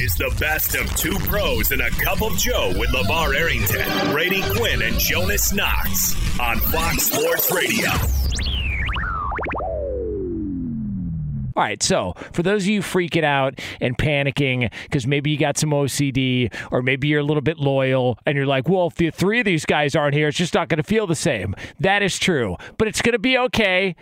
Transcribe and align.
is 0.00 0.14
the 0.14 0.34
best 0.38 0.76
of 0.76 0.94
two 0.96 1.18
pros 1.26 1.72
and 1.72 1.82
a 1.82 1.90
cup 1.90 2.22
of 2.22 2.36
Joe 2.36 2.72
with 2.78 2.90
LeVar 2.90 3.34
Arrington, 3.34 3.84
Brady 4.12 4.42
Quinn, 4.54 4.82
and 4.82 4.96
Jonas 4.98 5.52
Knox 5.52 6.14
on 6.38 6.58
Fox 6.58 7.04
Sports 7.04 7.52
Radio. 7.52 7.90
All 11.56 11.64
right, 11.64 11.82
so 11.82 12.14
for 12.32 12.44
those 12.44 12.62
of 12.62 12.68
you 12.68 12.82
freaking 12.82 13.24
out 13.24 13.58
and 13.80 13.98
panicking 13.98 14.70
because 14.84 15.08
maybe 15.08 15.30
you 15.30 15.36
got 15.36 15.58
some 15.58 15.70
OCD 15.70 16.54
or 16.70 16.82
maybe 16.82 17.08
you're 17.08 17.18
a 17.18 17.24
little 17.24 17.40
bit 17.40 17.58
loyal 17.58 18.16
and 18.24 18.36
you're 18.36 18.46
like, 18.46 18.68
well, 18.68 18.86
if 18.86 18.94
the 18.94 19.10
three 19.10 19.40
of 19.40 19.44
these 19.44 19.66
guys 19.66 19.96
aren't 19.96 20.14
here, 20.14 20.28
it's 20.28 20.36
just 20.38 20.54
not 20.54 20.68
going 20.68 20.76
to 20.76 20.84
feel 20.84 21.08
the 21.08 21.16
same. 21.16 21.56
That 21.80 22.04
is 22.04 22.16
true, 22.16 22.56
but 22.76 22.86
it's 22.86 23.02
going 23.02 23.14
to 23.14 23.18
be 23.18 23.36
okay. 23.36 23.96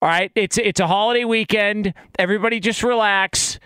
All 0.00 0.08
right, 0.08 0.32
it's 0.34 0.56
it's 0.56 0.80
a 0.80 0.86
holiday 0.86 1.26
weekend. 1.26 1.92
Everybody 2.18 2.60
just 2.60 2.82
relax. 2.82 3.58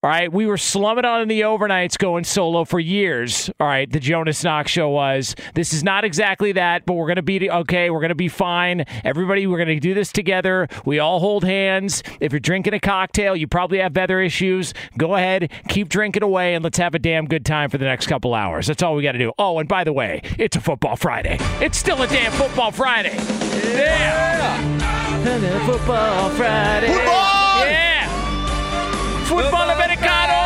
All 0.00 0.10
right, 0.10 0.32
we 0.32 0.46
were 0.46 0.56
slumming 0.56 1.04
on 1.04 1.26
the 1.26 1.40
overnights 1.40 1.98
going 1.98 2.22
solo 2.22 2.64
for 2.64 2.78
years. 2.78 3.50
All 3.58 3.66
right, 3.66 3.90
the 3.90 3.98
Jonas 3.98 4.44
Knox 4.44 4.70
show 4.70 4.88
was. 4.90 5.34
This 5.54 5.72
is 5.72 5.82
not 5.82 6.04
exactly 6.04 6.52
that, 6.52 6.86
but 6.86 6.92
we're 6.92 7.08
going 7.08 7.16
to 7.16 7.22
be 7.22 7.50
okay. 7.50 7.90
We're 7.90 7.98
going 7.98 8.10
to 8.10 8.14
be 8.14 8.28
fine. 8.28 8.84
Everybody, 9.02 9.48
we're 9.48 9.56
going 9.56 9.74
to 9.74 9.80
do 9.80 9.94
this 9.94 10.12
together. 10.12 10.68
We 10.84 11.00
all 11.00 11.18
hold 11.18 11.42
hands. 11.42 12.04
If 12.20 12.30
you're 12.30 12.38
drinking 12.38 12.74
a 12.74 12.78
cocktail, 12.78 13.34
you 13.34 13.48
probably 13.48 13.78
have 13.78 13.98
other 13.98 14.20
issues. 14.20 14.72
Go 14.96 15.16
ahead, 15.16 15.50
keep 15.68 15.88
drinking 15.88 16.22
away, 16.22 16.54
and 16.54 16.62
let's 16.62 16.78
have 16.78 16.94
a 16.94 17.00
damn 17.00 17.26
good 17.26 17.44
time 17.44 17.68
for 17.68 17.78
the 17.78 17.84
next 17.84 18.06
couple 18.06 18.34
hours. 18.34 18.68
That's 18.68 18.84
all 18.84 18.94
we 18.94 19.02
got 19.02 19.12
to 19.12 19.18
do. 19.18 19.32
Oh, 19.36 19.58
and 19.58 19.68
by 19.68 19.82
the 19.82 19.92
way, 19.92 20.22
it's 20.38 20.56
a 20.56 20.60
football 20.60 20.94
Friday. 20.94 21.38
It's 21.60 21.76
still 21.76 22.00
a 22.00 22.06
damn 22.06 22.30
football 22.30 22.70
Friday. 22.70 23.16
Yeah. 23.74 24.62
Football 25.66 26.30
Friday. 26.30 26.94
Football! 26.94 27.37
Football 29.28 29.68
Americano! 29.68 30.38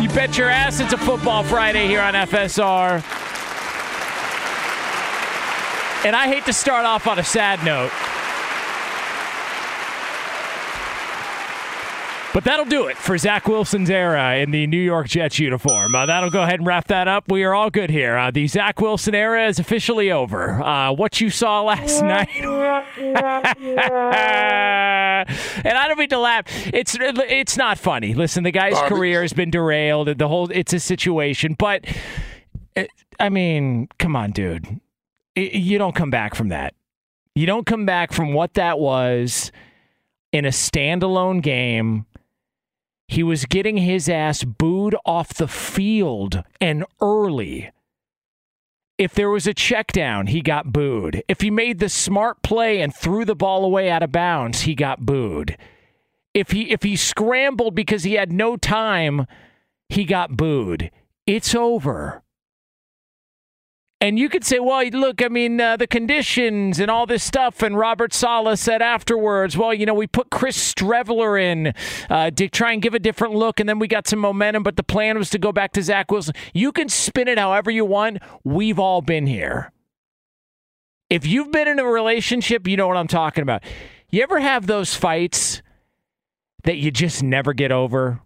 You 0.00 0.08
bet 0.10 0.38
your 0.38 0.48
ass 0.48 0.78
it's 0.78 0.92
a 0.92 0.96
football 0.96 1.42
Friday 1.42 1.88
here 1.88 2.00
on 2.00 2.14
FSR. 2.14 3.02
And 6.06 6.14
I 6.14 6.28
hate 6.28 6.44
to 6.44 6.52
start 6.52 6.84
off 6.84 7.08
on 7.08 7.18
a 7.18 7.24
sad 7.24 7.64
note. 7.64 7.90
But 12.34 12.44
that'll 12.44 12.66
do 12.66 12.86
it 12.86 12.96
for 12.96 13.16
Zach 13.16 13.48
Wilson's 13.48 13.90
era 13.90 14.36
in 14.36 14.50
the 14.50 14.66
New 14.66 14.80
York 14.80 15.08
Jets 15.08 15.38
uniform. 15.38 15.94
Uh, 15.94 16.06
that'll 16.06 16.30
go 16.30 16.42
ahead 16.42 16.60
and 16.60 16.66
wrap 16.66 16.86
that 16.88 17.08
up. 17.08 17.30
We 17.32 17.42
are 17.42 17.54
all 17.54 17.70
good 17.70 17.90
here. 17.90 18.16
Uh, 18.18 18.30
the 18.30 18.46
Zach 18.46 18.80
Wilson 18.80 19.14
era 19.14 19.48
is 19.48 19.58
officially 19.58 20.12
over. 20.12 20.62
Uh, 20.62 20.92
what 20.92 21.20
you 21.20 21.30
saw 21.30 21.62
last 21.62 22.02
night. 22.08 22.28
and 22.36 22.54
I 25.78 25.84
don't 25.88 25.98
mean 25.98 26.08
to 26.10 26.18
laugh. 26.18 26.44
It's 26.72 26.96
it's 27.00 27.56
not 27.56 27.78
funny. 27.78 28.14
Listen, 28.14 28.44
the 28.44 28.50
guy's 28.52 28.78
career 28.88 29.22
has 29.22 29.32
been 29.32 29.50
derailed. 29.50 30.08
The 30.18 30.28
whole 30.28 30.50
it's 30.50 30.72
a 30.72 30.80
situation. 30.80 31.54
But 31.58 31.84
uh, 32.76 32.84
I 33.18 33.28
mean, 33.30 33.88
come 33.98 34.14
on, 34.16 34.30
dude. 34.32 34.66
Y- 35.36 35.50
You 35.52 35.78
don't 35.78 35.94
come 35.94 36.10
back 36.10 36.34
from 36.34 36.48
that. 36.48 36.74
You 37.34 37.46
don't 37.46 37.66
come 37.66 37.86
back 37.86 38.12
from 38.12 38.32
what 38.32 38.54
that 38.54 38.78
was 38.78 39.52
in 40.32 40.44
a 40.44 40.48
standalone 40.50 41.42
game. 41.42 42.04
He 43.08 43.22
was 43.22 43.46
getting 43.46 43.78
his 43.78 44.08
ass 44.08 44.44
booed 44.44 44.94
off 45.06 45.32
the 45.32 45.48
field 45.48 46.44
and 46.60 46.84
early. 47.00 47.70
If 48.98 49.14
there 49.14 49.30
was 49.30 49.46
a 49.46 49.54
check 49.54 49.92
down, 49.92 50.26
he 50.26 50.42
got 50.42 50.72
booed. 50.72 51.22
If 51.26 51.40
he 51.40 51.50
made 51.50 51.78
the 51.78 51.88
smart 51.88 52.42
play 52.42 52.82
and 52.82 52.94
threw 52.94 53.24
the 53.24 53.34
ball 53.34 53.64
away 53.64 53.90
out 53.90 54.02
of 54.02 54.12
bounds, 54.12 54.62
he 54.62 54.74
got 54.74 55.06
booed. 55.06 55.56
If 56.34 56.50
he 56.50 56.70
if 56.70 56.82
he 56.82 56.96
scrambled 56.96 57.74
because 57.74 58.04
he 58.04 58.14
had 58.14 58.30
no 58.30 58.56
time, 58.56 59.26
he 59.88 60.04
got 60.04 60.36
booed. 60.36 60.90
It's 61.26 61.54
over. 61.54 62.22
And 64.00 64.16
you 64.16 64.28
could 64.28 64.44
say, 64.44 64.60
well, 64.60 64.86
look, 64.86 65.22
I 65.22 65.28
mean, 65.28 65.60
uh, 65.60 65.76
the 65.76 65.88
conditions 65.88 66.78
and 66.78 66.88
all 66.88 67.04
this 67.04 67.24
stuff. 67.24 67.62
And 67.62 67.76
Robert 67.76 68.14
Saleh 68.14 68.56
said 68.56 68.80
afterwards, 68.80 69.56
well, 69.56 69.74
you 69.74 69.86
know, 69.86 69.94
we 69.94 70.06
put 70.06 70.30
Chris 70.30 70.72
Streveler 70.72 71.40
in 71.40 71.74
uh, 72.08 72.30
to 72.30 72.48
try 72.48 72.72
and 72.72 72.80
give 72.80 72.94
a 72.94 73.00
different 73.00 73.34
look, 73.34 73.58
and 73.58 73.68
then 73.68 73.80
we 73.80 73.88
got 73.88 74.06
some 74.06 74.20
momentum, 74.20 74.62
but 74.62 74.76
the 74.76 74.84
plan 74.84 75.18
was 75.18 75.30
to 75.30 75.38
go 75.38 75.50
back 75.50 75.72
to 75.72 75.82
Zach 75.82 76.12
Wilson. 76.12 76.34
You 76.54 76.70
can 76.70 76.88
spin 76.88 77.26
it 77.26 77.38
however 77.38 77.72
you 77.72 77.84
want. 77.84 78.18
We've 78.44 78.78
all 78.78 79.02
been 79.02 79.26
here. 79.26 79.72
If 81.10 81.26
you've 81.26 81.50
been 81.50 81.66
in 81.66 81.80
a 81.80 81.84
relationship, 81.84 82.68
you 82.68 82.76
know 82.76 82.86
what 82.86 82.96
I'm 82.96 83.08
talking 83.08 83.42
about. 83.42 83.64
You 84.10 84.22
ever 84.22 84.38
have 84.38 84.66
those 84.66 84.94
fights 84.94 85.60
that 86.62 86.76
you 86.76 86.90
just 86.92 87.22
never 87.22 87.52
get 87.52 87.72
over? 87.72 88.20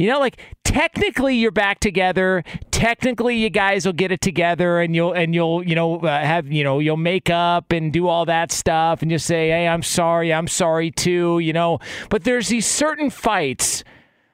You 0.00 0.06
know, 0.06 0.18
like 0.18 0.38
technically 0.64 1.36
you're 1.36 1.50
back 1.50 1.78
together. 1.78 2.42
Technically, 2.70 3.36
you 3.36 3.50
guys 3.50 3.84
will 3.84 3.92
get 3.92 4.10
it 4.10 4.22
together, 4.22 4.80
and 4.80 4.96
you'll 4.96 5.12
and 5.12 5.34
you'll 5.34 5.62
you 5.62 5.74
know 5.74 5.98
uh, 5.98 6.20
have 6.24 6.50
you 6.50 6.64
know 6.64 6.78
you'll 6.78 6.96
make 6.96 7.28
up 7.28 7.70
and 7.70 7.92
do 7.92 8.08
all 8.08 8.24
that 8.24 8.50
stuff, 8.50 9.02
and 9.02 9.10
you'll 9.10 9.20
say, 9.20 9.50
"Hey, 9.50 9.68
I'm 9.68 9.82
sorry, 9.82 10.32
I'm 10.32 10.48
sorry 10.48 10.90
too." 10.90 11.38
You 11.40 11.52
know, 11.52 11.80
but 12.08 12.24
there's 12.24 12.48
these 12.48 12.64
certain 12.64 13.10
fights 13.10 13.84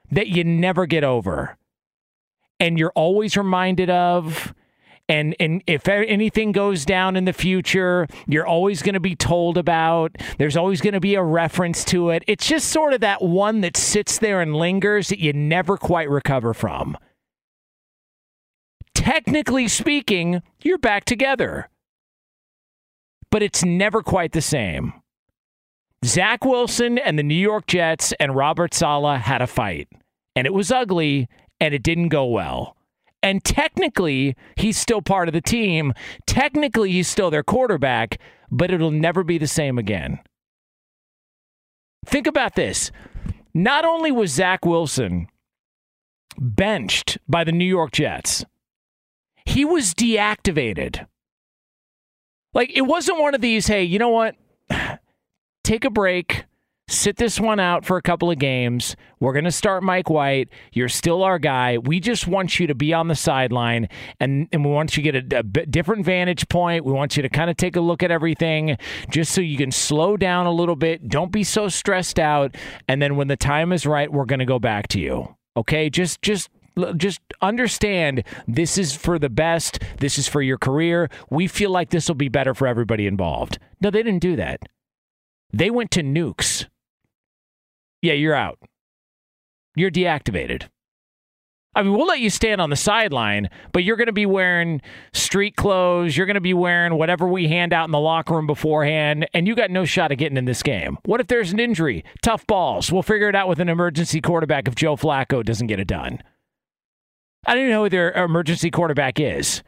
that 0.09 0.29
you 0.29 0.45
never 0.45 0.85
get 0.85 1.03
over, 1.03 1.57
and 2.61 2.79
you're 2.79 2.93
always 2.95 3.35
reminded 3.35 3.89
of. 3.89 4.53
And 5.09 5.35
and 5.39 5.63
if 5.67 5.87
anything 5.87 6.51
goes 6.51 6.83
down 6.83 7.15
in 7.15 7.25
the 7.25 7.33
future, 7.33 8.07
you're 8.27 8.47
always 8.47 8.81
going 8.81 8.93
to 8.93 8.99
be 8.99 9.15
told 9.15 9.57
about. 9.57 10.17
There's 10.37 10.57
always 10.57 10.81
going 10.81 10.95
to 10.95 10.99
be 10.99 11.15
a 11.15 11.23
reference 11.23 11.85
to 11.85 12.09
it. 12.09 12.23
It's 12.27 12.45
just 12.45 12.69
sort 12.69 12.93
of 12.93 13.01
that 13.01 13.21
one 13.21 13.61
that 13.61 13.77
sits 13.77 14.19
there 14.19 14.41
and 14.41 14.55
lingers 14.55 15.07
that 15.09 15.19
you 15.19 15.31
never 15.31 15.77
quite 15.77 16.09
recover 16.09 16.53
from. 16.53 16.97
Technically 18.93 19.67
speaking, 19.67 20.41
you're 20.61 20.77
back 20.77 21.05
together. 21.05 21.69
But 23.31 23.43
it's 23.43 23.63
never 23.63 24.01
quite 24.01 24.33
the 24.33 24.41
same. 24.41 24.93
Zach 26.05 26.45
Wilson 26.45 26.97
and 26.97 27.17
the 27.17 27.23
New 27.23 27.35
York 27.35 27.67
Jets 27.67 28.13
and 28.19 28.35
Robert 28.35 28.73
Saleh 28.73 29.19
had 29.19 29.41
a 29.41 29.47
fight, 29.47 29.89
and 30.35 30.45
it 30.45 30.53
was 30.53 30.71
ugly 30.71 31.27
and 31.59 31.73
it 31.73 31.83
didn't 31.83 32.09
go 32.09 32.25
well. 32.25 32.76
And 33.23 33.43
technically, 33.43 34.35
he's 34.55 34.77
still 34.77 35.01
part 35.01 35.27
of 35.27 35.33
the 35.33 35.41
team. 35.41 35.93
Technically, 36.25 36.91
he's 36.91 37.07
still 37.07 37.29
their 37.29 37.43
quarterback, 37.43 38.19
but 38.51 38.71
it'll 38.71 38.91
never 38.91 39.23
be 39.23 39.37
the 39.37 39.47
same 39.47 39.77
again. 39.77 40.19
Think 42.05 42.27
about 42.27 42.55
this. 42.55 42.91
Not 43.53 43.85
only 43.85 44.11
was 44.11 44.31
Zach 44.31 44.65
Wilson 44.65 45.27
benched 46.37 47.17
by 47.27 47.43
the 47.43 47.51
New 47.51 47.65
York 47.65 47.91
Jets, 47.91 48.45
he 49.45 49.65
was 49.65 49.93
deactivated. 49.93 51.07
Like, 52.53 52.71
it 52.75 52.81
wasn't 52.81 53.19
one 53.19 53.35
of 53.35 53.41
these, 53.41 53.67
hey, 53.67 53.83
you 53.83 53.99
know 53.99 54.09
what? 54.09 54.35
Take 55.63 55.85
a 55.85 55.89
break 55.89 56.45
sit 56.89 57.17
this 57.17 57.39
one 57.39 57.59
out 57.59 57.85
for 57.85 57.97
a 57.97 58.01
couple 58.01 58.31
of 58.31 58.39
games. 58.39 58.95
We're 59.19 59.33
going 59.33 59.45
to 59.45 59.51
start 59.51 59.83
Mike 59.83 60.09
White. 60.09 60.49
You're 60.71 60.89
still 60.89 61.23
our 61.23 61.37
guy. 61.37 61.77
We 61.77 61.99
just 61.99 62.27
want 62.27 62.59
you 62.59 62.67
to 62.67 62.75
be 62.75 62.93
on 62.93 63.07
the 63.07 63.15
sideline 63.15 63.89
and, 64.19 64.47
and 64.53 64.63
we 64.63 64.71
want 64.71 64.95
you 64.95 65.03
to 65.03 65.11
get 65.11 65.33
a, 65.33 65.39
a 65.39 65.43
different 65.43 66.05
vantage 66.05 66.47
point. 66.47 66.85
We 66.85 66.93
want 66.93 67.17
you 67.17 67.23
to 67.23 67.29
kind 67.29 67.49
of 67.49 67.57
take 67.57 67.75
a 67.75 67.81
look 67.81 68.03
at 68.03 68.11
everything 68.11 68.77
just 69.09 69.33
so 69.33 69.41
you 69.41 69.57
can 69.57 69.71
slow 69.71 70.15
down 70.15 70.45
a 70.45 70.51
little 70.51 70.77
bit. 70.77 71.09
Don't 71.09 71.31
be 71.31 71.43
so 71.43 71.67
stressed 71.67 72.19
out. 72.19 72.55
And 72.87 73.01
then 73.01 73.17
when 73.17 73.27
the 73.27 73.37
time 73.37 73.73
is 73.73 73.85
right, 73.85 74.11
we're 74.11 74.25
going 74.25 74.39
to 74.39 74.45
go 74.45 74.59
back 74.59 74.87
to 74.89 74.99
you. 74.99 75.35
Okay? 75.57 75.89
Just, 75.89 76.21
just, 76.21 76.49
just 76.95 77.19
understand 77.41 78.23
this 78.47 78.77
is 78.77 78.95
for 78.95 79.19
the 79.19 79.29
best. 79.29 79.79
This 79.99 80.17
is 80.17 80.27
for 80.29 80.41
your 80.41 80.57
career. 80.57 81.09
We 81.29 81.47
feel 81.47 81.71
like 81.71 81.89
this 81.89 82.07
will 82.07 82.15
be 82.15 82.29
better 82.29 82.53
for 82.53 82.65
everybody 82.65 83.07
involved. 83.07 83.59
No, 83.81 83.89
they 83.89 84.03
didn't 84.03 84.21
do 84.21 84.37
that. 84.37 84.61
They 85.51 85.69
went 85.69 85.91
to 85.91 86.03
nukes 86.03 86.65
yeah, 88.01 88.13
you're 88.13 88.35
out. 88.35 88.59
You're 89.75 89.91
deactivated. 89.91 90.69
I 91.75 91.83
mean, 91.83 91.93
we'll 91.93 92.07
let 92.07 92.21
you 92.21 92.31
stand 92.31 92.59
on 92.59 92.71
the 92.71 92.75
sideline, 92.75 93.51
but 93.71 93.83
you're 93.83 93.97
going 93.97 94.07
to 94.07 94.11
be 94.11 94.25
wearing 94.25 94.81
street 95.13 95.55
clothes. 95.55 96.17
You're 96.17 96.25
going 96.25 96.33
to 96.33 96.41
be 96.41 96.55
wearing 96.55 96.95
whatever 96.95 97.27
we 97.27 97.47
hand 97.47 97.71
out 97.71 97.85
in 97.85 97.91
the 97.91 97.99
locker 97.99 98.33
room 98.33 98.47
beforehand, 98.47 99.27
and 99.31 99.47
you 99.47 99.53
got 99.53 99.69
no 99.69 99.85
shot 99.85 100.11
of 100.11 100.17
getting 100.17 100.37
in 100.37 100.45
this 100.45 100.63
game. 100.63 100.97
What 101.05 101.21
if 101.21 101.27
there's 101.27 101.53
an 101.53 101.59
injury? 101.59 102.03
Tough 102.23 102.47
balls. 102.47 102.91
We'll 102.91 103.03
figure 103.03 103.29
it 103.29 103.35
out 103.35 103.47
with 103.47 103.59
an 103.59 103.69
emergency 103.69 104.21
quarterback 104.21 104.67
if 104.67 104.73
Joe 104.73 104.95
Flacco 104.95 105.45
doesn't 105.45 105.67
get 105.67 105.79
it 105.79 105.87
done. 105.87 106.23
I 107.45 107.53
don't 107.53 107.61
even 107.61 107.71
know 107.73 107.83
who 107.83 107.89
their 107.89 108.11
emergency 108.11 108.71
quarterback 108.71 109.19
is. 109.19 109.61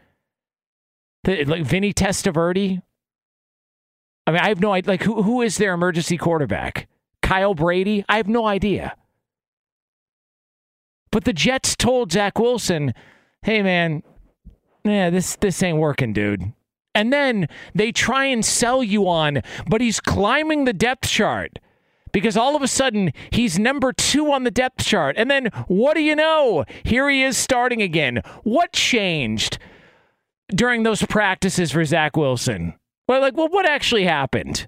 Like 1.27 1.63
Vinny 1.63 1.93
Testaverde? 1.93 2.81
I 4.25 4.31
mean, 4.31 4.41
I 4.41 4.47
have 4.47 4.61
no 4.61 4.73
idea. 4.73 4.89
Like, 4.89 5.03
who, 5.03 5.21
who 5.21 5.43
is 5.43 5.57
their 5.57 5.75
emergency 5.75 6.17
quarterback? 6.17 6.88
Kyle 7.29 7.53
Brady? 7.53 8.03
I 8.09 8.17
have 8.17 8.27
no 8.27 8.47
idea. 8.47 8.95
But 11.11 11.25
the 11.25 11.33
Jets 11.33 11.75
told 11.75 12.11
Zach 12.11 12.39
Wilson, 12.39 12.95
hey, 13.43 13.61
man, 13.61 14.01
yeah, 14.83 15.11
this, 15.11 15.35
this 15.35 15.61
ain't 15.61 15.77
working, 15.77 16.11
dude. 16.11 16.53
And 16.95 17.13
then 17.13 17.47
they 17.75 17.91
try 17.91 18.25
and 18.25 18.43
sell 18.43 18.81
you 18.81 19.07
on, 19.07 19.43
but 19.69 19.79
he's 19.79 19.99
climbing 19.99 20.65
the 20.65 20.73
depth 20.73 21.07
chart 21.07 21.59
because 22.11 22.35
all 22.35 22.55
of 22.55 22.63
a 22.63 22.67
sudden 22.67 23.11
he's 23.31 23.59
number 23.59 23.93
two 23.93 24.31
on 24.31 24.43
the 24.43 24.49
depth 24.49 24.83
chart. 24.83 25.15
And 25.15 25.29
then 25.29 25.51
what 25.67 25.93
do 25.93 26.01
you 26.01 26.15
know? 26.15 26.65
Here 26.83 27.07
he 27.11 27.21
is 27.21 27.37
starting 27.37 27.83
again. 27.83 28.23
What 28.41 28.73
changed 28.73 29.59
during 30.47 30.81
those 30.81 31.03
practices 31.03 31.73
for 31.73 31.85
Zach 31.85 32.17
Wilson? 32.17 32.73
Well, 33.07 33.21
like, 33.21 33.37
well, 33.37 33.49
what 33.49 33.69
actually 33.69 34.05
happened? 34.05 34.67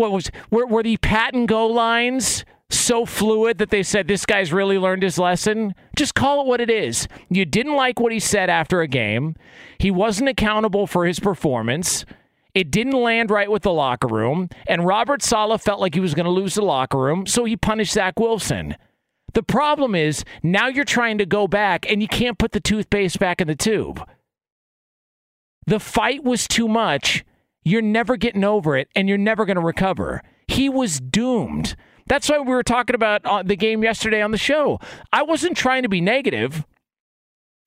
What 0.00 0.12
was 0.12 0.30
were, 0.50 0.66
were 0.66 0.82
the 0.82 0.96
pat 0.96 1.34
and 1.34 1.46
go 1.46 1.66
lines 1.66 2.46
so 2.70 3.04
fluid 3.04 3.58
that 3.58 3.68
they 3.68 3.82
said 3.82 4.08
this 4.08 4.24
guy's 4.24 4.50
really 4.50 4.78
learned 4.78 5.02
his 5.02 5.18
lesson? 5.18 5.74
Just 5.94 6.14
call 6.14 6.40
it 6.40 6.46
what 6.46 6.58
it 6.62 6.70
is. 6.70 7.06
You 7.28 7.44
didn't 7.44 7.76
like 7.76 8.00
what 8.00 8.10
he 8.10 8.18
said 8.18 8.48
after 8.48 8.80
a 8.80 8.88
game. 8.88 9.36
He 9.76 9.90
wasn't 9.90 10.30
accountable 10.30 10.86
for 10.86 11.04
his 11.04 11.20
performance. 11.20 12.06
It 12.54 12.70
didn't 12.70 12.94
land 12.94 13.30
right 13.30 13.50
with 13.50 13.60
the 13.60 13.74
locker 13.74 14.08
room, 14.08 14.48
and 14.66 14.86
Robert 14.86 15.22
Saleh 15.22 15.60
felt 15.60 15.80
like 15.80 15.92
he 15.92 16.00
was 16.00 16.14
going 16.14 16.24
to 16.24 16.30
lose 16.30 16.54
the 16.54 16.62
locker 16.62 16.96
room, 16.96 17.26
so 17.26 17.44
he 17.44 17.54
punished 17.54 17.92
Zach 17.92 18.18
Wilson. 18.18 18.76
The 19.34 19.42
problem 19.42 19.94
is 19.94 20.24
now 20.42 20.68
you're 20.68 20.86
trying 20.86 21.18
to 21.18 21.26
go 21.26 21.46
back 21.46 21.84
and 21.90 22.00
you 22.00 22.08
can't 22.08 22.38
put 22.38 22.52
the 22.52 22.60
toothpaste 22.60 23.18
back 23.18 23.42
in 23.42 23.48
the 23.48 23.54
tube. 23.54 24.02
The 25.66 25.78
fight 25.78 26.24
was 26.24 26.48
too 26.48 26.68
much 26.68 27.22
you're 27.64 27.82
never 27.82 28.16
getting 28.16 28.44
over 28.44 28.76
it 28.76 28.88
and 28.94 29.08
you're 29.08 29.18
never 29.18 29.44
going 29.44 29.56
to 29.56 29.62
recover. 29.62 30.22
He 30.48 30.68
was 30.68 31.00
doomed. 31.00 31.76
That's 32.06 32.28
why 32.28 32.38
we 32.40 32.46
were 32.46 32.62
talking 32.62 32.94
about 32.94 33.24
uh, 33.24 33.42
the 33.42 33.56
game 33.56 33.84
yesterday 33.84 34.20
on 34.22 34.30
the 34.30 34.38
show. 34.38 34.80
I 35.12 35.22
wasn't 35.22 35.56
trying 35.56 35.82
to 35.84 35.88
be 35.88 36.00
negative. 36.00 36.64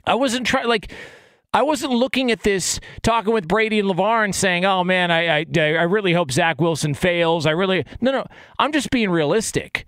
I 0.06 0.16
wasn't 0.16 0.45
trying, 0.45 0.68
like, 0.68 0.92
I 1.54 1.62
wasn't 1.62 1.94
looking 1.94 2.31
at 2.31 2.42
this, 2.42 2.80
talking 3.04 3.34
with 3.34 3.48
Brady 3.48 3.80
and 3.80 3.88
LeVar 3.88 4.25
and 4.25 4.36
saying, 4.36 4.66
oh 4.66 4.84
man, 4.84 5.12
I, 5.12 5.40
I, 5.40 5.45
I 5.56 5.84
really 5.84 6.12
hope 6.13 6.31
Zach 6.31 6.60
Wilson 6.60 6.94
fails. 6.94 7.45
I 7.45 7.51
really, 7.51 7.86
no, 8.01 8.12
no, 8.12 8.25
I'm 8.57 8.72
just 8.72 8.90
being 8.90 9.12
realistic. 9.12 9.86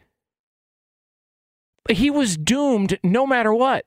He 1.89 2.09
was 2.09 2.37
doomed 2.37 2.99
no 3.03 3.25
matter 3.27 3.53
what 3.53 3.85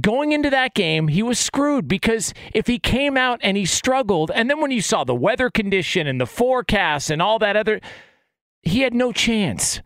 going 0.00 0.32
into 0.32 0.50
that 0.50 0.74
game, 0.74 1.08
he 1.08 1.22
was 1.22 1.38
screwed 1.38 1.88
because 1.88 2.34
if 2.52 2.66
he 2.66 2.78
came 2.78 3.16
out 3.16 3.40
and 3.42 3.56
he 3.56 3.64
struggled, 3.64 4.30
and 4.34 4.50
then 4.50 4.60
when 4.60 4.70
you 4.70 4.80
saw 4.80 5.04
the 5.04 5.14
weather 5.14 5.50
condition 5.50 6.06
and 6.06 6.20
the 6.20 6.26
forecast 6.26 7.10
and 7.10 7.22
all 7.22 7.38
that 7.38 7.56
other, 7.56 7.80
he 8.62 8.80
had 8.80 8.94
no 8.94 9.12
chance. 9.12 9.80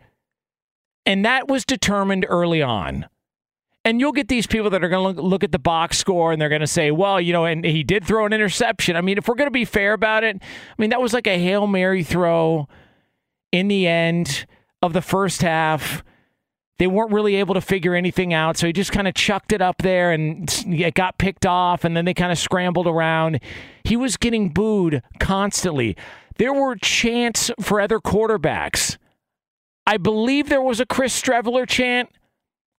And 1.05 1.25
that 1.25 1.47
was 1.47 1.65
determined 1.65 2.25
early 2.29 2.61
on. 2.61 3.07
And 3.85 3.99
you'll 3.99 4.13
get 4.13 4.29
these 4.29 4.47
people 4.47 4.69
that 4.69 4.83
are 4.83 4.89
going 4.89 5.15
to 5.15 5.21
look, 5.21 5.43
at 5.43 5.51
the 5.51 5.59
box 5.59 5.97
score 5.97 6.31
and 6.31 6.41
they're 6.41 6.47
going 6.47 6.61
to 6.61 6.67
say, 6.67 6.89
well, 6.91 7.19
you 7.19 7.33
know, 7.33 7.43
and 7.43 7.65
he 7.65 7.83
did 7.83 8.05
throw 8.05 8.25
an 8.25 8.31
interception. 8.31 8.95
I 8.95 9.01
mean, 9.01 9.17
if 9.17 9.27
we're 9.27 9.35
going 9.35 9.47
to 9.47 9.51
be 9.51 9.65
fair 9.65 9.91
about 9.91 10.23
it, 10.23 10.37
I 10.41 10.81
mean, 10.81 10.91
that 10.91 11.01
was 11.01 11.13
like 11.13 11.27
a 11.27 11.37
Hail 11.37 11.67
Mary 11.67 12.01
throw 12.01 12.69
in 13.51 13.67
the 13.67 13.85
end 13.87 14.45
of 14.81 14.93
the 14.93 15.01
first 15.01 15.41
half 15.41 16.01
they 16.83 16.87
weren't 16.87 17.13
really 17.13 17.37
able 17.37 17.53
to 17.53 17.61
figure 17.61 17.95
anything 17.95 18.33
out. 18.33 18.57
So 18.57 18.67
he 18.67 18.73
just 18.73 18.91
kind 18.91 19.07
of 19.07 19.13
chucked 19.13 19.53
it 19.53 19.61
up 19.61 19.77
there 19.77 20.11
and 20.11 20.53
it 20.67 20.95
got 20.95 21.17
picked 21.17 21.45
off. 21.45 21.85
And 21.85 21.95
then 21.95 22.03
they 22.03 22.13
kind 22.13 22.29
of 22.29 22.37
scrambled 22.37 22.87
around. 22.87 23.39
He 23.85 23.95
was 23.95 24.17
getting 24.17 24.49
booed 24.49 25.01
constantly. 25.17 25.95
There 26.39 26.53
were 26.53 26.75
chants 26.75 27.49
for 27.61 27.79
other 27.79 27.99
quarterbacks. 27.99 28.97
I 29.87 29.95
believe 29.95 30.49
there 30.49 30.61
was 30.61 30.81
a 30.81 30.85
Chris 30.85 31.17
Streveler 31.21 31.65
chant. 31.65 32.09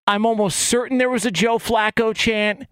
I'm 0.07 0.27
almost 0.27 0.59
certain 0.59 0.99
there 0.99 1.09
was 1.09 1.25
a 1.25 1.31
Joe 1.31 1.57
Flacco 1.57 2.15
chant. 2.15 2.67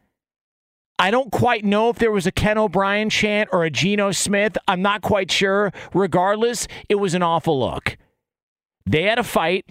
I 0.99 1.11
don't 1.11 1.33
quite 1.33 1.65
know 1.65 1.89
if 1.89 1.97
there 1.97 2.13
was 2.13 2.27
a 2.27 2.33
Ken 2.33 2.59
O'Brien 2.59 3.09
chant 3.09 3.49
or 3.55 3.65
a 3.65 3.71
Geno 3.71 4.13
Smith. 4.13 4.59
I'm 4.69 4.83
not 4.83 5.01
quite 5.01 5.31
sure. 5.31 5.73
Regardless, 5.95 6.69
it 6.91 6.97
was 6.97 7.15
an 7.15 7.23
awful 7.23 7.59
look. 7.59 7.97
They 8.85 9.05
had 9.05 9.19
a 9.19 9.25
fight. 9.25 9.65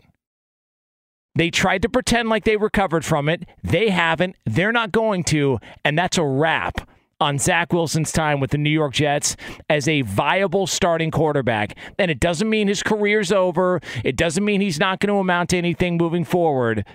They 1.35 1.49
tried 1.49 1.81
to 1.83 1.89
pretend 1.89 2.29
like 2.29 2.43
they 2.43 2.57
recovered 2.57 3.05
from 3.05 3.29
it. 3.29 3.47
They 3.63 3.89
haven't. 3.89 4.35
They're 4.45 4.71
not 4.71 4.91
going 4.91 5.23
to. 5.25 5.59
And 5.85 5.97
that's 5.97 6.17
a 6.17 6.25
wrap 6.25 6.89
on 7.21 7.37
Zach 7.37 7.71
Wilson's 7.71 8.11
time 8.11 8.39
with 8.39 8.51
the 8.51 8.57
New 8.57 8.69
York 8.69 8.93
Jets 8.93 9.37
as 9.69 9.87
a 9.87 10.01
viable 10.01 10.67
starting 10.67 11.11
quarterback. 11.11 11.77
And 11.97 12.11
it 12.11 12.19
doesn't 12.19 12.49
mean 12.49 12.67
his 12.67 12.83
career's 12.83 13.31
over. 13.31 13.79
It 14.03 14.15
doesn't 14.15 14.43
mean 14.43 14.59
he's 14.59 14.79
not 14.79 14.99
going 14.99 15.13
to 15.13 15.19
amount 15.19 15.51
to 15.51 15.57
anything 15.57 15.97
moving 15.97 16.25
forward. 16.25 16.85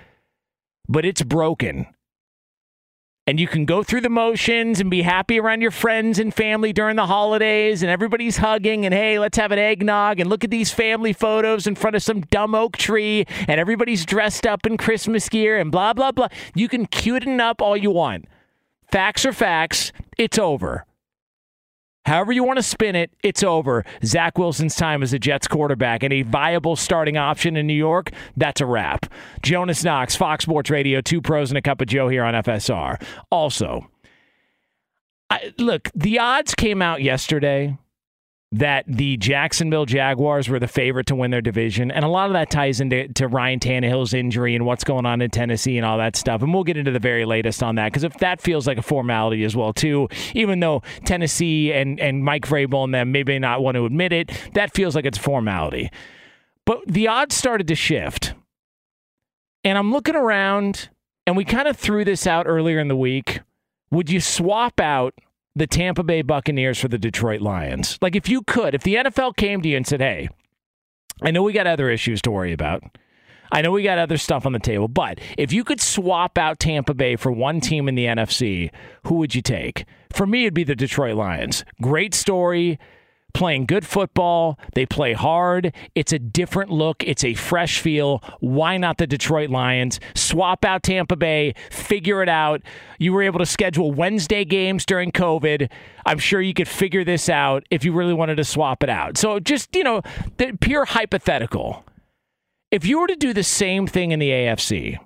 But 0.88 1.05
it's 1.05 1.23
broken 1.23 1.87
and 3.26 3.40
you 3.40 3.49
can 3.49 3.64
go 3.64 3.83
through 3.83 4.00
the 4.00 4.09
motions 4.09 4.80
and 4.80 4.88
be 4.90 5.02
happy 5.02 5.40
around 5.40 5.61
your 5.61 5.71
friends 5.71 6.18
and 6.18 6.33
family 6.33 6.73
during 6.73 6.97
the 6.97 7.06
holidays 7.06 7.83
and 7.83 7.90
everybody's 7.90 8.37
hugging 8.37 8.85
and 8.85 8.95
hey 8.95 9.18
let's 9.18 9.37
have 9.37 9.52
an 9.52 9.59
eggnog 9.59 10.21
and 10.21 10.30
look 10.30 10.45
at 10.45 10.50
these 10.50 10.71
family 10.71 11.12
photos 11.12 11.66
in 11.66 11.75
front 11.75 11.97
of 11.97 12.02
some 12.02 12.21
dumb 12.23 12.54
oak 12.54 12.76
tree 12.76 13.26
and 13.49 13.61
everybody's 13.61 14.06
dressed 14.06 14.47
up 14.47 14.64
in 14.64 14.76
christmas 14.76 15.28
gear 15.28 15.59
and 15.59 15.73
blah 15.73 15.92
blah 15.92 16.12
blah. 16.12 16.28
You 16.54 16.68
can 16.68 16.87
cute 16.87 17.26
it 17.26 17.40
up 17.40 17.61
all 17.61 17.76
you 17.76 17.90
want. 17.90 18.26
Facts 18.90 19.26
are 19.26 19.33
facts. 19.33 19.92
It's 20.16 20.38
over 20.38 20.87
However, 22.06 22.30
you 22.30 22.44
want 22.44 22.58
to 22.58 22.62
spin 22.62 22.94
it, 22.94 23.10
it's 23.22 23.42
over. 23.42 23.84
Zach 24.04 24.38
Wilson's 24.38 24.76
time 24.76 25.02
as 25.02 25.12
a 25.12 25.18
Jets 25.18 25.48
quarterback 25.48 26.04
and 26.04 26.12
a 26.12 26.22
viable 26.22 26.76
starting 26.76 27.16
option 27.16 27.56
in 27.56 27.66
New 27.66 27.75
York, 27.75 28.12
that's 28.36 28.60
a 28.60 28.66
wrap. 28.66 29.12
Jonas 29.42 29.82
Knox, 29.82 30.14
Fox 30.14 30.44
Sports 30.44 30.70
Radio, 30.70 31.00
two 31.00 31.20
pros 31.20 31.50
and 31.50 31.58
a 31.58 31.62
cup 31.62 31.80
of 31.80 31.88
Joe 31.88 32.08
here 32.08 32.22
on 32.22 32.34
FSR. 32.34 33.02
Also, 33.30 33.90
I, 35.28 35.52
look, 35.58 35.90
the 35.94 36.20
odds 36.20 36.54
came 36.54 36.80
out 36.80 37.02
yesterday 37.02 37.76
that 38.53 38.85
the 38.87 39.17
Jacksonville 39.17 39.87
Jaguars 39.87 40.49
were 40.49 40.61
the 40.61 40.69
favorite 40.69 41.07
to 41.07 41.17
win 41.17 41.33
their 41.33 41.41
division. 41.41 41.91
And 41.91 42.05
a 42.05 42.09
lot 42.09 42.29
of 42.29 42.33
that 42.35 42.49
ties 42.49 42.81
into 42.81 43.09
to 43.09 43.26
Ryan 43.26 43.59
Tannehill's 43.59 44.15
injury 44.15 44.55
and 44.55 44.65
what's 44.65 44.85
going 44.85 45.05
on 45.05 45.21
in 45.21 45.31
Tennessee 45.31 45.76
and 45.76 45.85
all 45.85 45.99
that 45.99 46.15
stuff. 46.15 46.43
And 46.43 46.55
we'll 46.55 46.65
get 46.65 46.76
into 46.76 46.93
the 46.93 47.00
very 47.00 47.25
latest 47.25 47.62
on 47.62 47.75
that 47.75 47.87
because 47.87 48.05
if 48.05 48.15
that 48.19 48.41
feels 48.41 48.67
like 48.67 48.79
a 48.79 48.83
formality 48.83 49.43
as 49.43 49.57
well, 49.57 49.73
too, 49.73 50.09
even 50.35 50.61
though 50.61 50.83
Tennessee 51.05 51.73
and, 51.73 51.99
and 51.99 52.25
Mike 52.25 52.47
Vrabel 52.47 52.85
and 52.85 52.95
them 52.95 53.11
maybe 53.11 53.37
not 53.38 53.62
want 53.62 53.75
to 53.75 53.85
admit 53.85 54.12
it, 54.12 54.31
that 54.55 54.73
feels 54.75 54.95
like 54.95 55.05
it's 55.05 55.19
formality. 55.19 55.91
But 56.65 56.87
the 56.87 57.09
odds 57.09 57.35
started 57.35 57.67
to 57.69 57.75
shift. 57.75 58.35
And 59.65 59.76
I'm 59.76 59.91
looking 59.91 60.15
around, 60.15 60.88
and 61.26 61.37
we 61.37 61.45
kind 61.45 61.67
of 61.67 61.76
threw 61.76 62.05
this 62.05 62.26
out 62.26 62.47
earlier 62.47 62.79
in 62.79 62.87
the 62.87 62.97
week. 62.97 63.41
Would 63.91 64.09
you 64.09 64.21
swap 64.21 64.79
out 64.79 65.15
the 65.56 65.66
Tampa 65.66 66.02
Bay 66.02 66.20
Buccaneers 66.20 66.78
for 66.78 66.88
the 66.88 66.98
Detroit 66.98 67.40
Lions. 67.40 67.98
Like, 68.02 68.14
if 68.14 68.28
you 68.28 68.42
could, 68.42 68.75
if 68.75 68.82
the 68.82 68.96
NFL 68.96 69.36
came 69.36 69.62
to 69.62 69.68
you 69.68 69.76
and 69.78 69.86
said, 69.86 70.00
hey, 70.00 70.28
I 71.22 71.30
know 71.30 71.42
we 71.42 71.54
got 71.54 71.66
other 71.66 71.88
issues 71.90 72.20
to 72.22 72.30
worry 72.30 72.52
about. 72.52 72.82
I 73.50 73.62
know 73.62 73.70
we 73.70 73.82
got 73.82 73.96
other 73.96 74.18
stuff 74.18 74.44
on 74.44 74.52
the 74.52 74.58
table, 74.58 74.86
but 74.86 75.18
if 75.38 75.52
you 75.52 75.64
could 75.64 75.80
swap 75.80 76.36
out 76.36 76.58
Tampa 76.58 76.92
Bay 76.92 77.16
for 77.16 77.32
one 77.32 77.60
team 77.60 77.88
in 77.88 77.94
the 77.94 78.04
NFC, 78.04 78.70
who 79.04 79.14
would 79.14 79.34
you 79.34 79.40
take? 79.40 79.86
For 80.12 80.26
me, 80.26 80.42
it'd 80.42 80.54
be 80.54 80.64
the 80.64 80.75
Detroit 80.75 81.16
Lions. 81.16 81.64
Great 81.80 82.12
story, 82.12 82.78
playing 83.37 83.66
good 83.66 83.87
football. 83.87 84.59
They 84.73 84.87
play 84.87 85.12
hard. 85.12 85.75
It's 85.95 86.12
a 86.12 86.19
different 86.19 86.71
look, 86.71 87.05
it's 87.05 87.23
a 87.23 87.35
fresh 87.35 87.81
feel. 87.81 88.23
Why 88.40 88.78
not 88.78 88.97
the 88.97 89.07
Detroit 89.07 89.50
Lions? 89.50 90.00
Swap 90.14 90.64
out 90.64 90.83
Tampa 90.83 91.16
Bay, 91.16 91.55
figure 91.71 92.23
it 92.23 92.31
out. 92.31 92.62
You 92.99 93.12
were 93.12 93.23
able 93.23 93.38
to 93.38 93.47
schedule 93.47 93.93
Wednesday 93.93 94.47
games 94.47 94.87
during 94.87 95.12
COVID. 95.12 95.71
I'm 96.07 96.19
sure 96.19 96.40
you 96.40 96.55
could 96.55 96.66
figure 96.66 97.05
this 97.05 97.28
out 97.28 97.64
if 97.71 97.85
you 97.85 97.93
really 97.93 98.14
wanted 98.14 98.37
to 98.37 98.45
swap 98.45 98.83
it 98.83 98.88
out. 98.88 99.19
So 99.19 99.38
just, 99.38 99.76
you 99.76 99.85
know, 99.85 100.00
the 100.38 100.57
pure 100.59 100.87
hypothetical. 100.87 101.85
If 102.71 102.87
you 102.87 102.99
were 102.99 103.07
to 103.07 103.16
do 103.16 103.35
the 103.35 103.43
same 103.45 103.87
thing 103.87 104.12
in 104.12 104.19
the 104.19 104.31
AFC, 104.31 104.99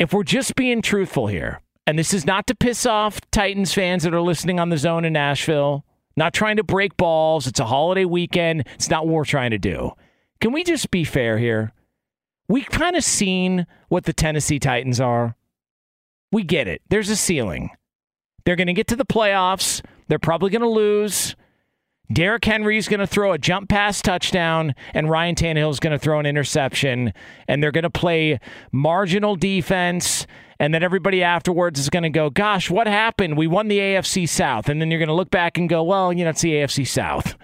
if 0.00 0.14
we're 0.14 0.24
just 0.24 0.56
being 0.56 0.80
truthful 0.80 1.26
here, 1.26 1.60
and 1.86 1.98
this 1.98 2.14
is 2.14 2.24
not 2.24 2.46
to 2.46 2.54
piss 2.54 2.86
off 2.86 3.20
Titans 3.30 3.74
fans 3.74 4.04
that 4.04 4.14
are 4.14 4.22
listening 4.22 4.58
on 4.58 4.70
the 4.70 4.78
zone 4.78 5.04
in 5.04 5.12
Nashville, 5.12 5.84
not 6.18 6.34
trying 6.34 6.56
to 6.56 6.64
break 6.64 6.96
balls. 6.96 7.46
It's 7.46 7.60
a 7.60 7.66
holiday 7.66 8.04
weekend. 8.04 8.66
It's 8.74 8.90
not 8.90 9.06
what 9.06 9.14
we're 9.14 9.24
trying 9.24 9.52
to 9.52 9.58
do. 9.58 9.92
Can 10.40 10.52
we 10.52 10.64
just 10.64 10.90
be 10.90 11.04
fair 11.04 11.38
here? 11.38 11.72
We've 12.48 12.68
kind 12.68 12.96
of 12.96 13.04
seen 13.04 13.66
what 13.88 14.04
the 14.04 14.12
Tennessee 14.12 14.58
Titans 14.58 15.00
are. 15.00 15.36
We 16.30 16.42
get 16.42 16.68
it. 16.68 16.82
There's 16.88 17.10
a 17.10 17.16
ceiling. 17.16 17.70
They're 18.44 18.56
going 18.56 18.68
to 18.68 18.72
get 18.72 18.86
to 18.88 18.96
the 18.96 19.04
playoffs. 19.04 19.82
They're 20.08 20.18
probably 20.18 20.50
going 20.50 20.62
to 20.62 20.68
lose. 20.68 21.36
Derrick 22.10 22.44
Henry's 22.44 22.88
going 22.88 23.00
to 23.00 23.06
throw 23.06 23.32
a 23.32 23.38
jump 23.38 23.68
pass 23.68 24.00
touchdown, 24.00 24.74
and 24.94 25.10
Ryan 25.10 25.34
Tannehill's 25.34 25.80
going 25.80 25.92
to 25.92 25.98
throw 25.98 26.18
an 26.18 26.26
interception, 26.26 27.12
and 27.46 27.62
they're 27.62 27.72
going 27.72 27.82
to 27.82 27.90
play 27.90 28.40
marginal 28.72 29.36
defense. 29.36 30.26
And 30.58 30.74
then 30.74 30.82
everybody 30.82 31.22
afterwards 31.22 31.78
is 31.78 31.90
going 31.90 32.02
to 32.02 32.10
go, 32.10 32.30
Gosh, 32.30 32.70
what 32.70 32.86
happened? 32.86 33.36
We 33.36 33.46
won 33.46 33.68
the 33.68 33.78
AFC 33.78 34.28
South. 34.28 34.68
And 34.68 34.80
then 34.80 34.90
you're 34.90 34.98
going 34.98 35.08
to 35.08 35.14
look 35.14 35.30
back 35.30 35.56
and 35.58 35.68
go, 35.68 35.84
Well, 35.84 36.12
you 36.12 36.24
know, 36.24 36.30
it's 36.30 36.40
the 36.40 36.54
AFC 36.54 36.86
South. 36.86 37.36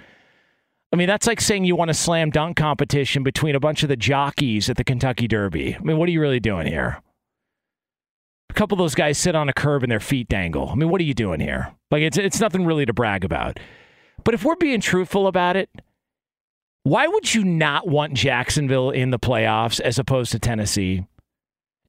I 0.93 0.97
mean, 0.97 1.09
that's 1.09 1.27
like 1.27 1.41
saying 1.41 1.65
you 1.65 1.77
won 1.77 1.89
a 1.89 1.95
slam 1.95 2.31
dunk 2.31 2.57
competition 2.57 3.23
between 3.23 3.55
a 3.55 3.61
bunch 3.61 3.83
of 3.83 3.89
the 3.89 3.97
jockeys 3.97 4.71
at 4.71 4.77
the 4.77 4.85
Kentucky 4.85 5.29
Derby. 5.29 5.75
I 5.75 5.81
mean, 5.81 5.99
what 5.99 6.09
are 6.09 6.13
you 6.13 6.21
really 6.21 6.41
doing 6.41 6.67
here? 6.67 7.03
A 8.49 8.55
couple 8.55 8.77
of 8.77 8.79
those 8.79 8.95
guys 8.95 9.19
sit 9.19 9.35
on 9.35 9.49
a 9.49 9.53
curb 9.53 9.83
and 9.83 9.91
their 9.91 10.01
feet 10.01 10.29
dangle. 10.29 10.69
I 10.69 10.77
mean, 10.77 10.89
what 10.89 11.01
are 11.01 11.05
you 11.05 11.15
doing 11.15 11.41
here? 11.41 11.75
Like, 11.91 12.03
it's, 12.03 12.17
it's 12.17 12.41
nothing 12.41 12.65
really 12.65 12.87
to 12.87 12.93
brag 12.93 13.25
about. 13.25 13.59
But 14.25 14.35
if 14.35 14.45
we're 14.45 14.57
being 14.57 14.81
truthful 14.81 15.27
about 15.27 15.57
it, 15.57 15.71
why 16.83 17.07
would 17.07 17.35
you 17.35 17.45
not 17.45 17.89
want 17.89 18.15
Jacksonville 18.15 18.91
in 18.91 19.11
the 19.11 19.19
playoffs 19.19 19.81
as 19.81 19.99
opposed 19.99 20.33
to 20.33 20.39
Tennessee? 20.39 21.07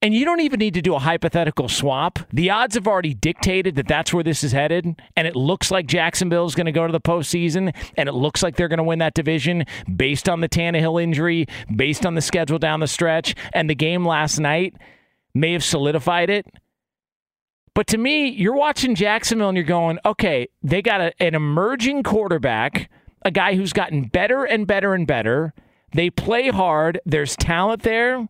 And 0.02 0.14
you 0.14 0.24
don't 0.24 0.42
even 0.42 0.60
need 0.60 0.76
to 0.76 0.82
do 0.82 0.94
a 0.94 1.00
hypothetical 1.00 1.68
swap. 1.68 2.20
The 2.32 2.52
odds 2.52 2.76
have 2.76 2.88
already 2.88 3.14
dictated 3.14 3.76
that 3.76 3.88
that's 3.88 4.14
where 4.14 4.24
this 4.24 4.44
is 4.44 4.52
headed. 4.52 5.02
And 5.16 5.28
it 5.28 5.36
looks 5.36 5.72
like 5.72 5.88
Jacksonville 5.88 6.46
is 6.46 6.54
going 6.54 6.68
to 6.68 6.72
go 6.72 6.86
to 6.86 6.94
the 6.94 7.02
postseason. 7.02 7.74
And 7.98 8.08
it 8.08 8.12
looks 8.12 8.44
like 8.44 8.56
they're 8.56 8.68
going 8.68 8.78
to 8.78 8.84
win 8.84 9.00
that 9.00 9.16
division 9.16 9.66
based 9.96 10.30
on 10.30 10.42
the 10.42 10.50
Tannehill 10.50 11.02
injury, 11.02 11.48
based 11.76 12.06
on 12.06 12.14
the 12.14 12.22
schedule 12.22 12.60
down 12.60 12.82
the 12.82 12.88
stretch. 12.88 13.36
And 13.54 13.70
the 13.70 13.76
game 13.76 14.06
last 14.06 14.38
night 14.38 14.76
may 15.34 15.54
have 15.54 15.64
solidified 15.64 16.30
it. 16.30 16.46
But 17.76 17.88
to 17.88 17.98
me, 17.98 18.30
you're 18.30 18.56
watching 18.56 18.96
Jacksonville 18.96 19.50
and 19.50 19.58
you're 19.58 19.66
going, 19.66 20.00
okay, 20.06 20.48
they 20.64 20.82
got 20.82 21.02
a, 21.02 21.14
an 21.22 21.36
emerging 21.36 22.04
quarterback, 22.04 22.90
a 23.22 23.30
guy 23.30 23.56
who's 23.56 23.74
gotten 23.74 24.06
better 24.06 24.46
and 24.46 24.66
better 24.66 24.94
and 24.94 25.06
better. 25.06 25.54
They 25.94 26.10
play 26.10 26.50
hard. 26.50 27.00
There's 27.06 27.36
talent 27.36 27.84
there. 27.84 28.28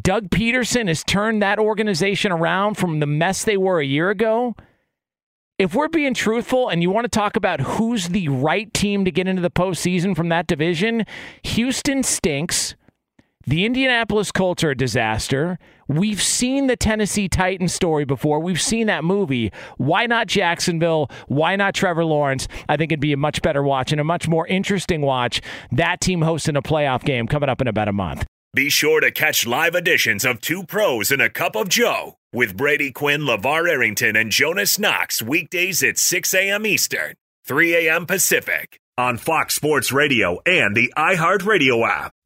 Doug 0.00 0.30
Pederson 0.30 0.88
has 0.88 1.04
turned 1.04 1.42
that 1.42 1.58
organization 1.58 2.32
around 2.32 2.74
from 2.74 2.98
the 2.98 3.06
mess 3.06 3.44
they 3.44 3.56
were 3.56 3.78
a 3.78 3.86
year 3.86 4.10
ago. 4.10 4.56
If 5.58 5.74
we're 5.74 5.88
being 5.88 6.14
truthful 6.14 6.68
and 6.68 6.82
you 6.82 6.90
want 6.90 7.04
to 7.04 7.08
talk 7.08 7.36
about 7.36 7.60
who's 7.60 8.08
the 8.08 8.28
right 8.28 8.72
team 8.74 9.04
to 9.04 9.12
get 9.12 9.28
into 9.28 9.42
the 9.42 9.50
postseason 9.50 10.16
from 10.16 10.30
that 10.30 10.48
division, 10.48 11.04
Houston 11.44 12.02
stinks. 12.02 12.74
The 13.44 13.64
Indianapolis 13.64 14.30
Colts 14.30 14.62
are 14.62 14.70
a 14.70 14.76
disaster. 14.76 15.58
We've 15.88 16.22
seen 16.22 16.68
the 16.68 16.76
Tennessee 16.76 17.28
Titans 17.28 17.74
story 17.74 18.04
before. 18.04 18.38
We've 18.38 18.60
seen 18.60 18.86
that 18.86 19.02
movie. 19.02 19.50
Why 19.78 20.06
not 20.06 20.28
Jacksonville? 20.28 21.10
Why 21.26 21.56
not 21.56 21.74
Trevor 21.74 22.04
Lawrence? 22.04 22.46
I 22.68 22.76
think 22.76 22.92
it'd 22.92 23.00
be 23.00 23.12
a 23.12 23.16
much 23.16 23.42
better 23.42 23.64
watch 23.64 23.90
and 23.90 24.00
a 24.00 24.04
much 24.04 24.28
more 24.28 24.46
interesting 24.46 25.00
watch. 25.00 25.40
That 25.72 26.00
team 26.00 26.22
hosting 26.22 26.54
a 26.54 26.62
playoff 26.62 27.02
game 27.02 27.26
coming 27.26 27.48
up 27.48 27.60
in 27.60 27.66
about 27.66 27.88
a 27.88 27.92
month. 27.92 28.24
Be 28.54 28.70
sure 28.70 29.00
to 29.00 29.10
catch 29.10 29.44
live 29.44 29.74
editions 29.74 30.24
of 30.24 30.40
Two 30.40 30.62
Pros 30.62 31.10
and 31.10 31.20
a 31.20 31.28
Cup 31.30 31.56
of 31.56 31.68
Joe 31.68 32.14
with 32.32 32.56
Brady 32.56 32.92
Quinn, 32.92 33.22
LeVar 33.22 33.68
Arrington, 33.68 34.14
and 34.14 34.30
Jonas 34.30 34.78
Knox 34.78 35.20
weekdays 35.20 35.82
at 35.82 35.98
6 35.98 36.32
a.m. 36.34 36.64
Eastern, 36.64 37.14
3 37.46 37.88
a.m. 37.88 38.06
Pacific 38.06 38.78
on 38.96 39.16
Fox 39.16 39.54
Sports 39.54 39.90
Radio 39.90 40.38
and 40.46 40.76
the 40.76 40.92
iHeartRadio 40.96 41.88
app. 41.88 42.12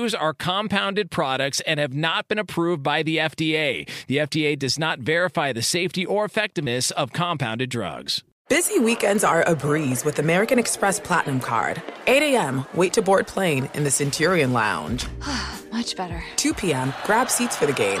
Chews 0.00 0.14
are 0.14 0.32
compounded 0.32 1.10
products 1.10 1.60
and 1.66 1.78
have 1.78 1.92
not 1.92 2.26
been 2.26 2.38
approved 2.38 2.82
by 2.82 3.02
the 3.02 3.18
FDA. 3.18 3.86
The 4.06 4.16
FDA 4.16 4.58
does 4.58 4.78
not 4.78 5.00
verify 5.00 5.52
the 5.52 5.60
safety 5.60 6.06
or 6.06 6.24
effectiveness 6.24 6.90
of 6.92 7.12
compounded 7.12 7.68
drugs. 7.68 8.22
Busy 8.48 8.78
weekends 8.78 9.24
are 9.24 9.42
a 9.46 9.54
breeze 9.54 10.02
with 10.02 10.18
American 10.18 10.58
Express 10.58 10.98
Platinum 10.98 11.38
Card. 11.38 11.82
8 12.06 12.34
a.m., 12.34 12.64
wait 12.72 12.94
to 12.94 13.02
board 13.02 13.26
plane 13.26 13.68
in 13.74 13.84
the 13.84 13.90
Centurion 13.90 14.54
Lounge. 14.54 15.06
Much 15.70 15.94
better. 15.96 16.24
2 16.36 16.54
p.m., 16.54 16.94
grab 17.04 17.28
seats 17.28 17.54
for 17.54 17.66
the 17.66 17.74
game. 17.74 18.00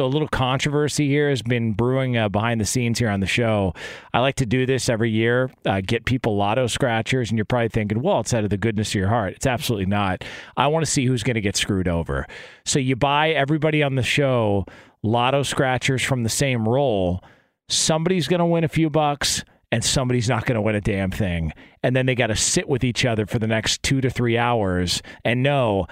So 0.00 0.06
a 0.06 0.08
little 0.08 0.28
controversy 0.28 1.08
here 1.08 1.28
has 1.28 1.42
been 1.42 1.74
brewing 1.74 2.16
uh, 2.16 2.30
behind 2.30 2.58
the 2.58 2.64
scenes 2.64 2.98
here 2.98 3.10
on 3.10 3.20
the 3.20 3.26
show. 3.26 3.74
I 4.14 4.20
like 4.20 4.36
to 4.36 4.46
do 4.46 4.64
this 4.64 4.88
every 4.88 5.10
year, 5.10 5.50
uh, 5.66 5.82
get 5.82 6.06
people 6.06 6.38
lotto 6.38 6.68
scratchers, 6.68 7.28
and 7.28 7.36
you're 7.36 7.44
probably 7.44 7.68
thinking, 7.68 8.00
well, 8.00 8.20
it's 8.20 8.32
out 8.32 8.42
of 8.42 8.48
the 8.48 8.56
goodness 8.56 8.92
of 8.92 8.94
your 8.94 9.08
heart. 9.08 9.34
It's 9.34 9.46
absolutely 9.46 9.84
not. 9.84 10.24
I 10.56 10.68
want 10.68 10.86
to 10.86 10.90
see 10.90 11.04
who's 11.04 11.22
going 11.22 11.34
to 11.34 11.42
get 11.42 11.54
screwed 11.54 11.86
over. 11.86 12.26
So 12.64 12.78
you 12.78 12.96
buy 12.96 13.32
everybody 13.32 13.82
on 13.82 13.96
the 13.96 14.02
show 14.02 14.64
lotto 15.02 15.42
scratchers 15.42 16.02
from 16.02 16.22
the 16.22 16.30
same 16.30 16.66
roll. 16.66 17.22
Somebody's 17.68 18.26
going 18.26 18.40
to 18.40 18.46
win 18.46 18.64
a 18.64 18.68
few 18.68 18.88
bucks 18.88 19.44
and 19.70 19.84
somebody's 19.84 20.30
not 20.30 20.46
going 20.46 20.56
to 20.56 20.62
win 20.62 20.76
a 20.76 20.80
damn 20.80 21.10
thing. 21.10 21.52
And 21.82 21.94
then 21.94 22.06
they 22.06 22.14
got 22.14 22.28
to 22.28 22.36
sit 22.36 22.70
with 22.70 22.84
each 22.84 23.04
other 23.04 23.26
for 23.26 23.38
the 23.38 23.46
next 23.46 23.82
two 23.82 24.00
to 24.00 24.08
three 24.08 24.38
hours 24.38 25.02
and 25.26 25.42
know 25.42 25.88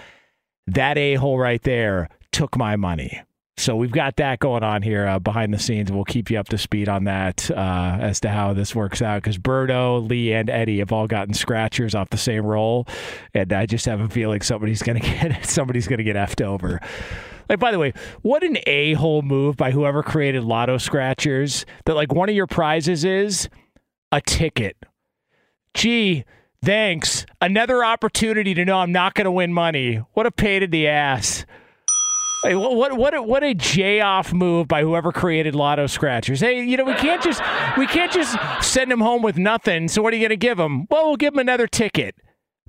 that 0.66 0.96
a 0.96 1.16
hole 1.16 1.38
right 1.38 1.62
there 1.62 2.08
took 2.32 2.56
my 2.56 2.74
money. 2.74 3.20
So 3.58 3.74
we've 3.74 3.90
got 3.90 4.16
that 4.16 4.38
going 4.38 4.62
on 4.62 4.82
here 4.82 5.04
uh, 5.04 5.18
behind 5.18 5.52
the 5.52 5.58
scenes. 5.58 5.90
We'll 5.90 6.04
keep 6.04 6.30
you 6.30 6.38
up 6.38 6.48
to 6.50 6.58
speed 6.58 6.88
on 6.88 7.04
that 7.04 7.50
uh, 7.50 7.98
as 8.00 8.20
to 8.20 8.28
how 8.28 8.52
this 8.52 8.72
works 8.72 9.02
out 9.02 9.22
because 9.22 9.36
Berto, 9.36 10.08
Lee, 10.08 10.32
and 10.32 10.48
Eddie 10.48 10.78
have 10.78 10.92
all 10.92 11.08
gotten 11.08 11.34
scratchers 11.34 11.92
off 11.92 12.10
the 12.10 12.16
same 12.16 12.46
roll, 12.46 12.86
and 13.34 13.52
I 13.52 13.66
just 13.66 13.84
have 13.86 14.00
a 14.00 14.08
feeling 14.08 14.42
somebody's 14.42 14.80
gonna 14.80 15.00
get 15.00 15.44
somebody's 15.44 15.88
gonna 15.88 16.04
get 16.04 16.14
effed 16.14 16.40
over. 16.40 16.80
Like, 17.48 17.58
by 17.58 17.72
the 17.72 17.80
way, 17.80 17.94
what 18.22 18.44
an 18.44 18.58
a 18.66 18.92
hole 18.94 19.22
move 19.22 19.56
by 19.56 19.72
whoever 19.72 20.04
created 20.04 20.44
Lotto 20.44 20.78
Scratchers 20.78 21.66
that 21.84 21.94
like 21.94 22.12
one 22.12 22.28
of 22.28 22.36
your 22.36 22.46
prizes 22.46 23.04
is 23.04 23.48
a 24.12 24.20
ticket. 24.20 24.76
Gee, 25.74 26.24
thanks. 26.62 27.26
Another 27.40 27.84
opportunity 27.84 28.54
to 28.54 28.64
know 28.64 28.78
I'm 28.78 28.92
not 28.92 29.14
going 29.14 29.24
to 29.24 29.32
win 29.32 29.52
money. 29.52 29.96
What 30.12 30.26
a 30.26 30.30
pain 30.30 30.62
in 30.62 30.70
the 30.70 30.88
ass. 30.88 31.44
Hey, 32.44 32.54
what 32.54 32.96
what 32.96 33.26
what 33.26 33.42
a, 33.42 33.52
J 33.52 34.00
off 34.00 34.32
move 34.32 34.68
by 34.68 34.82
whoever 34.82 35.10
created 35.10 35.56
Lotto 35.56 35.88
Scratchers. 35.88 36.40
Hey, 36.40 36.62
you 36.64 36.76
know 36.76 36.84
we 36.84 36.94
can't 36.94 37.20
just 37.20 37.42
we 37.76 37.86
can't 37.86 38.12
just 38.12 38.36
send 38.62 38.92
him 38.92 39.00
home 39.00 39.22
with 39.22 39.36
nothing. 39.36 39.88
So 39.88 40.02
what 40.02 40.12
are 40.12 40.16
you 40.16 40.22
going 40.22 40.30
to 40.30 40.46
give 40.46 40.58
him? 40.58 40.86
Well, 40.88 41.08
we'll 41.08 41.16
give 41.16 41.34
him 41.34 41.40
another 41.40 41.66
ticket. 41.66 42.14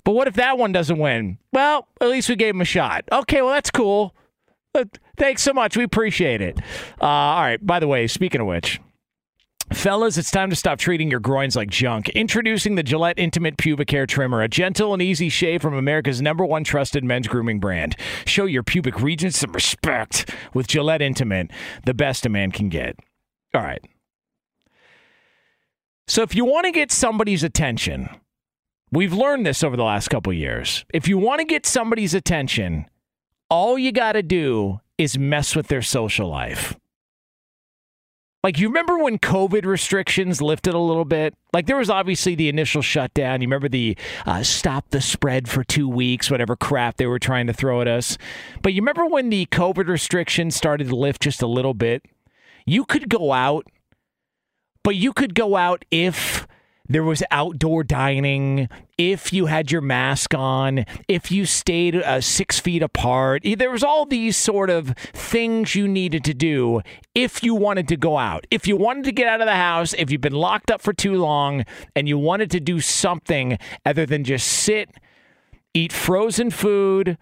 But 0.02 0.12
what 0.12 0.26
if 0.26 0.34
that 0.34 0.58
one 0.58 0.72
doesn't 0.72 0.98
win? 0.98 1.38
Well, 1.52 1.86
at 2.00 2.08
least 2.08 2.28
we 2.28 2.34
gave 2.34 2.54
him 2.54 2.60
a 2.60 2.64
shot. 2.64 3.04
Okay, 3.12 3.42
well 3.42 3.52
that's 3.52 3.70
cool. 3.70 4.14
Thanks 5.16 5.42
so 5.42 5.52
much. 5.52 5.76
We 5.76 5.84
appreciate 5.84 6.40
it. 6.40 6.58
Uh, 7.00 7.04
all 7.06 7.42
right. 7.42 7.64
By 7.64 7.78
the 7.78 7.86
way, 7.86 8.06
speaking 8.06 8.40
of 8.40 8.46
which. 8.48 8.80
Fellas, 9.72 10.18
it's 10.18 10.32
time 10.32 10.50
to 10.50 10.56
stop 10.56 10.80
treating 10.80 11.10
your 11.10 11.20
groins 11.20 11.54
like 11.54 11.70
junk. 11.70 12.08
Introducing 12.10 12.74
the 12.74 12.82
Gillette 12.82 13.18
Intimate 13.18 13.56
Pubic 13.56 13.88
Hair 13.90 14.06
Trimmer, 14.06 14.42
a 14.42 14.48
gentle 14.48 14.92
and 14.92 15.00
easy 15.00 15.28
shave 15.28 15.62
from 15.62 15.74
America's 15.74 16.20
number 16.20 16.44
one 16.44 16.64
trusted 16.64 17.04
men's 17.04 17.28
grooming 17.28 17.60
brand. 17.60 17.96
Show 18.26 18.46
your 18.46 18.64
pubic 18.64 19.00
regions 19.00 19.36
some 19.36 19.52
respect 19.52 20.34
with 20.52 20.66
Gillette 20.66 21.00
Intimate, 21.00 21.52
the 21.86 21.94
best 21.94 22.26
a 22.26 22.28
man 22.28 22.50
can 22.50 22.68
get. 22.68 22.96
All 23.54 23.62
right. 23.62 23.82
So, 26.08 26.22
if 26.22 26.34
you 26.34 26.44
want 26.44 26.64
to 26.64 26.72
get 26.72 26.90
somebody's 26.90 27.44
attention, 27.44 28.08
we've 28.90 29.12
learned 29.12 29.46
this 29.46 29.62
over 29.62 29.76
the 29.76 29.84
last 29.84 30.08
couple 30.08 30.32
years. 30.32 30.84
If 30.92 31.06
you 31.06 31.16
want 31.16 31.38
to 31.38 31.44
get 31.44 31.64
somebody's 31.64 32.12
attention, 32.12 32.86
all 33.48 33.78
you 33.78 33.92
got 33.92 34.12
to 34.12 34.22
do 34.22 34.80
is 34.98 35.16
mess 35.16 35.54
with 35.54 35.68
their 35.68 35.82
social 35.82 36.28
life. 36.28 36.76
Like, 38.42 38.58
you 38.58 38.68
remember 38.68 38.98
when 38.98 39.18
COVID 39.18 39.66
restrictions 39.66 40.40
lifted 40.40 40.72
a 40.72 40.78
little 40.78 41.04
bit? 41.04 41.34
Like, 41.52 41.66
there 41.66 41.76
was 41.76 41.90
obviously 41.90 42.34
the 42.34 42.48
initial 42.48 42.80
shutdown. 42.80 43.42
You 43.42 43.46
remember 43.46 43.68
the 43.68 43.98
uh, 44.24 44.42
stop 44.42 44.88
the 44.90 45.02
spread 45.02 45.46
for 45.46 45.62
two 45.62 45.86
weeks, 45.86 46.30
whatever 46.30 46.56
crap 46.56 46.96
they 46.96 47.06
were 47.06 47.18
trying 47.18 47.46
to 47.48 47.52
throw 47.52 47.82
at 47.82 47.88
us. 47.88 48.16
But 48.62 48.72
you 48.72 48.80
remember 48.80 49.04
when 49.04 49.28
the 49.28 49.44
COVID 49.46 49.88
restrictions 49.88 50.56
started 50.56 50.88
to 50.88 50.96
lift 50.96 51.20
just 51.20 51.42
a 51.42 51.46
little 51.46 51.74
bit? 51.74 52.06
You 52.64 52.86
could 52.86 53.10
go 53.10 53.32
out, 53.32 53.66
but 54.82 54.96
you 54.96 55.12
could 55.12 55.34
go 55.34 55.56
out 55.56 55.84
if 55.90 56.46
there 56.90 57.04
was 57.04 57.22
outdoor 57.30 57.84
dining, 57.84 58.68
if 58.98 59.32
you 59.32 59.46
had 59.46 59.70
your 59.70 59.80
mask 59.80 60.34
on, 60.34 60.84
if 61.06 61.30
you 61.30 61.46
stayed 61.46 61.94
uh, 61.94 62.20
six 62.20 62.58
feet 62.58 62.82
apart. 62.82 63.42
There 63.44 63.70
was 63.70 63.84
all 63.84 64.04
these 64.04 64.36
sort 64.36 64.70
of 64.70 64.88
things 65.12 65.76
you 65.76 65.86
needed 65.86 66.24
to 66.24 66.34
do 66.34 66.82
if 67.14 67.44
you 67.44 67.54
wanted 67.54 67.86
to 67.88 67.96
go 67.96 68.18
out. 68.18 68.44
If 68.50 68.66
you 68.66 68.76
wanted 68.76 69.04
to 69.04 69.12
get 69.12 69.28
out 69.28 69.40
of 69.40 69.46
the 69.46 69.54
house, 69.54 69.94
if 69.94 70.10
you've 70.10 70.20
been 70.20 70.32
locked 70.32 70.68
up 70.68 70.80
for 70.80 70.92
too 70.92 71.14
long 71.14 71.64
and 71.94 72.08
you 72.08 72.18
wanted 72.18 72.50
to 72.50 72.60
do 72.60 72.80
something 72.80 73.56
other 73.86 74.04
than 74.04 74.24
just 74.24 74.48
sit, 74.48 74.90
eat 75.72 75.92
frozen 75.92 76.50
food, 76.50 77.16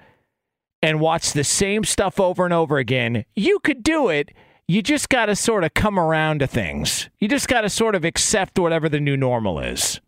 and 0.80 0.98
watch 0.98 1.32
the 1.32 1.44
same 1.44 1.84
stuff 1.84 2.18
over 2.18 2.44
and 2.46 2.54
over 2.54 2.78
again, 2.78 3.26
you 3.36 3.58
could 3.58 3.82
do 3.82 4.08
it 4.08 4.30
you 4.68 4.82
just 4.82 5.08
got 5.08 5.26
to 5.26 5.34
sort 5.34 5.64
of 5.64 5.72
come 5.72 5.98
around 5.98 6.40
to 6.40 6.46
things. 6.46 7.08
You 7.18 7.26
just 7.26 7.48
got 7.48 7.62
to 7.62 7.70
sort 7.70 7.94
of 7.94 8.04
accept 8.04 8.58
whatever 8.58 8.88
the 8.88 9.00
new 9.00 9.16
normal 9.16 9.58
is. 9.58 10.00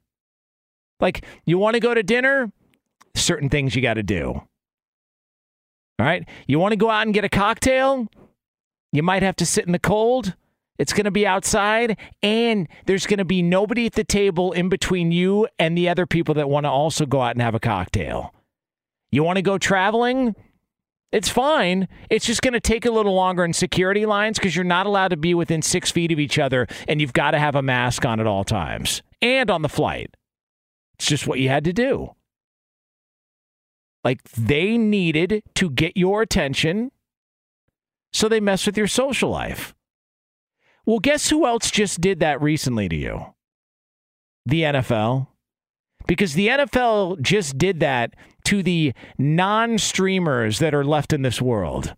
Like, 1.01 1.25
you 1.47 1.57
want 1.59 1.75
to 1.75 1.81
go 1.81 1.95
to 1.95 2.03
dinner? 2.03 2.53
Certain 3.15 3.49
things 3.49 3.75
you 3.75 3.81
got 3.81 3.95
to 3.95 4.03
do. 4.03 4.33
All 4.35 6.07
right? 6.07 6.29
You 6.47 6.59
want 6.59 6.73
to 6.73 6.77
go 6.77 6.91
out 6.91 7.07
and 7.07 7.15
get 7.15 7.25
a 7.25 7.29
cocktail? 7.31 8.07
You 8.93 9.03
might 9.03 9.23
have 9.23 9.37
to 9.37 9.47
sit 9.47 9.65
in 9.65 9.73
the 9.73 9.79
cold. 9.79 10.35
It's 10.79 10.93
going 10.93 11.05
to 11.05 11.11
be 11.11 11.27
outside, 11.27 11.99
and 12.23 12.67
there's 12.87 13.07
going 13.07 13.19
to 13.19 13.25
be 13.25 13.43
nobody 13.43 13.85
at 13.87 13.93
the 13.93 14.05
table 14.05 14.53
in 14.53 14.71
between 14.71 15.13
you 15.13 15.47
and 15.59 15.77
the 15.77 15.89
other 15.89 16.07
people 16.07 16.35
that 16.35 16.49
want 16.49 16.65
to 16.65 16.71
also 16.71 17.05
go 17.05 17.21
out 17.21 17.33
and 17.35 17.43
have 17.43 17.55
a 17.55 17.61
cocktail. 17.61 18.35
You 19.13 19.23
want 19.23 19.37
to 19.37 19.43
go 19.43 19.59
traveling? 19.59 20.35
It's 21.13 21.29
fine. 21.29 21.89
It's 22.09 22.25
just 22.25 22.43
going 22.43 22.53
to 22.55 22.61
take 22.61 22.87
a 22.87 22.91
little 22.91 23.15
longer 23.15 23.45
in 23.45 23.53
security 23.53 24.07
lines 24.07 24.39
because 24.39 24.55
you're 24.55 24.65
not 24.65 24.87
allowed 24.87 25.09
to 25.09 25.17
be 25.17 25.35
within 25.35 25.61
six 25.61 25.91
feet 25.91 26.13
of 26.13 26.21
each 26.21 26.39
other 26.39 26.69
and 26.87 27.01
you've 27.01 27.13
got 27.13 27.33
to 27.33 27.39
have 27.39 27.57
a 27.57 27.63
mask 27.63 28.05
on 28.07 28.21
at 28.21 28.27
all 28.27 28.45
times 28.45 29.03
and 29.21 29.51
on 29.51 29.63
the 29.63 29.69
flight. 29.69 30.15
It's 30.95 31.07
just 31.07 31.27
what 31.27 31.41
you 31.41 31.49
had 31.49 31.65
to 31.65 31.73
do. 31.73 32.15
Like 34.05 34.23
they 34.33 34.79
needed 34.79 35.43
to 35.57 35.71
get 35.71 35.97
your 35.97 36.23
attention, 36.23 36.91
so 38.13 38.29
they 38.29 38.41
mess 38.41 38.65
with 38.65 38.79
your 38.79 38.87
social 38.87 39.31
life. 39.31 39.75
Well, 40.87 41.01
guess 41.01 41.29
who 41.29 41.45
else 41.47 41.71
just 41.71 42.01
did 42.01 42.21
that 42.21 42.41
recently 42.41 42.89
to 42.89 42.97
you? 42.97 43.35
The 44.47 44.63
NFL 44.63 45.27
because 46.07 46.35
the 46.35 46.49
NFL 46.49 47.21
just 47.21 47.57
did 47.57 47.81
that 47.81 48.15
to 48.45 48.63
the 48.63 48.93
non 49.19 49.79
streamers 49.79 50.59
that 50.59 50.75
are 50.75 50.85
left 50.85 51.13
in 51.13 51.23
this 51.23 51.41
world. 51.41 51.95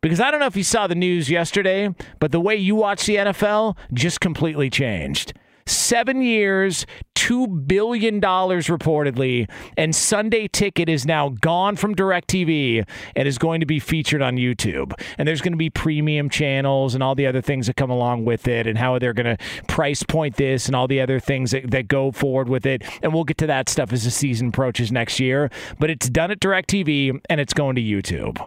Because 0.00 0.20
I 0.20 0.30
don't 0.30 0.40
know 0.40 0.46
if 0.46 0.56
you 0.56 0.64
saw 0.64 0.86
the 0.86 0.94
news 0.94 1.30
yesterday, 1.30 1.94
but 2.20 2.30
the 2.30 2.40
way 2.40 2.56
you 2.56 2.74
watch 2.74 3.06
the 3.06 3.16
NFL 3.16 3.76
just 3.92 4.20
completely 4.20 4.68
changed. 4.68 5.32
Seven 5.66 6.20
years, 6.20 6.86
$2 7.14 7.66
billion 7.66 8.20
reportedly. 8.20 9.50
And 9.78 9.94
Sunday 9.94 10.46
Ticket 10.46 10.90
is 10.90 11.06
now 11.06 11.30
gone 11.30 11.76
from 11.76 11.94
DirecTV 11.94 12.86
and 13.16 13.28
is 13.28 13.38
going 13.38 13.60
to 13.60 13.66
be 13.66 13.78
featured 13.78 14.20
on 14.20 14.36
YouTube. 14.36 14.92
And 15.16 15.26
there's 15.26 15.40
going 15.40 15.52
to 15.52 15.58
be 15.58 15.70
premium 15.70 16.28
channels 16.28 16.94
and 16.94 17.02
all 17.02 17.14
the 17.14 17.26
other 17.26 17.40
things 17.40 17.66
that 17.66 17.76
come 17.76 17.90
along 17.90 18.26
with 18.26 18.46
it 18.46 18.66
and 18.66 18.76
how 18.76 18.98
they're 18.98 19.14
going 19.14 19.36
to 19.36 19.44
price 19.66 20.02
point 20.02 20.36
this 20.36 20.66
and 20.66 20.76
all 20.76 20.86
the 20.86 21.00
other 21.00 21.18
things 21.18 21.52
that, 21.52 21.70
that 21.70 21.88
go 21.88 22.12
forward 22.12 22.48
with 22.48 22.66
it. 22.66 22.82
And 23.02 23.14
we'll 23.14 23.24
get 23.24 23.38
to 23.38 23.46
that 23.46 23.70
stuff 23.70 23.92
as 23.92 24.04
the 24.04 24.10
season 24.10 24.48
approaches 24.48 24.92
next 24.92 25.18
year. 25.18 25.50
But 25.78 25.88
it's 25.88 26.10
done 26.10 26.30
at 26.30 26.40
DirecTV 26.40 27.20
and 27.30 27.40
it's 27.40 27.54
going 27.54 27.76
to 27.76 27.82
YouTube. 27.82 28.46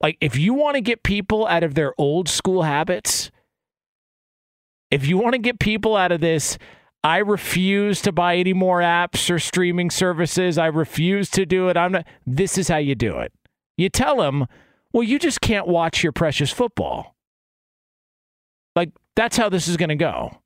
Like, 0.00 0.16
if 0.20 0.38
you 0.38 0.54
want 0.54 0.76
to 0.76 0.80
get 0.80 1.02
people 1.02 1.46
out 1.46 1.64
of 1.64 1.74
their 1.74 1.92
old 1.98 2.28
school 2.28 2.62
habits, 2.62 3.30
if 4.90 5.06
you 5.06 5.18
want 5.18 5.34
to 5.34 5.38
get 5.38 5.58
people 5.58 5.96
out 5.96 6.12
of 6.12 6.20
this, 6.20 6.58
I 7.04 7.18
refuse 7.18 8.02
to 8.02 8.12
buy 8.12 8.36
any 8.36 8.52
more 8.52 8.80
apps 8.80 9.30
or 9.30 9.38
streaming 9.38 9.90
services. 9.90 10.58
I 10.58 10.66
refuse 10.66 11.30
to 11.30 11.46
do 11.46 11.68
it. 11.68 11.76
I'm 11.76 11.92
not. 11.92 12.06
This 12.26 12.58
is 12.58 12.68
how 12.68 12.78
you 12.78 12.94
do 12.94 13.18
it. 13.18 13.32
You 13.76 13.88
tell 13.88 14.16
them, 14.16 14.46
well, 14.92 15.04
you 15.04 15.18
just 15.18 15.40
can't 15.40 15.68
watch 15.68 16.02
your 16.02 16.12
precious 16.12 16.50
football. 16.50 17.14
Like, 18.74 18.90
that's 19.14 19.36
how 19.36 19.48
this 19.48 19.68
is 19.68 19.76
going 19.76 19.90
to 19.90 19.94
go. 19.94 20.40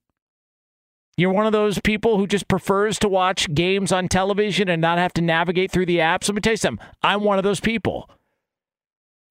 You're 1.16 1.32
one 1.32 1.46
of 1.46 1.52
those 1.52 1.78
people 1.78 2.16
who 2.16 2.26
just 2.26 2.48
prefers 2.48 2.98
to 3.00 3.08
watch 3.08 3.52
games 3.52 3.92
on 3.92 4.08
television 4.08 4.68
and 4.68 4.80
not 4.80 4.98
have 4.98 5.12
to 5.14 5.22
navigate 5.22 5.70
through 5.70 5.86
the 5.86 5.98
apps. 5.98 6.28
Let 6.28 6.34
me 6.34 6.40
tell 6.40 6.54
you 6.54 6.58
something. 6.58 6.86
I'm 7.02 7.22
one 7.22 7.38
of 7.38 7.44
those 7.44 7.60
people. 7.60 8.10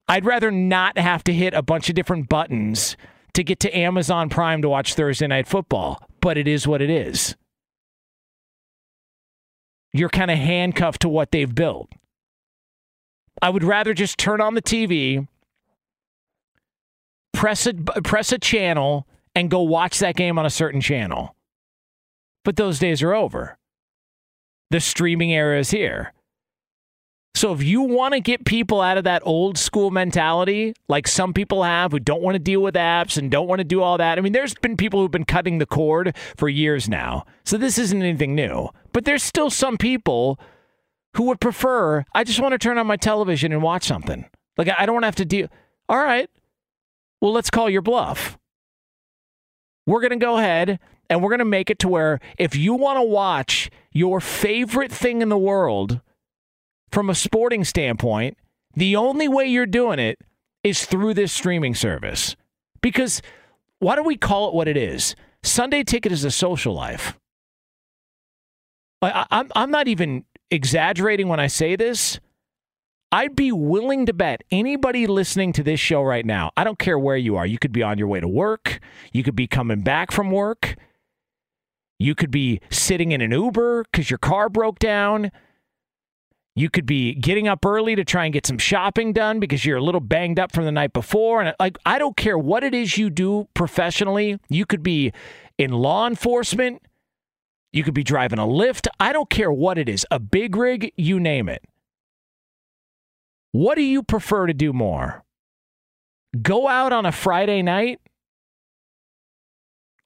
I'd 0.08 0.24
rather 0.24 0.50
not 0.50 0.98
have 0.98 1.24
to 1.24 1.32
hit 1.32 1.54
a 1.54 1.62
bunch 1.62 1.88
of 1.88 1.94
different 1.94 2.28
buttons 2.28 2.96
to 3.34 3.44
get 3.44 3.60
to 3.60 3.76
Amazon 3.76 4.28
Prime 4.28 4.62
to 4.62 4.68
watch 4.68 4.94
Thursday 4.94 5.26
Night 5.26 5.46
Football, 5.46 6.02
but 6.20 6.36
it 6.36 6.46
is 6.46 6.66
what 6.66 6.82
it 6.82 6.90
is. 6.90 7.36
You're 9.92 10.08
kind 10.08 10.30
of 10.30 10.38
handcuffed 10.38 11.02
to 11.02 11.08
what 11.08 11.30
they've 11.30 11.54
built. 11.54 11.90
I 13.40 13.50
would 13.50 13.64
rather 13.64 13.94
just 13.94 14.18
turn 14.18 14.40
on 14.40 14.54
the 14.54 14.62
TV, 14.62 15.26
press 17.32 17.66
a 17.66 17.74
press 17.74 18.32
a 18.32 18.38
channel 18.38 19.06
and 19.34 19.50
go 19.50 19.62
watch 19.62 19.98
that 19.98 20.16
game 20.16 20.38
on 20.38 20.46
a 20.46 20.50
certain 20.50 20.80
channel. 20.80 21.34
But 22.44 22.56
those 22.56 22.78
days 22.78 23.02
are 23.02 23.14
over. 23.14 23.58
The 24.70 24.80
streaming 24.80 25.32
era 25.32 25.58
is 25.58 25.70
here. 25.70 26.12
So 27.34 27.52
if 27.52 27.62
you 27.62 27.80
want 27.80 28.12
to 28.12 28.20
get 28.20 28.44
people 28.44 28.80
out 28.80 28.98
of 28.98 29.04
that 29.04 29.22
old 29.24 29.56
school 29.56 29.90
mentality, 29.90 30.74
like 30.88 31.08
some 31.08 31.32
people 31.32 31.62
have 31.62 31.92
who 31.92 31.98
don't 31.98 32.22
want 32.22 32.34
to 32.34 32.38
deal 32.38 32.60
with 32.60 32.74
apps 32.74 33.16
and 33.16 33.30
don't 33.30 33.48
want 33.48 33.60
to 33.60 33.64
do 33.64 33.82
all 33.82 33.96
that. 33.98 34.18
I 34.18 34.20
mean, 34.20 34.32
there's 34.32 34.54
been 34.54 34.76
people 34.76 35.00
who've 35.00 35.10
been 35.10 35.24
cutting 35.24 35.58
the 35.58 35.66
cord 35.66 36.14
for 36.36 36.48
years 36.48 36.88
now. 36.88 37.24
So 37.44 37.56
this 37.56 37.78
isn't 37.78 38.02
anything 38.02 38.34
new. 38.34 38.68
But 38.92 39.06
there's 39.06 39.22
still 39.22 39.48
some 39.48 39.78
people 39.78 40.38
who 41.16 41.24
would 41.24 41.40
prefer, 41.40 42.04
I 42.14 42.22
just 42.24 42.40
want 42.40 42.52
to 42.52 42.58
turn 42.58 42.78
on 42.78 42.86
my 42.86 42.96
television 42.96 43.52
and 43.52 43.62
watch 43.62 43.84
something. 43.84 44.26
Like 44.58 44.68
I 44.78 44.84
don't 44.84 44.94
want 44.94 45.04
to 45.04 45.08
have 45.08 45.16
to 45.16 45.24
deal. 45.24 45.48
All 45.88 45.98
right. 45.98 46.28
Well, 47.20 47.32
let's 47.32 47.50
call 47.50 47.70
your 47.70 47.82
bluff. 47.82 48.38
We're 49.86 50.00
going 50.00 50.18
to 50.18 50.24
go 50.24 50.38
ahead 50.38 50.78
and 51.08 51.22
we're 51.22 51.30
going 51.30 51.38
to 51.38 51.44
make 51.44 51.70
it 51.70 51.78
to 51.80 51.88
where 51.88 52.20
if 52.38 52.54
you 52.54 52.74
want 52.74 52.98
to 52.98 53.02
watch 53.02 53.70
your 53.90 54.20
favorite 54.20 54.92
thing 54.92 55.22
in 55.22 55.28
the 55.28 55.38
world, 55.38 56.00
from 56.92 57.10
a 57.10 57.14
sporting 57.14 57.64
standpoint, 57.64 58.36
the 58.74 58.94
only 58.96 59.26
way 59.26 59.46
you're 59.46 59.66
doing 59.66 59.98
it 59.98 60.18
is 60.62 60.84
through 60.84 61.14
this 61.14 61.32
streaming 61.32 61.74
service. 61.74 62.36
Because 62.80 63.22
why 63.78 63.96
do 63.96 64.02
we 64.02 64.16
call 64.16 64.48
it 64.48 64.54
what 64.54 64.68
it 64.68 64.76
is? 64.76 65.16
Sunday 65.42 65.82
Ticket 65.82 66.12
is 66.12 66.24
a 66.24 66.30
social 66.30 66.74
life. 66.74 67.18
I, 69.00 69.26
I'm, 69.30 69.50
I'm 69.56 69.70
not 69.70 69.88
even 69.88 70.24
exaggerating 70.50 71.28
when 71.28 71.40
I 71.40 71.48
say 71.48 71.74
this. 71.74 72.20
I'd 73.10 73.36
be 73.36 73.52
willing 73.52 74.06
to 74.06 74.14
bet 74.14 74.42
anybody 74.50 75.06
listening 75.06 75.52
to 75.54 75.62
this 75.62 75.80
show 75.80 76.02
right 76.02 76.24
now, 76.24 76.50
I 76.56 76.64
don't 76.64 76.78
care 76.78 76.98
where 76.98 77.16
you 77.16 77.36
are. 77.36 77.44
You 77.44 77.58
could 77.58 77.72
be 77.72 77.82
on 77.82 77.98
your 77.98 78.08
way 78.08 78.20
to 78.20 78.28
work, 78.28 78.80
you 79.12 79.22
could 79.22 79.36
be 79.36 79.46
coming 79.46 79.80
back 79.80 80.12
from 80.12 80.30
work, 80.30 80.76
you 81.98 82.14
could 82.14 82.30
be 82.30 82.60
sitting 82.70 83.12
in 83.12 83.20
an 83.20 83.32
Uber 83.32 83.84
because 83.90 84.08
your 84.10 84.18
car 84.18 84.48
broke 84.48 84.78
down. 84.78 85.30
You 86.54 86.68
could 86.68 86.84
be 86.84 87.14
getting 87.14 87.48
up 87.48 87.64
early 87.64 87.96
to 87.96 88.04
try 88.04 88.24
and 88.24 88.32
get 88.32 88.46
some 88.46 88.58
shopping 88.58 89.12
done 89.12 89.40
because 89.40 89.64
you're 89.64 89.78
a 89.78 89.82
little 89.82 90.00
banged 90.00 90.38
up 90.38 90.52
from 90.52 90.66
the 90.66 90.72
night 90.72 90.92
before. 90.92 91.40
And 91.40 91.54
like, 91.58 91.78
I 91.86 91.98
don't 91.98 92.16
care 92.16 92.36
what 92.36 92.62
it 92.62 92.74
is 92.74 92.98
you 92.98 93.08
do 93.08 93.48
professionally. 93.54 94.38
You 94.50 94.66
could 94.66 94.82
be 94.82 95.12
in 95.56 95.70
law 95.70 96.06
enforcement. 96.06 96.82
You 97.72 97.82
could 97.82 97.94
be 97.94 98.04
driving 98.04 98.38
a 98.38 98.42
Lyft. 98.42 98.86
I 99.00 99.14
don't 99.14 99.30
care 99.30 99.50
what 99.50 99.78
it 99.78 99.88
is, 99.88 100.04
a 100.10 100.20
big 100.20 100.56
rig, 100.56 100.92
you 100.96 101.18
name 101.18 101.48
it. 101.48 101.64
What 103.52 103.76
do 103.76 103.82
you 103.82 104.02
prefer 104.02 104.46
to 104.46 104.54
do 104.54 104.74
more? 104.74 105.24
Go 106.42 106.68
out 106.68 106.92
on 106.92 107.06
a 107.06 107.12
Friday 107.12 107.62
night 107.62 108.00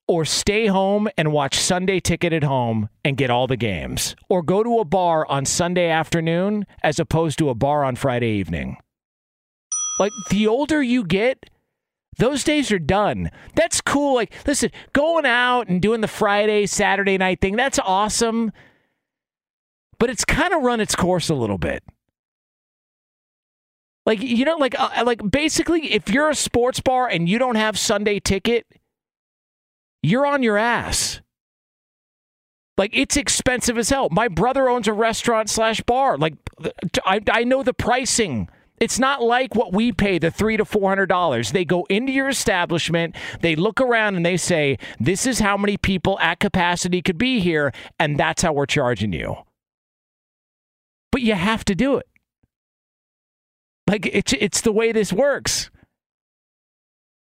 or 0.08 0.24
stay 0.24 0.66
home 0.66 1.08
and 1.16 1.32
watch 1.32 1.58
Sunday 1.58 2.00
Ticket 2.00 2.32
at 2.32 2.44
home 2.44 2.88
and 3.04 3.16
get 3.16 3.30
all 3.30 3.46
the 3.46 3.56
games, 3.56 4.14
or 4.28 4.42
go 4.42 4.62
to 4.62 4.78
a 4.78 4.84
bar 4.84 5.26
on 5.26 5.44
Sunday 5.44 5.88
afternoon 5.88 6.66
as 6.82 6.98
opposed 6.98 7.38
to 7.38 7.48
a 7.48 7.54
bar 7.54 7.84
on 7.84 7.96
Friday 7.96 8.30
evening. 8.30 8.76
Like 9.98 10.12
the 10.30 10.46
older 10.46 10.82
you 10.82 11.04
get, 11.04 11.50
those 12.18 12.44
days 12.44 12.70
are 12.72 12.78
done. 12.78 13.30
That's 13.54 13.80
cool. 13.80 14.14
Like, 14.14 14.32
listen, 14.46 14.70
going 14.92 15.26
out 15.26 15.68
and 15.68 15.82
doing 15.82 16.00
the 16.00 16.08
Friday, 16.08 16.66
Saturday 16.66 17.18
night 17.18 17.40
thing, 17.40 17.56
that's 17.56 17.78
awesome. 17.78 18.52
But 19.98 20.10
it's 20.10 20.24
kind 20.24 20.54
of 20.54 20.62
run 20.62 20.80
its 20.80 20.94
course 20.94 21.28
a 21.28 21.34
little 21.34 21.58
bit. 21.58 21.82
Like, 24.04 24.22
you 24.22 24.44
know, 24.44 24.56
like, 24.56 24.78
uh, 24.78 25.02
like 25.04 25.20
basically, 25.30 25.92
if 25.92 26.08
you're 26.08 26.30
a 26.30 26.34
sports 26.34 26.80
bar 26.80 27.08
and 27.08 27.28
you 27.28 27.38
don't 27.38 27.56
have 27.56 27.78
Sunday 27.78 28.20
ticket, 28.20 28.66
you're 30.06 30.26
on 30.26 30.42
your 30.42 30.56
ass. 30.56 31.20
Like 32.78 32.90
it's 32.92 33.16
expensive 33.16 33.78
as 33.78 33.88
hell. 33.88 34.08
My 34.10 34.28
brother 34.28 34.68
owns 34.68 34.86
a 34.86 34.92
restaurant 34.92 35.48
slash 35.48 35.80
bar. 35.82 36.18
Like 36.18 36.34
I, 37.04 37.20
I 37.30 37.44
know 37.44 37.62
the 37.62 37.74
pricing. 37.74 38.48
It's 38.78 38.98
not 38.98 39.22
like 39.22 39.54
what 39.54 39.72
we 39.72 39.92
pay 39.92 40.18
the 40.18 40.30
three 40.30 40.58
to 40.58 40.64
four 40.64 40.90
hundred 40.90 41.06
dollars. 41.06 41.52
They 41.52 41.64
go 41.64 41.86
into 41.88 42.12
your 42.12 42.28
establishment, 42.28 43.16
they 43.40 43.56
look 43.56 43.80
around 43.80 44.16
and 44.16 44.26
they 44.26 44.36
say, 44.36 44.78
This 45.00 45.26
is 45.26 45.38
how 45.38 45.56
many 45.56 45.78
people 45.78 46.18
at 46.20 46.38
capacity 46.38 47.00
could 47.00 47.16
be 47.16 47.40
here, 47.40 47.72
and 47.98 48.18
that's 48.18 48.42
how 48.42 48.52
we're 48.52 48.66
charging 48.66 49.14
you. 49.14 49.36
But 51.10 51.22
you 51.22 51.34
have 51.34 51.64
to 51.64 51.74
do 51.74 51.96
it. 51.96 52.06
Like 53.88 54.06
it's 54.12 54.34
it's 54.34 54.60
the 54.60 54.72
way 54.72 54.92
this 54.92 55.12
works. 55.12 55.70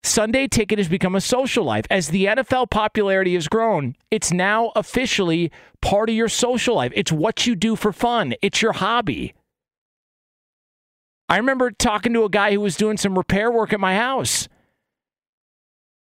Sunday 0.07 0.47
Ticket 0.47 0.79
has 0.79 0.87
become 0.87 1.15
a 1.15 1.21
social 1.21 1.63
life. 1.63 1.85
As 1.89 2.09
the 2.09 2.25
NFL 2.25 2.69
popularity 2.69 3.33
has 3.35 3.47
grown, 3.47 3.95
it's 4.09 4.31
now 4.31 4.71
officially 4.75 5.51
part 5.81 6.09
of 6.09 6.15
your 6.15 6.29
social 6.29 6.75
life. 6.75 6.91
It's 6.95 7.11
what 7.11 7.45
you 7.45 7.55
do 7.55 7.75
for 7.75 7.91
fun, 7.91 8.33
it's 8.41 8.61
your 8.61 8.73
hobby. 8.73 9.33
I 11.29 11.37
remember 11.37 11.71
talking 11.71 12.13
to 12.13 12.23
a 12.23 12.29
guy 12.29 12.53
who 12.53 12.61
was 12.61 12.77
doing 12.77 12.97
some 12.97 13.17
repair 13.17 13.51
work 13.51 13.73
at 13.73 13.79
my 13.79 13.95
house. 13.95 14.47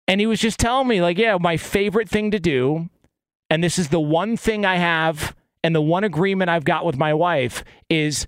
And 0.08 0.19
he 0.19 0.27
was 0.27 0.39
just 0.39 0.60
telling 0.60 0.88
me, 0.88 1.01
like, 1.01 1.17
yeah, 1.17 1.38
my 1.39 1.58
favorite 1.58 2.10
thing 2.10 2.31
to 2.31 2.39
do, 2.39 2.89
and 3.49 3.63
this 3.63 3.79
is 3.79 3.89
the 3.89 3.99
one 3.99 4.38
thing 4.38 4.65
I 4.65 4.75
have, 4.75 5.36
and 5.63 5.73
the 5.73 5.81
one 5.81 6.03
agreement 6.03 6.49
I've 6.49 6.65
got 6.65 6.86
with 6.86 6.97
my 6.97 7.13
wife 7.13 7.63
is 7.89 8.27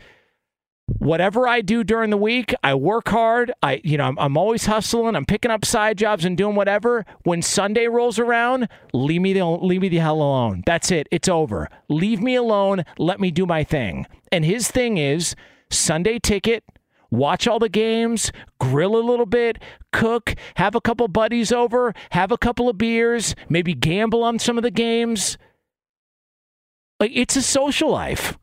whatever 0.88 1.48
I 1.48 1.62
do 1.62 1.84
during 1.84 2.10
the 2.10 2.18
week, 2.18 2.54
I 2.64 2.74
work 2.76 3.10
hard. 3.10 3.52
I, 3.62 3.82
you 3.84 3.98
know, 3.98 4.06
I'm, 4.06 4.18
I'm, 4.20 4.38
always 4.38 4.66
hustling. 4.66 5.16
I'm 5.16 5.26
picking 5.26 5.52
up 5.52 5.66
side 5.66 5.98
jobs 5.98 6.26
and 6.26 6.38
doing 6.38 6.56
whatever. 6.56 7.06
When 7.24 7.42
Sunday 7.42 7.88
rolls 7.88 8.20
around, 8.20 8.70
leave 8.94 9.22
me 9.22 9.34
the 9.34 9.46
leave 9.46 9.82
me 9.82 9.90
the 9.90 9.98
hell 9.98 10.18
alone. 10.18 10.64
That's 10.66 10.92
it. 10.92 11.08
It's 11.12 11.28
over. 11.28 11.70
Leave 11.90 12.22
me 12.22 12.36
alone. 12.36 12.84
Let 12.98 13.20
me 13.20 13.32
do 13.32 13.46
my 13.46 13.64
thing. 13.64 14.06
And 14.32 14.46
his 14.46 14.70
thing 14.70 14.98
is 14.98 15.36
Sunday 15.70 16.20
ticket. 16.20 16.64
Watch 17.10 17.48
all 17.48 17.60
the 17.60 17.70
games, 17.70 18.34
grill 18.60 18.98
a 18.98 19.00
little 19.00 19.26
bit, 19.26 19.60
cook, 19.94 20.36
have 20.56 20.76
a 20.76 20.82
couple 20.82 21.08
buddies 21.08 21.54
over, 21.54 21.94
have 22.10 22.34
a 22.34 22.38
couple 22.38 22.68
of 22.68 22.78
beers, 22.78 23.34
maybe 23.48 23.74
gamble 23.74 24.26
on 24.26 24.40
some 24.40 24.58
of 24.58 24.64
the 24.64 24.72
games. 24.72 25.38
Like 27.00 27.12
it's 27.14 27.38
a 27.38 27.42
social 27.42 27.92
life. 27.92 28.38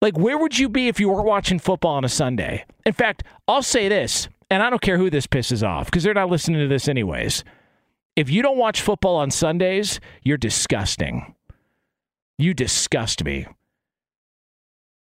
Like, 0.00 0.16
where 0.16 0.38
would 0.38 0.58
you 0.58 0.68
be 0.68 0.88
if 0.88 1.00
you 1.00 1.08
weren't 1.08 1.26
watching 1.26 1.58
football 1.58 1.94
on 1.96 2.04
a 2.04 2.08
Sunday? 2.08 2.64
In 2.86 2.92
fact, 2.92 3.24
I'll 3.48 3.62
say 3.62 3.88
this, 3.88 4.28
and 4.50 4.62
I 4.62 4.70
don't 4.70 4.82
care 4.82 4.98
who 4.98 5.10
this 5.10 5.26
pisses 5.26 5.66
off 5.66 5.86
because 5.86 6.04
they're 6.04 6.14
not 6.14 6.30
listening 6.30 6.60
to 6.60 6.68
this 6.68 6.88
anyways. 6.88 7.42
If 8.14 8.30
you 8.30 8.42
don't 8.42 8.58
watch 8.58 8.80
football 8.80 9.16
on 9.16 9.30
Sundays, 9.30 10.00
you're 10.22 10.36
disgusting. 10.36 11.34
You 12.38 12.54
disgust 12.54 13.24
me. 13.24 13.46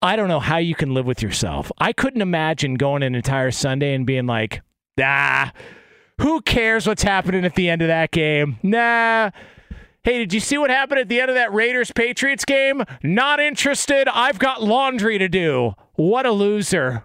I 0.03 0.17
don't 0.17 0.29
know 0.29 0.41
how 0.41 0.57
you 0.57 0.75
can 0.75 0.95
live 0.95 1.07
with 1.07 1.23
yourself. 1.23 1.71
I 1.79 1.93
couldn't 1.93 2.23
imagine 2.23 2.75
going 2.75 3.03
an 3.03 3.15
entire 3.15 3.51
Sunday 3.51 3.95
and 3.95 4.07
being 4.07 4.27
like, 4.27 4.63
ah, 5.01 5.53
who 6.21 6.41
cares 6.41 6.87
what's 6.87 7.03
happening 7.03 7.45
at 7.45 7.55
the 7.55 7.69
end 7.69 7.83
of 7.83 7.89
that 7.89 8.11
game? 8.11 8.59
Nah, 8.63 9.31
Hey, 10.03 10.19
did 10.19 10.33
you 10.33 10.41
see 10.41 10.57
what 10.57 10.71
happened 10.71 11.01
at 11.01 11.09
the 11.09 11.21
end 11.21 11.31
of 11.31 11.35
that 11.35 11.53
Raiders 11.53 11.93
Patriots 11.93 12.47
game? 12.47 12.85
Not 13.03 13.39
interested. 13.39 14.09
I've 14.09 14.39
got 14.39 14.63
laundry 14.63 15.19
to 15.19 15.29
do. 15.29 15.75
What 15.95 16.25
a 16.25 16.33
loser. 16.33 17.05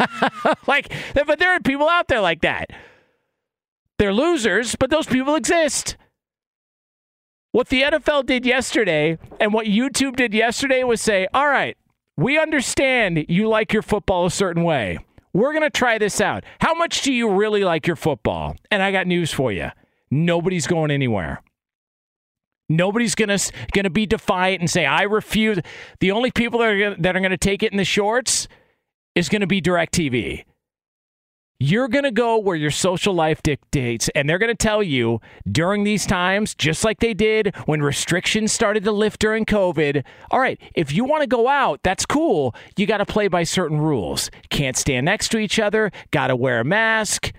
like, 0.66 0.92
but 1.14 1.38
there 1.38 1.52
are 1.52 1.60
people 1.60 1.88
out 1.88 2.08
there 2.08 2.20
like 2.20 2.40
that. 2.40 2.70
They're 3.98 4.12
losers, 4.12 4.74
but 4.74 4.90
those 4.90 5.06
people 5.06 5.36
exist. 5.36 5.96
What 7.52 7.68
the 7.68 7.82
NFL 7.82 8.26
did 8.26 8.44
yesterday 8.44 9.18
and 9.40 9.54
what 9.54 9.66
YouTube 9.66 10.16
did 10.16 10.34
yesterday 10.34 10.82
was 10.82 11.00
say, 11.00 11.28
all 11.32 11.46
right, 11.46 11.76
we 12.16 12.38
understand 12.38 13.24
you 13.28 13.48
like 13.48 13.72
your 13.72 13.82
football 13.82 14.26
a 14.26 14.30
certain 14.30 14.64
way. 14.64 14.98
We're 15.32 15.52
going 15.52 15.62
to 15.62 15.70
try 15.70 15.98
this 15.98 16.20
out. 16.20 16.44
How 16.60 16.74
much 16.74 17.02
do 17.02 17.12
you 17.12 17.30
really 17.30 17.62
like 17.62 17.86
your 17.86 17.96
football? 17.96 18.56
And 18.70 18.82
I 18.82 18.90
got 18.90 19.06
news 19.06 19.32
for 19.32 19.52
you 19.52 19.70
nobody's 20.10 20.66
going 20.66 20.90
anywhere. 20.90 21.42
Nobody's 22.68 23.14
gonna 23.14 23.38
gonna 23.72 23.90
be 23.90 24.06
defiant 24.06 24.60
and 24.60 24.70
say 24.70 24.86
I 24.86 25.02
refuse. 25.02 25.58
The 26.00 26.10
only 26.10 26.30
people 26.30 26.60
that 26.60 26.68
are 26.70 26.78
gonna, 26.78 26.96
that 27.00 27.16
are 27.16 27.20
gonna 27.20 27.36
take 27.36 27.62
it 27.62 27.72
in 27.72 27.78
the 27.78 27.84
shorts 27.84 28.48
is 29.14 29.28
gonna 29.28 29.46
be 29.46 29.62
Directv. 29.62 30.44
You're 31.58 31.88
gonna 31.88 32.10
go 32.10 32.38
where 32.38 32.56
your 32.56 32.72
social 32.72 33.14
life 33.14 33.42
dictates, 33.42 34.10
and 34.14 34.28
they're 34.28 34.38
gonna 34.38 34.54
tell 34.54 34.82
you 34.82 35.20
during 35.50 35.84
these 35.84 36.04
times, 36.06 36.54
just 36.54 36.84
like 36.84 36.98
they 36.98 37.14
did 37.14 37.54
when 37.66 37.82
restrictions 37.82 38.52
started 38.52 38.84
to 38.84 38.92
lift 38.92 39.20
during 39.20 39.46
COVID. 39.46 40.04
All 40.30 40.40
right, 40.40 40.60
if 40.74 40.92
you 40.92 41.04
want 41.04 41.22
to 41.22 41.28
go 41.28 41.48
out, 41.48 41.80
that's 41.82 42.04
cool. 42.04 42.54
You 42.76 42.86
got 42.86 42.98
to 42.98 43.06
play 43.06 43.28
by 43.28 43.44
certain 43.44 43.80
rules. 43.80 44.30
Can't 44.50 44.76
stand 44.76 45.06
next 45.06 45.28
to 45.30 45.38
each 45.38 45.58
other. 45.58 45.92
Got 46.10 46.26
to 46.26 46.36
wear 46.36 46.60
a 46.60 46.64
mask 46.64 47.32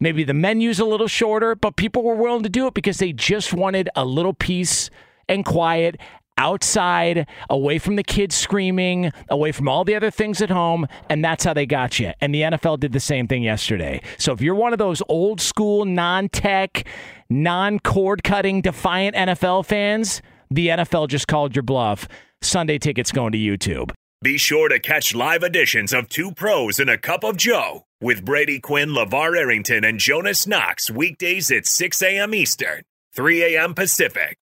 Maybe 0.00 0.24
the 0.24 0.34
menu's 0.34 0.78
a 0.78 0.84
little 0.84 1.08
shorter, 1.08 1.54
but 1.54 1.76
people 1.76 2.02
were 2.02 2.14
willing 2.14 2.42
to 2.42 2.48
do 2.48 2.66
it 2.66 2.74
because 2.74 2.98
they 2.98 3.12
just 3.12 3.52
wanted 3.52 3.88
a 3.96 4.04
little 4.04 4.34
peace 4.34 4.90
and 5.28 5.44
quiet 5.44 5.98
outside, 6.38 7.26
away 7.50 7.78
from 7.78 7.96
the 7.96 8.02
kids 8.02 8.34
screaming, 8.34 9.12
away 9.28 9.52
from 9.52 9.68
all 9.68 9.84
the 9.84 9.94
other 9.94 10.10
things 10.10 10.40
at 10.40 10.50
home, 10.50 10.86
and 11.10 11.22
that's 11.22 11.44
how 11.44 11.52
they 11.52 11.66
got 11.66 11.98
you. 11.98 12.12
And 12.20 12.32
the 12.32 12.42
NFL 12.42 12.80
did 12.80 12.92
the 12.92 13.00
same 13.00 13.26
thing 13.26 13.42
yesterday. 13.42 14.00
So 14.16 14.32
if 14.32 14.40
you're 14.40 14.54
one 14.54 14.72
of 14.72 14.78
those 14.78 15.02
old 15.08 15.40
school, 15.40 15.84
non 15.84 16.28
tech, 16.28 16.86
non 17.28 17.80
cord 17.80 18.22
cutting, 18.22 18.62
defiant 18.62 19.16
NFL 19.16 19.66
fans, 19.66 20.22
the 20.50 20.68
NFL 20.68 21.08
just 21.08 21.28
called 21.28 21.54
your 21.54 21.64
bluff. 21.64 22.08
Sunday 22.40 22.78
tickets 22.78 23.10
going 23.10 23.32
to 23.32 23.38
YouTube. 23.38 23.90
Be 24.22 24.38
sure 24.38 24.68
to 24.68 24.78
catch 24.78 25.14
live 25.14 25.42
editions 25.42 25.92
of 25.92 26.08
Two 26.08 26.32
Pros 26.32 26.78
and 26.78 26.88
a 26.88 26.96
Cup 26.96 27.24
of 27.24 27.36
Joe 27.36 27.87
with 28.00 28.24
Brady 28.24 28.60
Quinn, 28.60 28.90
LeVar 28.90 29.36
Arrington, 29.36 29.84
and 29.84 29.98
Jonas 29.98 30.46
Knox 30.46 30.88
weekdays 30.88 31.50
at 31.50 31.66
6 31.66 32.00
a.m. 32.02 32.32
Eastern, 32.32 32.82
3 33.14 33.56
a.m. 33.56 33.74
Pacific. 33.74 34.38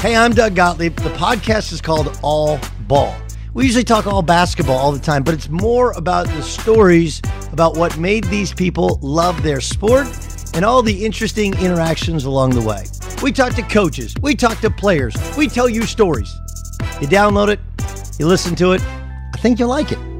Hey, 0.00 0.16
I'm 0.16 0.32
Doug 0.32 0.54
Gottlieb. 0.54 0.96
The 0.96 1.10
podcast 1.10 1.72
is 1.72 1.82
called 1.82 2.18
All 2.22 2.58
Ball. 2.86 3.14
We 3.52 3.64
usually 3.64 3.84
talk 3.84 4.06
all 4.06 4.22
basketball 4.22 4.76
all 4.76 4.92
the 4.92 4.98
time, 4.98 5.22
but 5.22 5.34
it's 5.34 5.48
more 5.48 5.92
about 5.92 6.26
the 6.26 6.42
stories 6.42 7.20
about 7.52 7.76
what 7.76 7.98
made 7.98 8.24
these 8.24 8.52
people 8.52 8.98
love 9.02 9.42
their 9.42 9.60
sport 9.60 10.06
and 10.54 10.64
all 10.64 10.82
the 10.82 11.04
interesting 11.04 11.52
interactions 11.58 12.24
along 12.24 12.50
the 12.50 12.62
way. 12.62 12.84
We 13.22 13.32
talk 13.32 13.54
to 13.54 13.62
coaches, 13.62 14.14
we 14.22 14.34
talk 14.34 14.60
to 14.60 14.70
players, 14.70 15.14
we 15.36 15.48
tell 15.48 15.68
you 15.68 15.82
stories. 15.82 16.34
You 17.00 17.08
download 17.08 17.48
it, 17.48 17.60
you 18.18 18.26
listen 18.26 18.54
to 18.56 18.72
it. 18.72 18.82
I 19.34 19.38
think 19.38 19.58
you'll 19.58 19.68
like 19.68 19.92
it. 19.92 20.15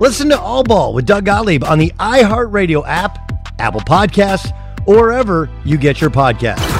Listen 0.00 0.30
to 0.30 0.40
All 0.40 0.64
Ball 0.64 0.94
with 0.94 1.04
Doug 1.04 1.26
Gottlieb 1.26 1.62
on 1.62 1.78
the 1.78 1.92
iHeartRadio 1.98 2.82
app, 2.86 3.18
Apple 3.58 3.82
Podcasts, 3.82 4.50
or 4.86 4.96
wherever 4.96 5.50
you 5.62 5.76
get 5.76 6.00
your 6.00 6.08
podcasts. 6.08 6.79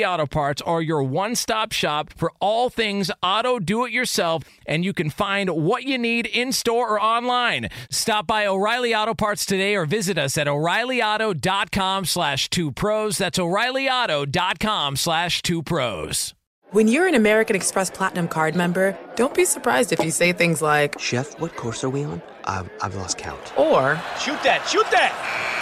Auto 0.00 0.24
Parts 0.26 0.62
are 0.62 0.80
your 0.80 1.02
one 1.02 1.34
stop 1.36 1.72
shop 1.72 2.10
for 2.16 2.32
all 2.40 2.70
things 2.70 3.10
auto 3.22 3.58
do 3.58 3.84
it 3.84 3.92
yourself, 3.92 4.42
and 4.66 4.84
you 4.84 4.94
can 4.94 5.10
find 5.10 5.50
what 5.50 5.82
you 5.84 5.98
need 5.98 6.24
in 6.26 6.50
store 6.52 6.88
or 6.88 7.00
online. 7.02 7.68
Stop 7.90 8.26
by 8.26 8.46
O'Reilly 8.46 8.94
Auto 8.94 9.12
Parts 9.12 9.44
today 9.44 9.76
or 9.76 9.84
visit 9.84 10.16
us 10.16 10.38
at 10.38 10.48
o'ReillyAuto.com 10.48 12.06
slash 12.06 12.48
two 12.48 12.72
pros. 12.72 13.18
That's 13.18 13.38
o'ReillyAuto.com 13.38 14.96
slash 14.96 15.42
two 15.42 15.62
pros. 15.62 16.32
When 16.70 16.88
you're 16.88 17.06
an 17.06 17.14
American 17.14 17.54
Express 17.54 17.90
Platinum 17.90 18.28
card 18.28 18.56
member, 18.56 18.98
don't 19.14 19.34
be 19.34 19.44
surprised 19.44 19.92
if 19.92 20.02
you 20.02 20.10
say 20.10 20.32
things 20.32 20.62
like, 20.62 20.98
Chef, 20.98 21.38
what 21.38 21.54
course 21.54 21.84
are 21.84 21.90
we 21.90 22.02
on? 22.04 22.22
I've, 22.44 22.70
I've 22.82 22.94
lost 22.94 23.18
count. 23.18 23.52
or, 23.58 24.00
Shoot 24.18 24.42
that, 24.42 24.66
shoot 24.66 24.90
that! 24.90 25.61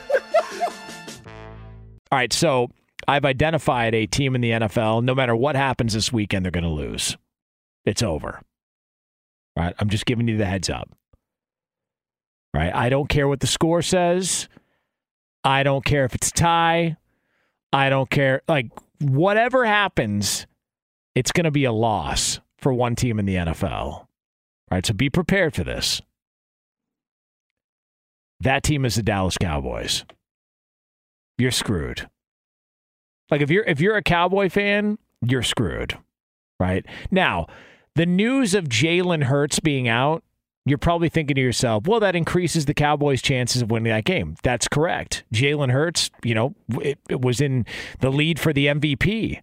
All 2.11 2.17
right, 2.17 2.33
so 2.33 2.69
I've 3.07 3.25
identified 3.25 3.95
a 3.95 4.05
team 4.05 4.35
in 4.35 4.41
the 4.41 4.51
NFL. 4.51 5.03
No 5.03 5.15
matter 5.15 5.35
what 5.35 5.55
happens 5.55 5.93
this 5.93 6.11
weekend, 6.11 6.45
they're 6.45 6.51
going 6.51 6.63
to 6.63 6.69
lose. 6.69 7.17
It's 7.85 8.03
over. 8.03 8.41
All 9.55 9.63
right, 9.63 9.73
I'm 9.79 9.89
just 9.89 10.05
giving 10.05 10.27
you 10.27 10.37
the 10.37 10.45
heads 10.45 10.69
up. 10.69 10.89
right? 12.53 12.73
I 12.73 12.89
don't 12.89 13.07
care 13.09 13.27
what 13.27 13.39
the 13.39 13.47
score 13.47 13.81
says. 13.81 14.49
I 15.43 15.63
don't 15.63 15.85
care 15.85 16.05
if 16.05 16.13
it's 16.13 16.29
a 16.29 16.33
tie. 16.33 16.97
I 17.73 17.89
don't 17.89 18.09
care. 18.09 18.41
Like, 18.47 18.67
whatever 18.99 19.65
happens, 19.65 20.45
it's 21.15 21.31
going 21.31 21.45
to 21.45 21.51
be 21.51 21.63
a 21.63 21.71
loss 21.71 22.39
for 22.57 22.73
one 22.73 22.95
team 22.95 23.19
in 23.19 23.25
the 23.25 23.35
NFL. 23.35 23.71
All 23.71 24.07
right, 24.69 24.85
so 24.85 24.93
be 24.93 25.09
prepared 25.09 25.55
for 25.55 25.63
this. 25.63 26.01
That 28.41 28.63
team 28.63 28.85
is 28.85 28.95
the 28.95 29.03
Dallas 29.03 29.37
Cowboys. 29.37 30.03
You're 31.41 31.49
screwed. 31.49 32.07
Like 33.31 33.41
if 33.41 33.49
you're 33.49 33.63
if 33.63 33.81
you're 33.81 33.95
a 33.95 34.03
Cowboy 34.03 34.47
fan, 34.47 34.99
you're 35.23 35.41
screwed. 35.41 35.97
Right? 36.59 36.85
Now, 37.09 37.47
the 37.95 38.05
news 38.05 38.53
of 38.53 38.65
Jalen 38.65 39.23
Hurts 39.23 39.59
being 39.59 39.87
out, 39.87 40.23
you're 40.67 40.77
probably 40.77 41.09
thinking 41.09 41.33
to 41.33 41.41
yourself, 41.41 41.87
well, 41.87 41.99
that 41.99 42.15
increases 42.15 42.65
the 42.65 42.75
Cowboys' 42.75 43.23
chances 43.23 43.63
of 43.63 43.71
winning 43.71 43.91
that 43.91 44.05
game. 44.05 44.35
That's 44.43 44.67
correct. 44.67 45.23
Jalen 45.33 45.71
Hurts, 45.71 46.11
you 46.23 46.35
know, 46.35 46.53
it, 46.79 46.99
it 47.09 47.21
was 47.21 47.41
in 47.41 47.65
the 48.01 48.11
lead 48.11 48.39
for 48.39 48.53
the 48.53 48.67
MVP 48.67 49.41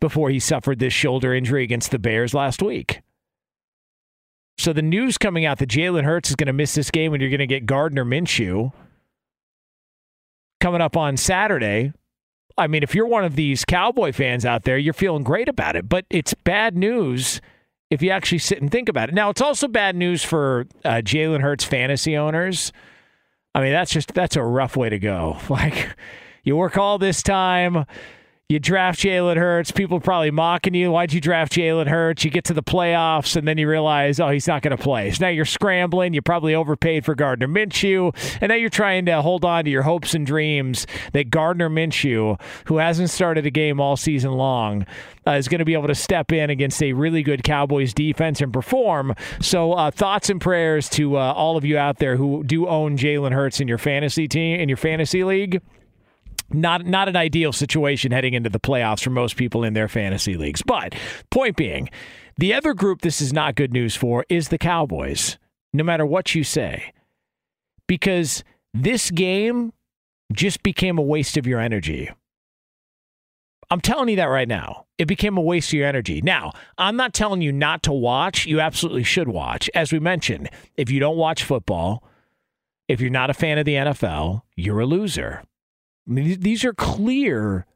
before 0.00 0.30
he 0.30 0.40
suffered 0.40 0.78
this 0.78 0.94
shoulder 0.94 1.34
injury 1.34 1.62
against 1.62 1.90
the 1.90 1.98
Bears 1.98 2.32
last 2.32 2.62
week. 2.62 3.02
So 4.56 4.72
the 4.72 4.80
news 4.80 5.18
coming 5.18 5.44
out 5.44 5.58
that 5.58 5.68
Jalen 5.68 6.04
Hurts 6.04 6.30
is 6.30 6.36
going 6.36 6.46
to 6.46 6.54
miss 6.54 6.74
this 6.74 6.90
game 6.90 7.12
and 7.12 7.20
you're 7.20 7.30
going 7.30 7.38
to 7.40 7.46
get 7.46 7.66
Gardner 7.66 8.06
Minshew 8.06 8.72
coming 10.60 10.80
up 10.80 10.96
on 10.96 11.16
Saturday. 11.16 11.92
I 12.56 12.66
mean, 12.66 12.82
if 12.82 12.94
you're 12.94 13.06
one 13.06 13.24
of 13.24 13.36
these 13.36 13.64
Cowboy 13.64 14.12
fans 14.12 14.44
out 14.44 14.64
there, 14.64 14.78
you're 14.78 14.94
feeling 14.94 15.22
great 15.22 15.48
about 15.48 15.76
it, 15.76 15.88
but 15.88 16.04
it's 16.10 16.34
bad 16.34 16.76
news 16.76 17.40
if 17.90 18.02
you 18.02 18.10
actually 18.10 18.38
sit 18.38 18.60
and 18.60 18.70
think 18.70 18.88
about 18.88 19.08
it. 19.08 19.14
Now, 19.14 19.30
it's 19.30 19.40
also 19.40 19.68
bad 19.68 19.96
news 19.96 20.22
for 20.22 20.66
uh, 20.84 20.96
Jalen 20.96 21.40
Hurts 21.40 21.64
fantasy 21.64 22.16
owners. 22.16 22.72
I 23.54 23.62
mean, 23.62 23.72
that's 23.72 23.92
just 23.92 24.12
that's 24.12 24.36
a 24.36 24.42
rough 24.42 24.76
way 24.76 24.88
to 24.88 24.98
go. 24.98 25.38
Like, 25.48 25.96
you 26.44 26.56
work 26.56 26.76
all 26.78 26.98
this 26.98 27.22
time 27.22 27.84
you 28.50 28.58
draft 28.58 28.98
Jalen 29.00 29.36
Hurts. 29.36 29.70
People 29.70 30.00
probably 30.00 30.30
mocking 30.30 30.72
you. 30.72 30.90
Why'd 30.90 31.12
you 31.12 31.20
draft 31.20 31.52
Jalen 31.52 31.86
Hurts? 31.86 32.24
You 32.24 32.30
get 32.30 32.44
to 32.44 32.54
the 32.54 32.62
playoffs, 32.62 33.36
and 33.36 33.46
then 33.46 33.58
you 33.58 33.68
realize, 33.68 34.18
oh, 34.20 34.30
he's 34.30 34.46
not 34.46 34.62
going 34.62 34.74
to 34.74 34.82
play. 34.82 35.10
So 35.10 35.26
now 35.26 35.28
you're 35.28 35.44
scrambling. 35.44 36.14
You 36.14 36.22
probably 36.22 36.54
overpaid 36.54 37.04
for 37.04 37.14
Gardner 37.14 37.46
Minshew, 37.46 38.16
and 38.40 38.48
now 38.48 38.54
you're 38.54 38.70
trying 38.70 39.04
to 39.04 39.20
hold 39.20 39.44
on 39.44 39.64
to 39.64 39.70
your 39.70 39.82
hopes 39.82 40.14
and 40.14 40.26
dreams 40.26 40.86
that 41.12 41.28
Gardner 41.28 41.68
Minshew, 41.68 42.40
who 42.64 42.78
hasn't 42.78 43.10
started 43.10 43.44
a 43.44 43.50
game 43.50 43.82
all 43.82 43.98
season 43.98 44.32
long, 44.32 44.86
uh, 45.26 45.32
is 45.32 45.46
going 45.46 45.58
to 45.58 45.66
be 45.66 45.74
able 45.74 45.88
to 45.88 45.94
step 45.94 46.32
in 46.32 46.48
against 46.48 46.82
a 46.82 46.94
really 46.94 47.22
good 47.22 47.44
Cowboys 47.44 47.92
defense 47.92 48.40
and 48.40 48.50
perform. 48.50 49.14
So, 49.42 49.74
uh, 49.74 49.90
thoughts 49.90 50.30
and 50.30 50.40
prayers 50.40 50.88
to 50.90 51.18
uh, 51.18 51.34
all 51.34 51.58
of 51.58 51.66
you 51.66 51.76
out 51.76 51.98
there 51.98 52.16
who 52.16 52.42
do 52.44 52.66
own 52.66 52.96
Jalen 52.96 53.32
Hurts 53.32 53.60
in 53.60 53.68
your 53.68 53.76
fantasy 53.76 54.26
team 54.26 54.58
in 54.58 54.70
your 54.70 54.78
fantasy 54.78 55.22
league 55.22 55.60
not 56.50 56.86
not 56.86 57.08
an 57.08 57.16
ideal 57.16 57.52
situation 57.52 58.12
heading 58.12 58.34
into 58.34 58.50
the 58.50 58.60
playoffs 58.60 59.02
for 59.02 59.10
most 59.10 59.36
people 59.36 59.64
in 59.64 59.74
their 59.74 59.88
fantasy 59.88 60.36
leagues. 60.36 60.62
But 60.62 60.94
point 61.30 61.56
being, 61.56 61.90
the 62.36 62.54
other 62.54 62.74
group 62.74 63.02
this 63.02 63.20
is 63.20 63.32
not 63.32 63.54
good 63.54 63.72
news 63.72 63.96
for 63.96 64.24
is 64.28 64.48
the 64.48 64.58
Cowboys. 64.58 65.38
No 65.72 65.84
matter 65.84 66.06
what 66.06 66.34
you 66.34 66.44
say, 66.44 66.92
because 67.86 68.42
this 68.72 69.10
game 69.10 69.72
just 70.32 70.62
became 70.62 70.98
a 70.98 71.02
waste 71.02 71.36
of 71.36 71.46
your 71.46 71.60
energy. 71.60 72.10
I'm 73.70 73.80
telling 73.80 74.08
you 74.08 74.16
that 74.16 74.26
right 74.26 74.48
now. 74.48 74.86
It 74.96 75.06
became 75.06 75.36
a 75.36 75.42
waste 75.42 75.68
of 75.68 75.74
your 75.74 75.86
energy. 75.86 76.22
Now, 76.22 76.52
I'm 76.78 76.96
not 76.96 77.12
telling 77.12 77.42
you 77.42 77.52
not 77.52 77.82
to 77.84 77.92
watch. 77.92 78.46
You 78.46 78.60
absolutely 78.60 79.04
should 79.04 79.28
watch. 79.28 79.68
As 79.74 79.92
we 79.92 79.98
mentioned, 79.98 80.48
if 80.76 80.90
you 80.90 81.00
don't 81.00 81.16
watch 81.16 81.44
football, 81.44 82.02
if 82.88 83.00
you're 83.00 83.10
not 83.10 83.30
a 83.30 83.34
fan 83.34 83.58
of 83.58 83.66
the 83.66 83.74
NFL, 83.74 84.42
you're 84.56 84.80
a 84.80 84.86
loser. 84.86 85.42
I 86.08 86.12
mean, 86.12 86.40
these 86.40 86.64
are 86.64 86.72
clear 86.72 87.66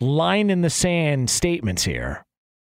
line 0.00 0.50
in 0.50 0.62
the 0.62 0.70
sand 0.70 1.30
statements 1.30 1.84
here. 1.84 2.24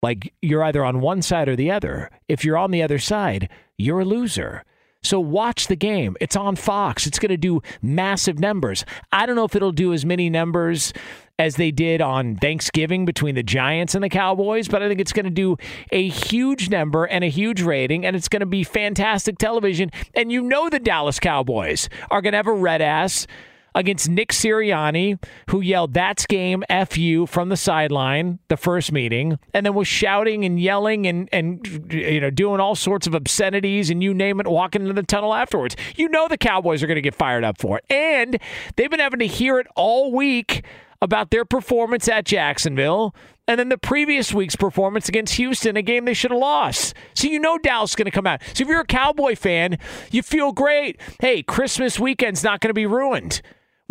Like 0.02 0.34
you're 0.42 0.64
either 0.64 0.84
on 0.84 1.00
one 1.00 1.22
side 1.22 1.48
or 1.48 1.56
the 1.56 1.70
other. 1.70 2.10
If 2.28 2.44
you're 2.44 2.58
on 2.58 2.72
the 2.72 2.82
other 2.82 2.98
side, 2.98 3.48
you're 3.78 4.00
a 4.00 4.04
loser. 4.04 4.64
So 5.04 5.18
watch 5.18 5.66
the 5.66 5.76
game. 5.76 6.16
It's 6.20 6.36
on 6.36 6.54
Fox. 6.54 7.06
It's 7.06 7.18
going 7.18 7.30
to 7.30 7.36
do 7.36 7.60
massive 7.80 8.38
numbers. 8.38 8.84
I 9.10 9.26
don't 9.26 9.34
know 9.34 9.44
if 9.44 9.56
it'll 9.56 9.72
do 9.72 9.92
as 9.92 10.04
many 10.04 10.30
numbers 10.30 10.92
as 11.38 11.56
they 11.56 11.72
did 11.72 12.00
on 12.00 12.36
Thanksgiving 12.36 13.04
between 13.04 13.34
the 13.34 13.42
Giants 13.42 13.96
and 13.96 14.04
the 14.04 14.08
Cowboys, 14.08 14.68
but 14.68 14.80
I 14.80 14.88
think 14.88 15.00
it's 15.00 15.12
going 15.12 15.24
to 15.24 15.30
do 15.30 15.56
a 15.90 16.08
huge 16.08 16.70
number 16.70 17.04
and 17.04 17.24
a 17.24 17.28
huge 17.28 17.62
rating, 17.62 18.06
and 18.06 18.14
it's 18.14 18.28
going 18.28 18.40
to 18.40 18.46
be 18.46 18.62
fantastic 18.62 19.38
television. 19.38 19.90
And 20.14 20.30
you 20.30 20.42
know 20.42 20.68
the 20.68 20.78
Dallas 20.78 21.18
Cowboys 21.18 21.88
are 22.10 22.22
going 22.22 22.32
to 22.32 22.38
have 22.38 22.46
a 22.46 22.52
red 22.52 22.80
ass 22.80 23.26
against 23.74 24.08
Nick 24.08 24.30
Sirianni, 24.30 25.22
who 25.50 25.60
yelled, 25.60 25.94
That's 25.94 26.26
game, 26.26 26.64
F 26.68 26.96
you, 26.96 27.26
from 27.26 27.48
the 27.48 27.56
sideline, 27.56 28.38
the 28.48 28.56
first 28.56 28.92
meeting, 28.92 29.38
and 29.54 29.66
then 29.66 29.74
was 29.74 29.88
shouting 29.88 30.44
and 30.44 30.60
yelling 30.60 31.06
and, 31.06 31.28
and 31.32 31.92
you 31.92 32.20
know, 32.20 32.30
doing 32.30 32.60
all 32.60 32.74
sorts 32.74 33.06
of 33.06 33.14
obscenities 33.14 33.90
and 33.90 34.02
you 34.02 34.14
name 34.14 34.40
it, 34.40 34.46
walking 34.46 34.82
into 34.82 34.94
the 34.94 35.02
tunnel 35.02 35.34
afterwards. 35.34 35.76
You 35.96 36.08
know 36.08 36.28
the 36.28 36.38
Cowboys 36.38 36.82
are 36.82 36.86
going 36.86 36.96
to 36.96 37.02
get 37.02 37.14
fired 37.14 37.44
up 37.44 37.60
for 37.60 37.78
it. 37.78 37.84
And 37.90 38.38
they've 38.76 38.90
been 38.90 39.00
having 39.00 39.20
to 39.20 39.26
hear 39.26 39.58
it 39.58 39.66
all 39.76 40.12
week 40.12 40.64
about 41.00 41.30
their 41.30 41.44
performance 41.44 42.08
at 42.08 42.24
Jacksonville 42.24 43.14
and 43.48 43.58
then 43.58 43.68
the 43.68 43.78
previous 43.78 44.32
week's 44.32 44.56
performance 44.56 45.08
against 45.08 45.34
Houston, 45.34 45.76
a 45.76 45.82
game 45.82 46.04
they 46.04 46.14
should 46.14 46.30
have 46.30 46.40
lost. 46.40 46.94
So 47.14 47.26
you 47.26 47.40
know 47.40 47.58
Dallas 47.58 47.90
is 47.90 47.96
going 47.96 48.06
to 48.06 48.12
come 48.12 48.26
out. 48.26 48.40
So 48.54 48.62
if 48.62 48.68
you're 48.68 48.80
a 48.80 48.86
Cowboy 48.86 49.34
fan, 49.34 49.78
you 50.10 50.22
feel 50.22 50.52
great. 50.52 51.00
Hey, 51.20 51.42
Christmas 51.42 51.98
weekend's 51.98 52.44
not 52.44 52.60
going 52.60 52.70
to 52.70 52.74
be 52.74 52.86
ruined. 52.86 53.42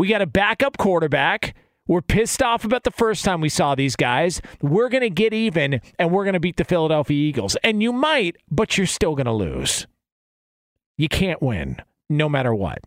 We 0.01 0.07
got 0.07 0.23
a 0.23 0.25
backup 0.25 0.79
quarterback. 0.79 1.53
We're 1.85 2.01
pissed 2.01 2.41
off 2.41 2.65
about 2.65 2.85
the 2.85 2.89
first 2.89 3.23
time 3.23 3.39
we 3.39 3.49
saw 3.49 3.75
these 3.75 3.95
guys. 3.95 4.41
We're 4.59 4.89
going 4.89 5.03
to 5.03 5.11
get 5.11 5.31
even 5.31 5.79
and 5.99 6.11
we're 6.11 6.23
going 6.23 6.33
to 6.33 6.39
beat 6.39 6.57
the 6.57 6.63
Philadelphia 6.63 7.15
Eagles. 7.15 7.55
And 7.63 7.83
you 7.83 7.93
might, 7.93 8.37
but 8.49 8.79
you're 8.79 8.87
still 8.87 9.13
going 9.13 9.27
to 9.27 9.31
lose. 9.31 9.85
You 10.97 11.07
can't 11.07 11.39
win 11.39 11.83
no 12.09 12.27
matter 12.27 12.51
what. 12.51 12.79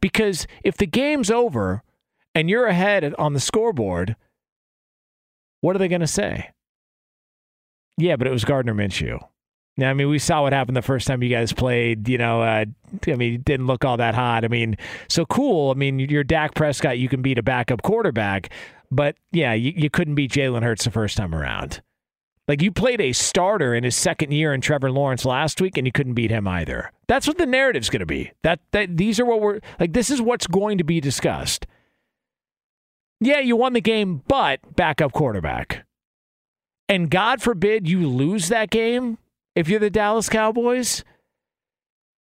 Because 0.00 0.48
if 0.64 0.76
the 0.76 0.86
game's 0.86 1.30
over 1.30 1.84
and 2.34 2.50
you're 2.50 2.66
ahead 2.66 3.14
on 3.16 3.34
the 3.34 3.38
scoreboard, 3.38 4.16
what 5.60 5.76
are 5.76 5.78
they 5.78 5.86
going 5.86 6.00
to 6.00 6.08
say? 6.08 6.50
Yeah, 7.96 8.16
but 8.16 8.26
it 8.26 8.32
was 8.32 8.44
Gardner 8.44 8.74
Minshew. 8.74 9.20
I 9.82 9.94
mean, 9.94 10.08
we 10.08 10.18
saw 10.18 10.42
what 10.42 10.52
happened 10.52 10.76
the 10.76 10.82
first 10.82 11.06
time 11.06 11.22
you 11.22 11.30
guys 11.30 11.52
played. 11.52 12.08
You 12.08 12.18
know, 12.18 12.42
uh, 12.42 12.64
I 13.06 13.14
mean, 13.14 13.34
it 13.34 13.44
didn't 13.44 13.66
look 13.66 13.84
all 13.84 13.96
that 13.96 14.14
hot. 14.14 14.44
I 14.44 14.48
mean, 14.48 14.76
so 15.08 15.24
cool. 15.26 15.70
I 15.70 15.74
mean, 15.74 15.98
you're 15.98 16.24
Dak 16.24 16.54
Prescott. 16.54 16.98
You 16.98 17.08
can 17.08 17.22
beat 17.22 17.38
a 17.38 17.42
backup 17.42 17.82
quarterback, 17.82 18.50
but 18.90 19.16
yeah, 19.32 19.52
you, 19.52 19.72
you 19.76 19.90
couldn't 19.90 20.14
beat 20.14 20.32
Jalen 20.32 20.62
Hurts 20.62 20.84
the 20.84 20.90
first 20.90 21.16
time 21.16 21.34
around. 21.34 21.82
Like 22.48 22.62
you 22.62 22.72
played 22.72 23.00
a 23.00 23.12
starter 23.12 23.76
in 23.76 23.84
his 23.84 23.94
second 23.94 24.32
year 24.32 24.52
in 24.52 24.60
Trevor 24.60 24.90
Lawrence 24.90 25.24
last 25.24 25.60
week, 25.60 25.76
and 25.76 25.86
you 25.86 25.92
couldn't 25.92 26.14
beat 26.14 26.32
him 26.32 26.48
either. 26.48 26.90
That's 27.06 27.28
what 27.28 27.38
the 27.38 27.46
narrative's 27.46 27.90
going 27.90 28.00
to 28.00 28.06
be. 28.06 28.32
That 28.42 28.58
that 28.72 28.96
these 28.96 29.20
are 29.20 29.24
what 29.24 29.40
we're 29.40 29.60
like. 29.78 29.92
This 29.92 30.10
is 30.10 30.20
what's 30.20 30.48
going 30.48 30.78
to 30.78 30.84
be 30.84 31.00
discussed. 31.00 31.66
Yeah, 33.20 33.38
you 33.38 33.54
won 33.54 33.74
the 33.74 33.80
game, 33.80 34.22
but 34.26 34.60
backup 34.74 35.12
quarterback. 35.12 35.86
And 36.88 37.08
God 37.08 37.40
forbid 37.40 37.88
you 37.88 38.08
lose 38.08 38.48
that 38.48 38.70
game 38.70 39.18
if 39.54 39.68
you're 39.68 39.80
the 39.80 39.90
Dallas 39.90 40.28
Cowboys, 40.28 41.04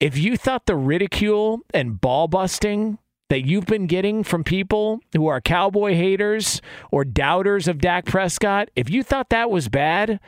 if 0.00 0.16
you 0.16 0.36
thought 0.36 0.66
the 0.66 0.76
ridicule 0.76 1.60
and 1.74 2.00
ball 2.00 2.26
busting 2.28 2.98
that 3.28 3.46
you've 3.46 3.66
been 3.66 3.86
getting 3.86 4.24
from 4.24 4.42
people 4.42 5.00
who 5.14 5.26
are 5.26 5.40
cowboy 5.40 5.94
haters 5.94 6.60
or 6.90 7.04
doubters 7.04 7.68
of 7.68 7.78
Dak 7.78 8.06
Prescott, 8.06 8.70
if 8.74 8.90
you 8.90 9.02
thought 9.02 9.28
that 9.28 9.50
was 9.50 9.68
bad 9.68 10.18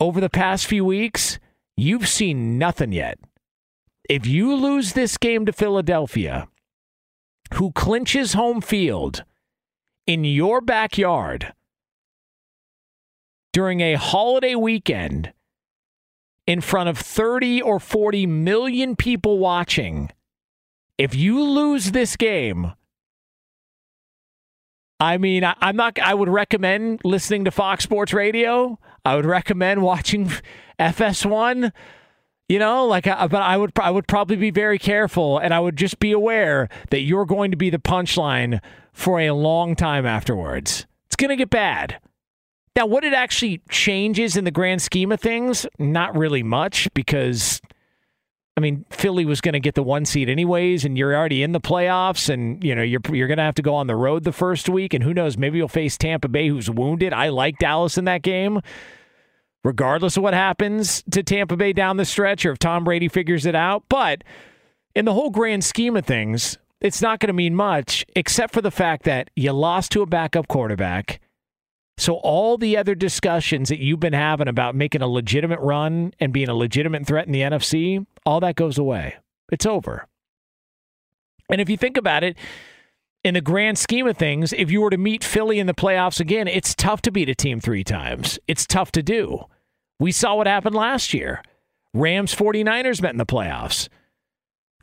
over 0.00 0.20
the 0.20 0.30
past 0.30 0.66
few 0.66 0.84
weeks, 0.84 1.38
you've 1.76 2.08
seen 2.08 2.58
nothing 2.58 2.92
yet. 2.92 3.18
If 4.08 4.26
you 4.26 4.54
lose 4.54 4.94
this 4.94 5.18
game 5.18 5.46
to 5.46 5.52
Philadelphia, 5.52 6.48
who 7.54 7.70
clinches 7.72 8.32
home 8.32 8.60
field 8.60 9.24
in 10.06 10.24
your 10.24 10.60
backyard, 10.60 11.52
during 13.52 13.80
a 13.80 13.94
holiday 13.94 14.54
weekend 14.54 15.32
in 16.46 16.60
front 16.60 16.88
of 16.88 16.98
30 16.98 17.62
or 17.62 17.78
40 17.78 18.26
million 18.26 18.96
people 18.96 19.38
watching, 19.38 20.10
if 20.98 21.14
you 21.14 21.42
lose 21.42 21.92
this 21.92 22.16
game, 22.16 22.72
I 24.98 25.16
mean, 25.16 25.44
I, 25.44 25.54
am 25.62 25.76
not, 25.76 25.98
I 25.98 26.12
would 26.12 26.28
recommend 26.28 27.00
listening 27.04 27.46
to 27.46 27.50
Fox 27.50 27.84
Sports 27.84 28.12
Radio. 28.12 28.78
I 29.04 29.16
would 29.16 29.24
recommend 29.24 29.82
watching 29.82 30.30
FS1. 30.78 31.72
You 32.48 32.58
know, 32.58 32.84
like, 32.84 33.06
uh, 33.06 33.28
but 33.28 33.42
I 33.42 33.56
would, 33.56 33.70
I 33.80 33.92
would 33.92 34.08
probably 34.08 34.34
be 34.34 34.50
very 34.50 34.78
careful, 34.78 35.38
and 35.38 35.54
I 35.54 35.60
would 35.60 35.76
just 35.76 36.00
be 36.00 36.10
aware 36.10 36.68
that 36.90 37.02
you're 37.02 37.24
going 37.24 37.52
to 37.52 37.56
be 37.56 37.70
the 37.70 37.78
punchline 37.78 38.60
for 38.92 39.20
a 39.20 39.30
long 39.30 39.76
time 39.76 40.04
afterwards. 40.04 40.84
It's 41.06 41.14
going 41.14 41.30
to 41.30 41.36
get 41.36 41.48
bad. 41.48 42.00
Now, 42.80 42.86
what 42.86 43.04
it 43.04 43.12
actually 43.12 43.60
changes 43.68 44.38
in 44.38 44.44
the 44.44 44.50
grand 44.50 44.80
scheme 44.80 45.12
of 45.12 45.20
things, 45.20 45.66
not 45.78 46.16
really 46.16 46.42
much 46.42 46.88
because 46.94 47.60
I 48.56 48.60
mean, 48.62 48.86
Philly 48.88 49.26
was 49.26 49.42
going 49.42 49.52
to 49.52 49.60
get 49.60 49.74
the 49.74 49.82
one 49.82 50.06
seed 50.06 50.30
anyways, 50.30 50.86
and 50.86 50.96
you're 50.96 51.14
already 51.14 51.42
in 51.42 51.52
the 51.52 51.60
playoffs, 51.60 52.32
and 52.32 52.64
you 52.64 52.74
know 52.74 52.80
you're 52.80 53.02
you're 53.12 53.26
going 53.26 53.36
to 53.36 53.44
have 53.44 53.56
to 53.56 53.62
go 53.62 53.74
on 53.74 53.86
the 53.86 53.96
road 53.96 54.24
the 54.24 54.32
first 54.32 54.66
week, 54.70 54.94
and 54.94 55.04
who 55.04 55.12
knows, 55.12 55.36
maybe 55.36 55.58
you'll 55.58 55.68
face 55.68 55.98
Tampa 55.98 56.28
Bay, 56.28 56.48
who's 56.48 56.70
wounded. 56.70 57.12
I 57.12 57.28
like 57.28 57.58
Dallas 57.58 57.98
in 57.98 58.06
that 58.06 58.22
game, 58.22 58.62
regardless 59.62 60.16
of 60.16 60.22
what 60.22 60.32
happens 60.32 61.02
to 61.10 61.22
Tampa 61.22 61.58
Bay 61.58 61.74
down 61.74 61.98
the 61.98 62.06
stretch, 62.06 62.46
or 62.46 62.52
if 62.52 62.58
Tom 62.58 62.84
Brady 62.84 63.08
figures 63.08 63.44
it 63.44 63.54
out. 63.54 63.84
But 63.90 64.24
in 64.94 65.04
the 65.04 65.12
whole 65.12 65.28
grand 65.28 65.64
scheme 65.64 65.98
of 65.98 66.06
things, 66.06 66.56
it's 66.80 67.02
not 67.02 67.20
going 67.20 67.28
to 67.28 67.34
mean 67.34 67.54
much, 67.54 68.06
except 68.16 68.54
for 68.54 68.62
the 68.62 68.70
fact 68.70 69.02
that 69.02 69.28
you 69.36 69.52
lost 69.52 69.92
to 69.92 70.00
a 70.00 70.06
backup 70.06 70.48
quarterback. 70.48 71.20
So 72.00 72.14
all 72.14 72.56
the 72.56 72.78
other 72.78 72.94
discussions 72.94 73.68
that 73.68 73.78
you've 73.78 74.00
been 74.00 74.14
having 74.14 74.48
about 74.48 74.74
making 74.74 75.02
a 75.02 75.06
legitimate 75.06 75.60
run 75.60 76.14
and 76.18 76.32
being 76.32 76.48
a 76.48 76.54
legitimate 76.54 77.06
threat 77.06 77.26
in 77.26 77.32
the 77.32 77.42
NFC, 77.42 78.06
all 78.24 78.40
that 78.40 78.56
goes 78.56 78.78
away. 78.78 79.16
It's 79.52 79.66
over. 79.66 80.06
And 81.50 81.60
if 81.60 81.68
you 81.68 81.76
think 81.76 81.98
about 81.98 82.24
it, 82.24 82.38
in 83.22 83.34
the 83.34 83.42
grand 83.42 83.76
scheme 83.76 84.06
of 84.06 84.16
things, 84.16 84.54
if 84.54 84.70
you 84.70 84.80
were 84.80 84.88
to 84.88 84.96
meet 84.96 85.22
Philly 85.22 85.58
in 85.58 85.66
the 85.66 85.74
playoffs 85.74 86.20
again, 86.20 86.48
it's 86.48 86.74
tough 86.74 87.02
to 87.02 87.10
beat 87.10 87.28
a 87.28 87.34
team 87.34 87.60
three 87.60 87.84
times. 87.84 88.38
It's 88.48 88.66
tough 88.66 88.90
to 88.92 89.02
do. 89.02 89.44
We 89.98 90.10
saw 90.10 90.36
what 90.36 90.46
happened 90.46 90.74
last 90.74 91.12
year. 91.12 91.42
Rams 91.92 92.34
49ers 92.34 93.02
met 93.02 93.12
in 93.12 93.18
the 93.18 93.26
playoffs. 93.26 93.90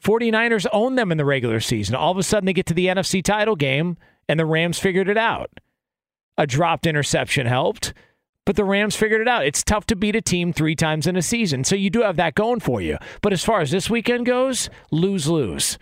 49ers 0.04 0.68
owned 0.72 1.00
them 1.00 1.12
in 1.12 1.18
the 1.18 1.26
regular 1.26 1.62
season. 1.62 1.96
All 1.96 2.12
of 2.12 2.18
a 2.20 2.24
sudden, 2.24 2.46
they 2.46 2.54
get 2.54 2.68
to 2.68 2.76
the 2.76 2.86
NFC 2.86 3.24
title 3.24 3.56
game, 3.56 3.98
and 4.30 4.40
the 4.40 4.46
Rams 4.46 4.78
figured 4.78 5.10
it 5.10 5.18
out. 5.18 5.50
A 6.38 6.46
dropped 6.46 6.86
interception 6.86 7.48
helped, 7.48 7.94
but 8.46 8.56
the 8.56 8.64
Rams 8.64 8.96
figured 8.96 9.22
it 9.22 9.28
out. 9.28 9.46
It's 9.46 9.64
tough 9.64 9.86
to 9.88 9.96
beat 9.96 10.16
a 10.16 10.22
team 10.22 10.54
three 10.54 10.76
times 10.76 11.08
in 11.08 11.16
a 11.16 11.22
season, 11.22 11.64
so 11.64 11.76
you 11.76 11.90
do 11.90 12.02
have 12.02 12.16
that 12.18 12.36
going 12.36 12.60
for 12.60 12.80
you. 12.82 12.98
But 13.22 13.34
as 13.34 13.44
far 13.44 13.62
as 13.62 13.72
this 13.72 13.90
weekend 13.90 14.26
goes, 14.26 14.70
lose 14.92 15.28
lose. 15.28 15.78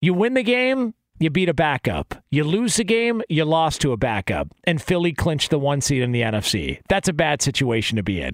You 0.00 0.14
win 0.14 0.34
the 0.34 0.42
game, 0.42 0.94
you 1.20 1.30
beat 1.30 1.48
a 1.48 1.54
backup. 1.54 2.24
You 2.30 2.42
lose 2.42 2.76
the 2.76 2.84
game, 2.84 3.22
you 3.28 3.44
lost 3.44 3.80
to 3.82 3.92
a 3.92 3.96
backup. 3.96 4.48
And 4.64 4.82
Philly 4.82 5.12
clinched 5.12 5.50
the 5.50 5.58
one 5.60 5.80
seed 5.80 6.02
in 6.02 6.10
the 6.10 6.22
NFC. 6.22 6.80
That's 6.88 7.08
a 7.08 7.12
bad 7.12 7.40
situation 7.40 7.96
to 7.96 8.02
be 8.02 8.20
in. 8.20 8.32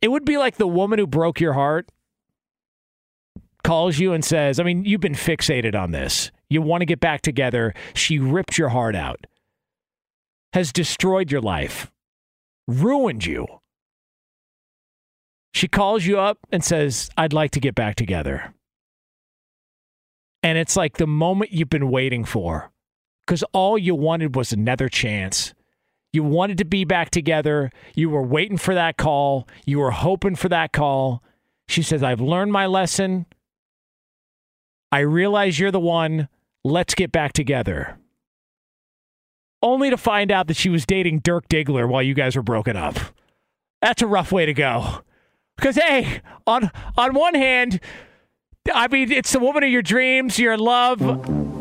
It 0.00 0.08
would 0.08 0.24
be 0.24 0.38
like 0.38 0.56
the 0.56 0.66
woman 0.66 0.98
who 0.98 1.06
broke 1.06 1.40
your 1.40 1.52
heart 1.52 1.90
calls 3.62 3.98
you 3.98 4.12
and 4.12 4.24
says, 4.24 4.58
I 4.58 4.62
mean, 4.62 4.84
you've 4.84 5.00
been 5.00 5.14
fixated 5.14 5.74
on 5.74 5.90
this. 5.90 6.30
You 6.48 6.62
want 6.62 6.82
to 6.82 6.86
get 6.86 7.00
back 7.00 7.22
together. 7.22 7.74
She 7.94 8.18
ripped 8.18 8.58
your 8.58 8.70
heart 8.70 8.94
out, 8.94 9.26
has 10.52 10.72
destroyed 10.72 11.30
your 11.30 11.40
life, 11.40 11.90
ruined 12.66 13.24
you. 13.24 13.46
She 15.52 15.68
calls 15.68 16.04
you 16.04 16.18
up 16.18 16.38
and 16.50 16.64
says, 16.64 17.10
I'd 17.16 17.32
like 17.32 17.52
to 17.52 17.60
get 17.60 17.74
back 17.74 17.94
together. 17.94 18.52
And 20.42 20.58
it's 20.58 20.76
like 20.76 20.96
the 20.98 21.06
moment 21.06 21.52
you've 21.52 21.70
been 21.70 21.90
waiting 21.90 22.24
for 22.24 22.70
because 23.26 23.42
all 23.52 23.78
you 23.78 23.94
wanted 23.94 24.36
was 24.36 24.52
another 24.52 24.88
chance. 24.88 25.54
You 26.12 26.22
wanted 26.22 26.58
to 26.58 26.64
be 26.64 26.84
back 26.84 27.10
together. 27.10 27.70
You 27.94 28.10
were 28.10 28.22
waiting 28.22 28.58
for 28.58 28.74
that 28.74 28.96
call. 28.96 29.48
You 29.64 29.78
were 29.78 29.90
hoping 29.90 30.36
for 30.36 30.48
that 30.48 30.72
call. 30.72 31.22
She 31.66 31.82
says, 31.82 32.02
I've 32.02 32.20
learned 32.20 32.52
my 32.52 32.66
lesson. 32.66 33.26
I 34.94 35.00
realize 35.00 35.58
you're 35.58 35.72
the 35.72 35.80
one. 35.80 36.28
Let's 36.62 36.94
get 36.94 37.10
back 37.10 37.32
together. 37.32 37.98
Only 39.60 39.90
to 39.90 39.96
find 39.96 40.30
out 40.30 40.46
that 40.46 40.56
she 40.56 40.68
was 40.68 40.86
dating 40.86 41.18
Dirk 41.18 41.48
Diggler 41.48 41.88
while 41.88 42.00
you 42.00 42.14
guys 42.14 42.36
were 42.36 42.44
broken 42.44 42.76
up. 42.76 43.00
That's 43.82 44.02
a 44.02 44.06
rough 44.06 44.30
way 44.30 44.46
to 44.46 44.54
go. 44.54 45.00
Because 45.56 45.74
hey, 45.74 46.20
on 46.46 46.70
on 46.96 47.12
one 47.12 47.34
hand, 47.34 47.80
I 48.72 48.86
mean 48.86 49.10
it's 49.10 49.32
the 49.32 49.40
woman 49.40 49.64
of 49.64 49.70
your 49.70 49.82
dreams, 49.82 50.38
you're 50.38 50.52
in 50.52 50.60
love, 50.60 51.00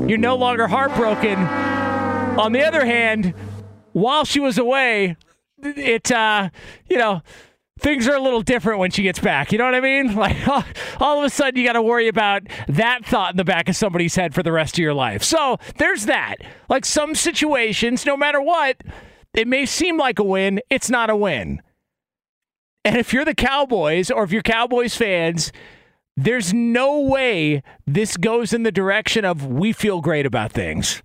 you're 0.07 0.19
no 0.19 0.35
longer 0.35 0.67
heartbroken. 0.67 1.39
On 2.37 2.51
the 2.51 2.63
other 2.63 2.85
hand, 2.85 3.33
while 3.93 4.25
she 4.25 4.41
was 4.41 4.59
away, 4.59 5.17
it 5.59 6.11
uh, 6.11 6.51
you 6.87 6.99
know, 6.99 7.23
things 7.79 8.07
are 8.07 8.15
a 8.15 8.21
little 8.21 8.41
different 8.41 8.79
when 8.79 8.91
she 8.91 9.03
gets 9.03 9.19
back. 9.19 9.51
You 9.51 9.57
know 9.57 9.65
what 9.65 9.75
I 9.75 9.81
mean? 9.81 10.15
Like 10.23 10.47
all, 11.01 11.19
of 11.19 11.25
a 11.25 11.29
sudden 11.29 11.59
you 11.59 11.67
got 11.67 11.73
to 11.73 11.81
worry 11.81 12.07
about 12.07 12.43
that 12.67 13.05
thought 13.05 13.31
in 13.31 13.37
the 13.37 13.43
back 13.43 13.67
of 13.67 13.75
somebody's 13.75 14.15
head 14.15 14.33
for 14.33 14.41
the 14.41 14.51
rest 14.51 14.75
of 14.75 14.79
your 14.79 14.93
life. 14.93 15.23
So 15.23 15.57
there's 15.77 16.05
that. 16.05 16.37
Like 16.69 16.85
some 16.85 17.13
situations, 17.13 18.05
no 18.05 18.15
matter 18.15 18.41
what, 18.41 18.77
it 19.33 19.47
may 19.47 19.65
seem 19.65 19.97
like 19.97 20.19
a 20.19 20.23
win, 20.23 20.61
it's 20.69 20.89
not 20.89 21.09
a 21.09 21.15
win. 21.15 21.61
And 22.85 22.97
if 22.97 23.11
you're 23.11 23.25
the 23.25 23.35
Cowboys 23.35 24.11
or 24.11 24.23
if 24.23 24.31
you're 24.31 24.41
Cowboys 24.41 24.95
fans, 24.95 25.51
there's 26.15 26.53
no 26.53 27.01
way 27.01 27.63
this 27.87 28.17
goes 28.17 28.53
in 28.53 28.63
the 28.63 28.71
direction 28.71 29.25
of 29.25 29.45
we 29.45 29.73
feel 29.73 29.99
great 29.99 30.25
about 30.25 30.51
things. 30.51 31.01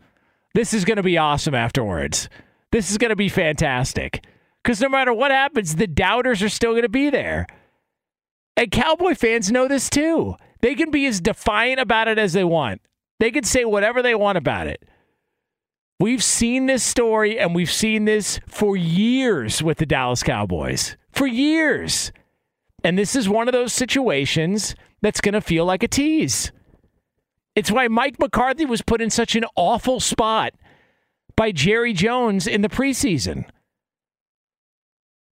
This 0.55 0.75
is 0.75 0.85
going 0.85 0.97
to 0.97 1.03
be 1.03 1.19
awesome 1.19 1.55
afterwards. 1.55 2.29
This 2.73 2.91
is 2.91 2.99
going 2.99 3.11
to 3.11 3.17
be 3.17 3.29
fantastic. 3.29 4.25
Because 4.69 4.83
no 4.83 4.91
matter 4.91 5.15
what 5.15 5.31
happens, 5.31 5.77
the 5.77 5.87
doubters 5.87 6.43
are 6.43 6.51
still 6.51 6.73
going 6.73 6.83
to 6.83 6.91
be 6.91 7.09
there. 7.09 7.47
And 8.55 8.71
Cowboy 8.71 9.15
fans 9.15 9.51
know 9.51 9.67
this 9.67 9.89
too. 9.89 10.37
They 10.61 10.75
can 10.75 10.91
be 10.91 11.07
as 11.07 11.23
defiant 11.23 11.81
about 11.81 12.07
it 12.07 12.19
as 12.19 12.35
they 12.35 12.45
want, 12.45 12.83
they 13.19 13.31
can 13.31 13.45
say 13.45 13.65
whatever 13.65 14.03
they 14.03 14.15
want 14.15 14.37
about 14.37 14.67
it. 14.67 14.87
We've 15.99 16.23
seen 16.23 16.67
this 16.67 16.85
story 16.85 17.39
and 17.39 17.55
we've 17.55 17.73
seen 17.73 18.05
this 18.05 18.41
for 18.47 18.77
years 18.77 19.63
with 19.63 19.79
the 19.79 19.87
Dallas 19.87 20.23
Cowboys. 20.23 20.99
For 21.13 21.27
years. 21.27 22.13
And 22.85 22.99
this 22.99 23.17
is 23.17 23.27
one 23.27 23.49
of 23.49 23.53
those 23.53 23.73
situations 23.73 24.75
that's 25.01 25.23
going 25.23 25.33
to 25.33 25.41
feel 25.41 25.65
like 25.65 25.83
a 25.83 25.89
tease. 25.89 26.53
It's 27.55 27.73
why 27.73 27.89
Mike 27.89 28.19
McCarthy 28.19 28.67
was 28.67 28.83
put 28.83 29.01
in 29.01 29.09
such 29.09 29.35
an 29.35 29.47
awful 29.57 29.99
spot 29.99 30.53
by 31.37 31.53
Jerry 31.53 31.95
Jones 31.95 32.47
in 32.47 32.61
the 32.61 32.69
preseason. 32.69 33.47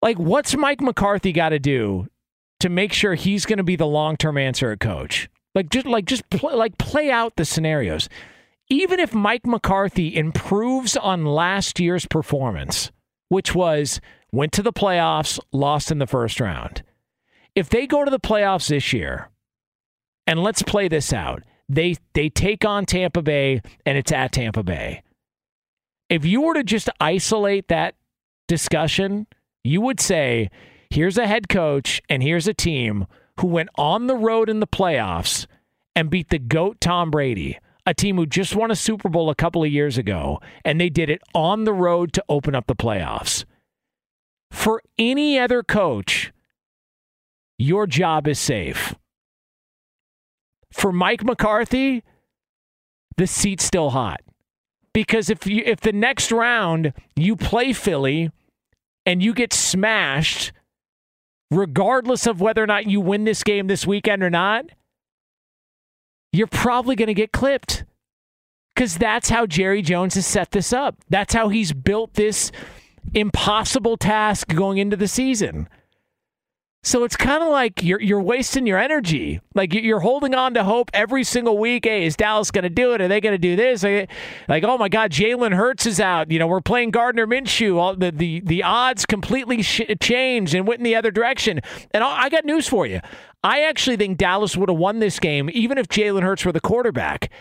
Like, 0.05 0.19
what's 0.19 0.55
Mike 0.55 0.83
McCarthy 0.83 1.33
got 1.33 1.49
to 1.49 1.59
do 1.59 2.09
to 2.61 2.69
make 2.69 2.93
sure 2.93 3.15
he's 3.15 3.47
going 3.47 3.57
to 3.57 3.65
be 3.65 3.75
the 3.75 3.87
long 3.87 4.19
term 4.19 4.37
answer 4.37 4.71
at 4.71 4.79
coach? 4.79 5.31
Like, 5.55 5.71
just 5.71 5.87
like 5.87 6.05
just 6.05 6.25
like 6.43 6.77
play 6.77 7.11
out 7.11 7.37
the 7.37 7.47
scenarios. 7.47 8.11
Even 8.69 9.01
if 9.01 9.15
Mike 9.15 9.47
McCarthy 9.47 10.15
improves 10.15 10.95
on 10.95 11.25
last 11.25 11.81
year's 11.81 12.05
performance, 12.05 12.93
which 13.31 13.55
was 13.55 13.99
went 14.31 14.53
to 14.53 14.63
the 14.63 14.75
playoffs, 14.75 15.41
lost 15.53 15.91
in 15.91 16.01
the 16.01 16.07
first 16.07 16.39
round. 16.39 16.83
If 17.55 17.71
they 17.71 17.87
go 17.87 18.05
to 18.05 18.11
the 18.11 18.21
playoffs 18.21 18.69
this 18.69 18.93
year, 18.93 19.31
and 20.27 20.43
let's 20.43 20.63
play 20.63 20.87
this 20.87 21.15
out. 21.15 21.43
They 21.71 21.97
they 22.13 22.29
take 22.29 22.67
on 22.67 22.85
Tampa 22.85 23.23
Bay 23.23 23.63
and 23.87 23.97
it's 23.97 24.13
at 24.13 24.33
Tampa 24.33 24.63
Bay. 24.63 25.03
If 26.11 26.27
you 26.27 26.43
were 26.43 26.55
to 26.55 26.65
just 26.65 26.91
isolate 27.01 27.69
that 27.69 27.95
discussion, 28.49 29.27
you 29.65 29.81
would 29.81 29.99
say, 29.99 30.51
here's 30.91 31.19
a 31.19 31.27
head 31.27 31.49
coach 31.49 32.01
and 32.09 32.23
here's 32.23 32.47
a 32.47 32.55
team 32.55 33.07
who 33.41 33.49
went 33.49 33.71
on 33.77 34.07
the 34.07 34.15
road 34.15 34.49
in 34.49 34.61
the 34.61 34.67
playoffs 34.67 35.47
and 35.97 36.11
beat 36.11 36.29
the 36.29 36.39
GOAT 36.39 36.81
Tom 36.81 37.11
Brady, 37.11 37.59
a 37.87 37.95
team 37.95 38.17
who 38.17 38.27
just 38.27 38.55
won 38.55 38.71
a 38.71 38.77
Super 38.77 39.09
Bowl 39.09 39.31
a 39.31 39.35
couple 39.35 39.65
of 39.65 39.73
years 39.73 39.99
ago, 39.99 40.41
and 40.65 40.81
they 40.81 40.91
did 40.91 41.09
it 41.09 41.23
on 41.35 41.65
the 41.65 41.73
road 41.73 42.13
to 42.13 42.25
open 42.29 42.55
up 42.55 42.67
the 42.67 42.77
playoffs. 42.77 43.45
For 44.51 44.83
any 44.99 45.39
other 45.39 45.63
coach, 45.63 46.33
your 47.59 47.87
job 47.87 48.29
is 48.29 48.39
safe. 48.39 48.95
For 50.73 50.93
Mike 50.93 51.25
McCarthy, 51.25 52.05
the 53.17 53.27
seat's 53.27 53.65
still 53.65 53.91
hot. 53.91 54.21
Because 54.93 55.29
if 55.29 55.47
you 55.47 55.63
if 55.65 55.81
the 55.81 55.93
next 55.93 56.31
round 56.31 56.93
you 57.17 57.35
play 57.35 57.73
Philly 57.73 58.31
and 59.07 59.23
you 59.23 59.35
get 59.35 59.53
smashed, 59.53 60.53
regardless 61.51 62.27
of 62.27 62.41
whether 62.41 62.63
or 62.63 62.67
not 62.67 62.87
you 62.87 63.01
win 63.01 63.25
this 63.25 63.43
game 63.43 63.67
this 63.67 63.87
weekend 63.87 64.23
or 64.23 64.31
not, 64.31 64.67
you're 66.33 66.47
probably 66.47 66.97
going 66.97 67.09
to 67.09 67.15
get 67.15 67.33
clipped. 67.33 67.85
Because 68.75 68.99
that's 68.99 69.29
how 69.29 69.47
Jerry 69.47 69.83
Jones 69.83 70.15
has 70.15 70.27
set 70.27 70.51
this 70.51 70.73
up. 70.73 70.97
That's 71.09 71.33
how 71.33 71.49
he's 71.49 71.73
built 71.73 72.15
this 72.15 72.51
impossible 73.13 73.97
task 73.97 74.49
going 74.49 74.79
into 74.79 74.97
the 74.97 75.07
season. 75.07 75.69
So 76.85 77.03
it's 77.03 77.17
kind 77.17 77.43
of 77.43 77.49
like 77.49 77.83
you're 77.83 78.01
you're 78.01 78.21
wasting 78.21 78.67
your 78.67 78.79
energy. 78.79 79.41
Like 79.55 79.73
you're 79.73 80.01
holding 80.01 80.35
on 80.35 80.53
to 80.53 80.65
hope 80.65 80.91
every 80.93 81.25
single 81.25 81.57
week. 81.57 81.87
Hey, 81.87 82.05
is 82.05 82.15
Dallas 82.15 82.51
going 82.51 82.65
to 82.65 82.71
do 82.71 82.93
it? 82.93 83.01
Are 83.01 83.09
they 83.09 83.23
going 83.23 83.33
to 83.33 83.39
do 83.39 83.57
this? 83.57 83.83
Like, 84.49 84.65
oh 84.65 84.77
my 84.77 84.91
God, 84.91 85.11
Jalen 85.11 85.55
Hurts 85.55 85.87
is 85.87 85.99
out. 85.99 86.31
You 86.31 86.39
know, 86.39 86.47
we're 86.47 86.61
playing 86.61 86.91
Gardner 86.91 87.27
Minshew. 87.27 87.79
All 87.79 87.97
the 87.97 88.13
the 88.13 88.41
the 88.41 88.63
odds 88.63 89.07
completely 89.07 89.63
sh- 89.63 89.81
changed 89.99 90.55
and 90.55 90.69
went 90.69 90.81
in 90.81 90.85
the 90.85 90.95
other 90.95 91.11
direction. 91.11 91.61
And 91.93 92.05
I 92.05 92.29
got 92.29 92.45
news 92.45 92.69
for 92.69 92.87
you. 92.87 93.01
I 93.43 93.63
actually 93.63 93.97
think 93.97 94.19
Dallas 94.19 94.55
would 94.55 94.69
have 94.69 94.79
won 94.79 94.99
this 94.99 95.19
game 95.19 95.49
even 95.55 95.79
if 95.79 95.89
Jalen 95.89 96.23
Hurts 96.23 96.45
were 96.45 96.53
the 96.53 96.61
quarterback. 96.61 97.33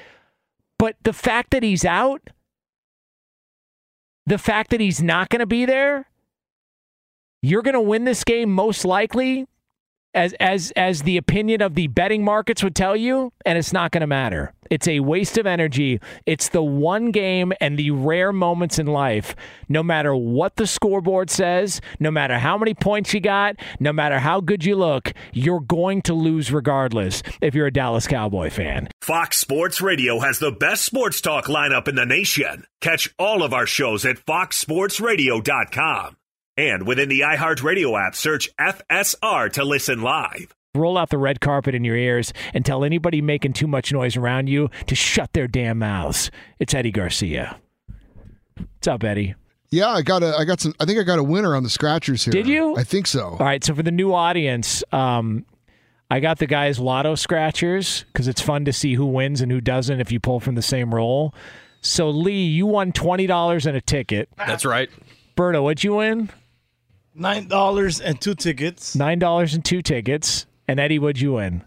But 0.79 0.95
the 1.03 1.13
fact 1.13 1.51
that 1.51 1.63
he's 1.63 1.83
out, 1.83 2.29
the 4.25 4.37
fact 4.37 4.69
that 4.69 4.79
he's 4.79 5.03
not 5.03 5.27
going 5.27 5.41
to 5.41 5.45
be 5.45 5.65
there 5.65 6.07
you're 7.43 7.61
going 7.61 7.73
to 7.73 7.81
win 7.81 8.05
this 8.05 8.23
game 8.23 8.49
most 8.49 8.85
likely 8.85 9.45
as 10.13 10.33
as 10.39 10.71
as 10.75 11.01
the 11.01 11.17
opinion 11.17 11.61
of 11.61 11.75
the 11.75 11.87
betting 11.87 12.23
markets 12.23 12.63
would 12.63 12.75
tell 12.75 12.95
you, 12.95 13.33
and 13.45 13.57
it's 13.57 13.73
not 13.73 13.91
going 13.91 14.01
to 14.01 14.07
matter. 14.07 14.53
It's 14.69 14.87
a 14.87 15.01
waste 15.01 15.37
of 15.37 15.45
energy. 15.45 15.99
It's 16.25 16.49
the 16.49 16.63
one 16.63 17.11
game 17.11 17.51
and 17.59 17.77
the 17.77 17.91
rare 17.91 18.31
moments 18.31 18.79
in 18.79 18.87
life, 18.87 19.35
no 19.67 19.83
matter 19.83 20.15
what 20.15 20.55
the 20.55 20.65
scoreboard 20.65 21.29
says, 21.29 21.81
no 21.99 22.09
matter 22.09 22.39
how 22.39 22.57
many 22.57 22.73
points 22.73 23.13
you 23.13 23.19
got, 23.19 23.57
no 23.79 23.91
matter 23.91 24.19
how 24.19 24.39
good 24.39 24.63
you 24.63 24.75
look, 24.75 25.11
you're 25.33 25.59
going 25.59 26.01
to 26.03 26.13
lose 26.13 26.51
regardless 26.51 27.21
if 27.41 27.53
you're 27.53 27.67
a 27.67 27.73
Dallas 27.73 28.07
Cowboy 28.07 28.49
fan. 28.49 28.87
Fox 29.01 29.37
Sports 29.37 29.81
Radio 29.81 30.19
has 30.19 30.39
the 30.39 30.51
best 30.51 30.85
sports 30.85 31.19
talk 31.21 31.45
lineup 31.45 31.87
in 31.87 31.95
the 31.95 32.05
nation. 32.05 32.65
Catch 32.81 33.13
all 33.19 33.43
of 33.43 33.53
our 33.53 33.67
shows 33.67 34.05
at 34.05 34.25
foxsportsradio.com. 34.25 36.15
And 36.55 36.85
within 36.85 37.09
the 37.09 37.21
iHeartRadio 37.21 37.99
app, 37.99 38.15
search 38.15 38.49
FSR 38.57 39.51
to 39.53 39.63
listen 39.63 40.01
live. 40.01 40.53
Roll 40.75 40.97
out 40.97 41.09
the 41.09 41.17
red 41.17 41.39
carpet 41.39 41.73
in 41.75 41.83
your 41.83 41.95
ears 41.95 42.33
and 42.53 42.65
tell 42.65 42.83
anybody 42.83 43.21
making 43.21 43.53
too 43.53 43.67
much 43.67 43.91
noise 43.91 44.15
around 44.17 44.47
you 44.47 44.69
to 44.87 44.95
shut 44.95 45.33
their 45.33 45.47
damn 45.47 45.79
mouths. 45.79 46.31
It's 46.59 46.73
Eddie 46.73 46.91
Garcia. 46.91 47.59
What's 48.57 48.87
up, 48.87 49.03
Eddie? 49.03 49.35
Yeah, 49.71 49.89
I 49.89 50.03
got 50.03 50.21
a, 50.21 50.35
I 50.37 50.45
got 50.45 50.61
some. 50.61 50.75
I 50.79 50.85
think 50.85 50.99
I 50.99 51.03
got 51.03 51.17
a 51.17 51.23
winner 51.23 51.55
on 51.55 51.63
the 51.63 51.69
scratchers 51.69 52.23
here. 52.25 52.31
Did 52.31 52.47
you? 52.47 52.75
I 52.75 52.83
think 52.83 53.07
so. 53.07 53.29
All 53.29 53.37
right. 53.37 53.63
So 53.63 53.73
for 53.73 53.81
the 53.81 53.91
new 53.91 54.13
audience, 54.13 54.83
um, 54.91 55.45
I 56.11 56.19
got 56.19 56.37
the 56.37 56.45
guys 56.45 56.79
Lotto 56.79 57.15
scratchers 57.15 58.05
because 58.13 58.27
it's 58.27 58.41
fun 58.41 58.65
to 58.65 58.73
see 58.73 58.93
who 58.93 59.07
wins 59.07 59.41
and 59.41 59.51
who 59.51 59.61
doesn't 59.61 59.99
if 59.99 60.11
you 60.11 60.19
pull 60.19 60.39
from 60.39 60.53
the 60.53 60.61
same 60.61 60.93
roll. 60.93 61.33
So 61.81 62.11
Lee, 62.11 62.45
you 62.45 62.67
won 62.67 62.91
twenty 62.91 63.25
dollars 63.25 63.65
and 63.65 63.75
a 63.75 63.81
ticket. 63.81 64.29
That's 64.37 64.65
right. 64.65 64.89
Berto, 65.35 65.63
what'd 65.63 65.83
you 65.83 65.95
win? 65.95 66.29
Nine 67.15 67.47
dollars 67.47 67.99
and 67.99 68.19
two 68.19 68.35
tickets. 68.35 68.95
Nine 68.95 69.19
dollars 69.19 69.53
and 69.53 69.63
two 69.63 69.81
tickets. 69.81 70.45
And 70.67 70.79
Eddie, 70.79 70.99
what'd 70.99 71.21
you 71.21 71.33
win? 71.33 71.63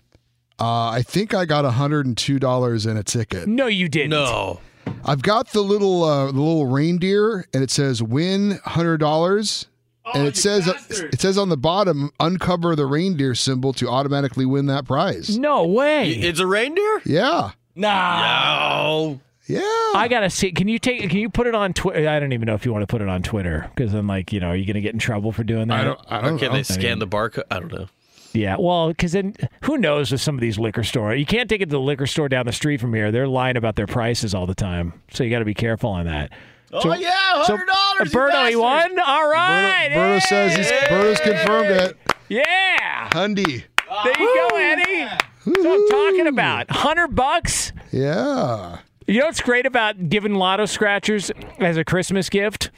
Uh, 0.58 0.88
I 0.88 1.02
think 1.02 1.34
I 1.34 1.44
got 1.44 1.64
hundred 1.70 2.06
and 2.06 2.16
two 2.16 2.38
dollars 2.38 2.86
in 2.86 2.96
a 2.96 3.02
ticket. 3.02 3.46
No, 3.46 3.66
you 3.66 3.88
didn't. 3.88 4.10
No. 4.10 4.60
I've 5.04 5.22
got 5.22 5.48
the 5.52 5.60
little 5.60 6.02
uh, 6.04 6.26
the 6.26 6.40
little 6.40 6.66
reindeer, 6.66 7.46
and 7.52 7.62
it 7.62 7.70
says 7.70 8.02
win 8.02 8.58
hundred 8.64 8.98
dollars. 8.98 9.66
and 10.14 10.26
it 10.26 10.36
says 10.36 10.66
it 11.12 11.20
says 11.20 11.36
on 11.36 11.48
the 11.48 11.56
bottom, 11.56 12.10
uncover 12.20 12.74
the 12.76 12.86
reindeer 12.86 13.34
symbol 13.34 13.72
to 13.74 13.88
automatically 13.88 14.46
win 14.46 14.66
that 14.66 14.86
prize. 14.86 15.36
No 15.38 15.66
way. 15.66 16.10
It's 16.12 16.38
a 16.40 16.46
reindeer? 16.46 17.02
Yeah. 17.04 17.50
No. 17.74 17.88
No. 17.90 19.20
Yeah. 19.48 19.60
I 19.94 20.08
gotta 20.10 20.28
see. 20.30 20.52
Can 20.52 20.68
you 20.68 20.78
take? 20.78 21.08
Can 21.08 21.18
you 21.18 21.30
put 21.30 21.46
it 21.46 21.54
on 21.54 21.72
Twitter? 21.72 22.08
I 22.08 22.18
don't 22.18 22.32
even 22.32 22.46
know 22.46 22.54
if 22.54 22.64
you 22.64 22.72
want 22.72 22.82
to 22.82 22.86
put 22.86 23.00
it 23.00 23.08
on 23.08 23.22
Twitter 23.22 23.70
because 23.74 23.92
then, 23.92 24.06
like, 24.06 24.32
you 24.32 24.40
know, 24.40 24.48
are 24.48 24.56
you 24.56 24.66
gonna 24.66 24.80
get 24.80 24.92
in 24.92 24.98
trouble 24.98 25.30
for 25.32 25.44
doing 25.44 25.68
that? 25.68 25.80
I 25.80 25.84
don't. 25.84 26.00
I 26.08 26.20
don't 26.20 26.38
can 26.38 26.48
know. 26.48 26.54
they 26.56 26.62
scan 26.64 26.98
the 26.98 27.06
barcode? 27.06 27.44
I 27.50 27.60
don't 27.60 27.72
know. 27.72 27.86
Yeah, 28.32 28.56
well, 28.58 28.88
because 28.88 29.12
then 29.12 29.34
who 29.62 29.78
knows 29.78 30.12
with 30.12 30.20
some 30.20 30.34
of 30.34 30.42
these 30.42 30.58
liquor 30.58 30.84
store? 30.84 31.14
You 31.14 31.24
can't 31.24 31.48
take 31.48 31.62
it 31.62 31.66
to 31.66 31.70
the 31.70 31.80
liquor 31.80 32.06
store 32.06 32.28
down 32.28 32.44
the 32.44 32.52
street 32.52 32.80
from 32.80 32.92
here. 32.92 33.10
They're 33.10 33.28
lying 33.28 33.56
about 33.56 33.76
their 33.76 33.86
prices 33.86 34.34
all 34.34 34.46
the 34.46 34.54
time, 34.54 34.92
so 35.10 35.24
you 35.24 35.30
got 35.30 35.38
to 35.38 35.46
be 35.46 35.54
careful 35.54 35.88
on 35.90 36.04
that. 36.06 36.32
Oh 36.72 36.92
yeah, 36.94 37.44
so- 37.44 37.56
hundred 37.56 37.66
dollars. 37.66 38.12
Berto, 38.12 38.48
he 38.50 38.56
won. 38.56 38.98
All 38.98 39.28
right. 39.30 39.88
Berto 39.92 40.20
says 40.22 40.54
he's 40.56 40.70
Berto's 40.70 41.20
confirmed 41.20 41.70
it. 41.70 41.96
Yeah. 42.28 43.08
Hundy. 43.12 43.64
There 44.04 44.18
you 44.20 44.48
go, 44.50 44.56
Eddie. 44.56 45.04
That's 45.04 45.46
what 45.46 45.66
I'm 45.66 45.88
talking 45.88 46.26
about. 46.26 46.70
Hundred 46.70 47.14
bucks. 47.14 47.72
Yeah. 47.92 48.78
You 49.06 49.20
know 49.20 49.26
what's 49.26 49.40
great 49.40 49.66
about 49.66 50.08
giving 50.08 50.34
lotto 50.34 50.66
scratchers 50.66 51.30
as 51.58 51.76
a 51.76 51.84
Christmas 51.84 52.28
gift? 52.28 52.70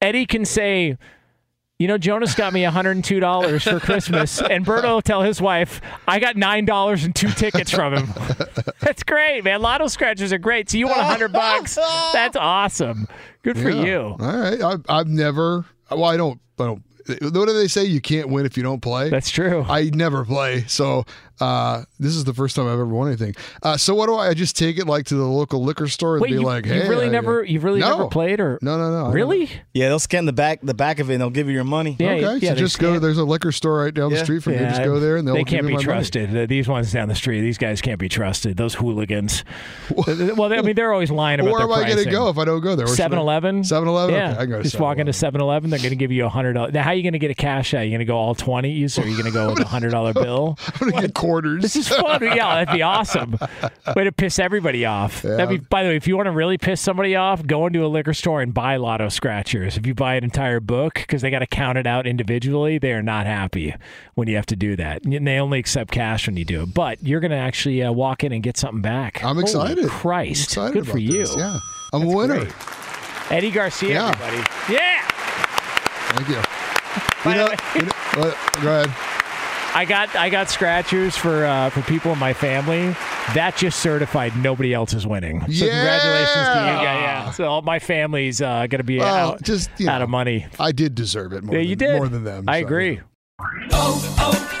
Eddie 0.00 0.24
can 0.26 0.44
say, 0.44 0.96
you 1.78 1.88
know, 1.88 1.98
Jonas 1.98 2.34
got 2.36 2.52
me 2.52 2.62
$102 2.62 3.62
for 3.72 3.80
Christmas. 3.80 4.40
And 4.50 4.64
Berto 4.64 4.84
will 4.94 5.02
tell 5.02 5.22
his 5.22 5.40
wife, 5.40 5.80
I 6.06 6.20
got 6.20 6.36
$9 6.36 7.04
and 7.04 7.14
two 7.14 7.28
tickets 7.30 7.72
from 7.72 7.94
him. 7.94 8.08
That's 8.80 9.02
great, 9.02 9.42
man. 9.42 9.62
Lotto 9.62 9.88
scratchers 9.88 10.32
are 10.32 10.38
great. 10.38 10.70
So 10.70 10.78
you 10.78 10.86
won 10.86 10.98
100 10.98 11.32
bucks. 11.32 11.74
That's 12.12 12.36
awesome. 12.36 13.08
Good 13.42 13.58
for 13.58 13.70
Yeah. 13.70 13.84
you. 13.84 14.00
All 14.00 14.16
right. 14.18 14.62
I've, 14.62 14.84
I've 14.88 15.08
never. 15.08 15.64
Well, 15.90 16.04
I 16.04 16.16
don't. 16.16 16.40
I 16.60 16.66
don't. 16.66 16.82
What 17.20 17.46
do 17.46 17.52
they 17.52 17.68
say? 17.68 17.84
You 17.84 18.00
can't 18.00 18.28
win 18.30 18.46
if 18.46 18.56
you 18.56 18.62
don't 18.62 18.80
play. 18.80 19.10
That's 19.10 19.28
true. 19.28 19.62
I 19.68 19.90
never 19.92 20.24
play, 20.24 20.64
so 20.68 21.04
uh, 21.40 21.84
this 21.98 22.14
is 22.14 22.24
the 22.24 22.34
first 22.34 22.56
time 22.56 22.66
I've 22.66 22.72
ever 22.74 22.86
won 22.86 23.08
anything. 23.08 23.34
Uh, 23.62 23.76
so 23.76 23.94
what 23.94 24.06
do 24.06 24.14
I? 24.14 24.28
I 24.28 24.34
just 24.34 24.56
take 24.56 24.78
it 24.78 24.86
like 24.86 25.06
to 25.06 25.14
the 25.16 25.24
local 25.24 25.62
liquor 25.62 25.88
store 25.88 26.14
and 26.16 26.22
Wait, 26.22 26.28
be 26.30 26.34
you, 26.34 26.42
like, 26.42 26.64
you 26.66 26.72
"Hey, 26.72 26.88
really 26.88 27.06
I- 27.06 27.10
never, 27.10 27.42
you've 27.42 27.64
really 27.64 27.80
No. 27.80 27.90
never 27.90 28.06
played 28.08 28.40
or 28.40 28.58
No, 28.62 28.76
no, 28.78 28.90
no. 29.06 29.10
Really? 29.12 29.50
Yeah, 29.72 29.88
they'll 29.88 29.98
scan 29.98 30.24
the 30.26 30.32
back 30.32 30.60
the 30.62 30.74
back 30.74 30.98
of 31.00 31.10
it 31.10 31.14
and 31.14 31.20
they'll 31.20 31.30
give 31.30 31.46
you 31.48 31.54
your 31.54 31.64
money. 31.64 31.96
Yeah, 31.98 32.10
okay, 32.12 32.20
yeah, 32.38 32.50
so 32.50 32.54
they 32.54 32.60
just 32.60 32.78
go. 32.78 32.98
There's 32.98 33.18
a 33.18 33.24
liquor 33.24 33.52
store 33.52 33.82
right 33.84 33.92
down 33.94 34.10
the 34.10 34.18
street 34.24 34.42
from 34.42 34.54
here. 34.54 34.68
Just 34.68 34.82
go 34.84 34.98
there 35.00 35.16
and 35.16 35.26
they'll 35.26 35.34
they 35.34 35.44
give 35.44 35.48
can't 35.48 35.64
me 35.64 35.70
be 35.72 35.74
my 35.74 35.78
money. 35.78 35.84
trusted. 35.84 36.36
Uh, 36.36 36.46
These 36.46 36.68
ones 36.68 36.92
down 36.92 37.08
the 37.08 37.14
street, 37.14 37.40
these 37.40 37.58
guys 37.58 37.80
can't 37.80 37.98
be 37.98 38.08
trusted. 38.08 38.56
Those 38.56 38.74
hooligans. 38.74 39.44
well, 39.90 40.48
they, 40.48 40.58
I 40.58 40.62
mean, 40.62 40.74
they're 40.74 40.92
always 40.92 41.10
lying 41.10 41.40
about 41.40 41.52
Where 41.52 41.66
their 41.66 41.76
am 41.76 41.84
I 41.84 41.88
going 41.88 42.04
to 42.04 42.10
go 42.10 42.28
if 42.28 42.38
I 42.38 42.44
don't 42.44 42.60
go 42.60 42.76
there? 42.76 42.86
Where 42.86 42.94
should 42.96 43.04
I- 43.12 43.16
7-Eleven? 43.16 43.62
7-Eleven? 43.62 44.14
Yeah, 44.14 44.30
Okay, 44.30 44.32
I 44.32 44.36
can 44.42 44.50
go 44.50 44.56
to 44.58 44.62
just 44.62 44.78
walk 44.80 44.98
into 44.98 45.12
7-Eleven. 45.12 45.70
They're 45.70 45.78
going 45.78 45.90
to 45.90 45.96
give 45.96 46.12
you 46.12 46.24
a 46.26 46.28
hundred 46.28 46.54
dollars. 46.54 46.72
Now, 46.72 46.82
how 46.82 46.90
are 46.90 46.94
you 46.94 47.02
going 47.02 47.12
to 47.14 47.18
get 47.18 47.30
a 47.30 47.34
cash 47.34 47.74
out? 47.74 47.80
Are 47.80 47.84
you 47.84 47.90
going 47.90 47.98
to 48.00 48.04
go 48.04 48.16
all 48.16 48.34
twenties, 48.34 48.98
or 48.98 49.02
are 49.02 49.06
you 49.06 49.14
going 49.14 49.26
to 49.26 49.32
go 49.32 49.50
with 49.50 49.60
a 49.60 49.64
hundred 49.66 49.90
dollar 49.90 50.12
bill? 50.12 50.58
I'm 51.24 51.30
going 51.30 51.42
to 51.42 51.48
get 51.50 51.60
quarters. 51.60 51.62
This 51.62 51.76
is 51.76 51.88
fun. 51.88 52.22
Yeah, 52.22 52.64
that'd 52.64 52.74
be 52.74 52.82
awesome. 52.82 53.38
Way 53.96 54.04
to 54.04 54.12
piss 54.12 54.38
everybody 54.38 54.84
off. 54.84 55.22
That'd 55.22 55.48
be. 55.48 55.58
By 55.58 55.82
the 55.82 55.90
way, 55.90 55.96
if 55.96 56.06
you 56.06 56.16
want 56.16 56.26
to 56.26 56.30
really 56.32 56.58
piss 56.58 56.80
somebody 56.80 57.16
off, 57.16 57.46
go 57.46 57.66
into 57.66 57.84
a 57.84 57.88
liquor 57.88 58.14
store 58.14 58.40
and 58.42 58.52
buy 58.54 58.76
Lotto 58.76 59.08
scratchers. 59.08 59.76
If 59.76 59.86
you 59.86 59.94
buy 59.94 60.14
an 60.14 60.24
entire 60.24 60.60
book 60.60 60.94
because 60.94 61.22
they 61.22 61.30
got 61.30 61.40
to 61.40 61.46
count 61.46 61.78
it 61.78 61.86
out 61.86 62.06
individually, 62.06 62.78
they 62.78 62.92
are 62.92 63.02
not 63.02 63.26
happy 63.26 63.74
when 64.14 64.28
you 64.28 64.36
have 64.36 64.46
to 64.46 64.56
do 64.56 64.76
that. 64.76 65.04
And 65.04 65.26
they 65.26 65.38
only 65.38 65.58
accept 65.58 65.90
cash 65.90 66.26
when 66.26 66.36
you 66.36 66.44
do 66.44 66.62
it. 66.62 66.74
But 66.74 67.02
you're 67.02 67.20
going 67.20 67.30
to 67.30 67.36
actually 67.36 67.82
uh, 67.82 67.92
walk 67.92 68.24
in 68.24 68.32
and 68.32 68.42
get 68.42 68.56
something 68.56 68.82
back. 68.82 69.22
I'm 69.24 69.36
Holy 69.36 69.42
excited. 69.42 69.88
Christ, 69.88 70.56
I'm 70.58 70.66
excited 70.68 70.84
good 70.84 70.90
for 70.90 70.98
you. 70.98 71.12
this, 71.12 71.36
Yeah, 71.36 71.58
I'm 71.92 72.02
a 72.02 72.08
winner. 72.16 72.40
great. 72.40 72.52
Eddie 73.30 73.50
Garcia, 73.50 73.88
Yeah. 73.90 74.08
everybody. 74.10 74.72
Yeah. 74.72 75.02
Thank 76.14 76.28
you. 76.28 77.30
You 77.30 77.36
know, 77.36 77.48
you 77.74 77.82
know- 77.82 78.34
go 78.62 78.82
ahead. 78.82 79.10
I 79.74 79.84
got 79.84 80.14
I 80.14 80.30
got 80.30 80.50
scratchers 80.50 81.16
for 81.16 81.44
uh, 81.44 81.70
for 81.70 81.82
people 81.82 82.12
in 82.12 82.18
my 82.18 82.32
family. 82.32 82.94
That 83.34 83.56
just 83.56 83.80
certified 83.80 84.36
nobody 84.36 84.72
else 84.72 84.92
is 84.94 85.06
winning. 85.06 85.40
So 85.40 85.46
congratulations 85.46 86.46
to 86.46 86.60
you 86.60 86.76
guys. 86.76 87.02
Yeah. 87.02 87.30
So 87.32 87.44
all 87.46 87.62
my 87.62 87.80
family's 87.80 88.40
uh, 88.40 88.66
going 88.68 88.78
to 88.78 88.84
be 88.84 88.98
Well, 88.98 89.32
out, 89.32 89.42
just 89.42 89.70
you 89.78 89.88
out 89.88 89.98
know, 89.98 90.04
of 90.04 90.10
money. 90.10 90.46
I 90.60 90.70
did 90.72 90.94
deserve 90.94 91.32
it 91.32 91.42
more. 91.42 91.56
Yeah, 91.56 91.62
than, 91.62 91.68
you 91.70 91.76
did 91.76 91.96
more 91.96 92.08
than 92.08 92.22
them. 92.24 92.44
I 92.48 92.60
so, 92.60 92.66
agree. 92.66 93.00
O'Reilly. 93.72 94.60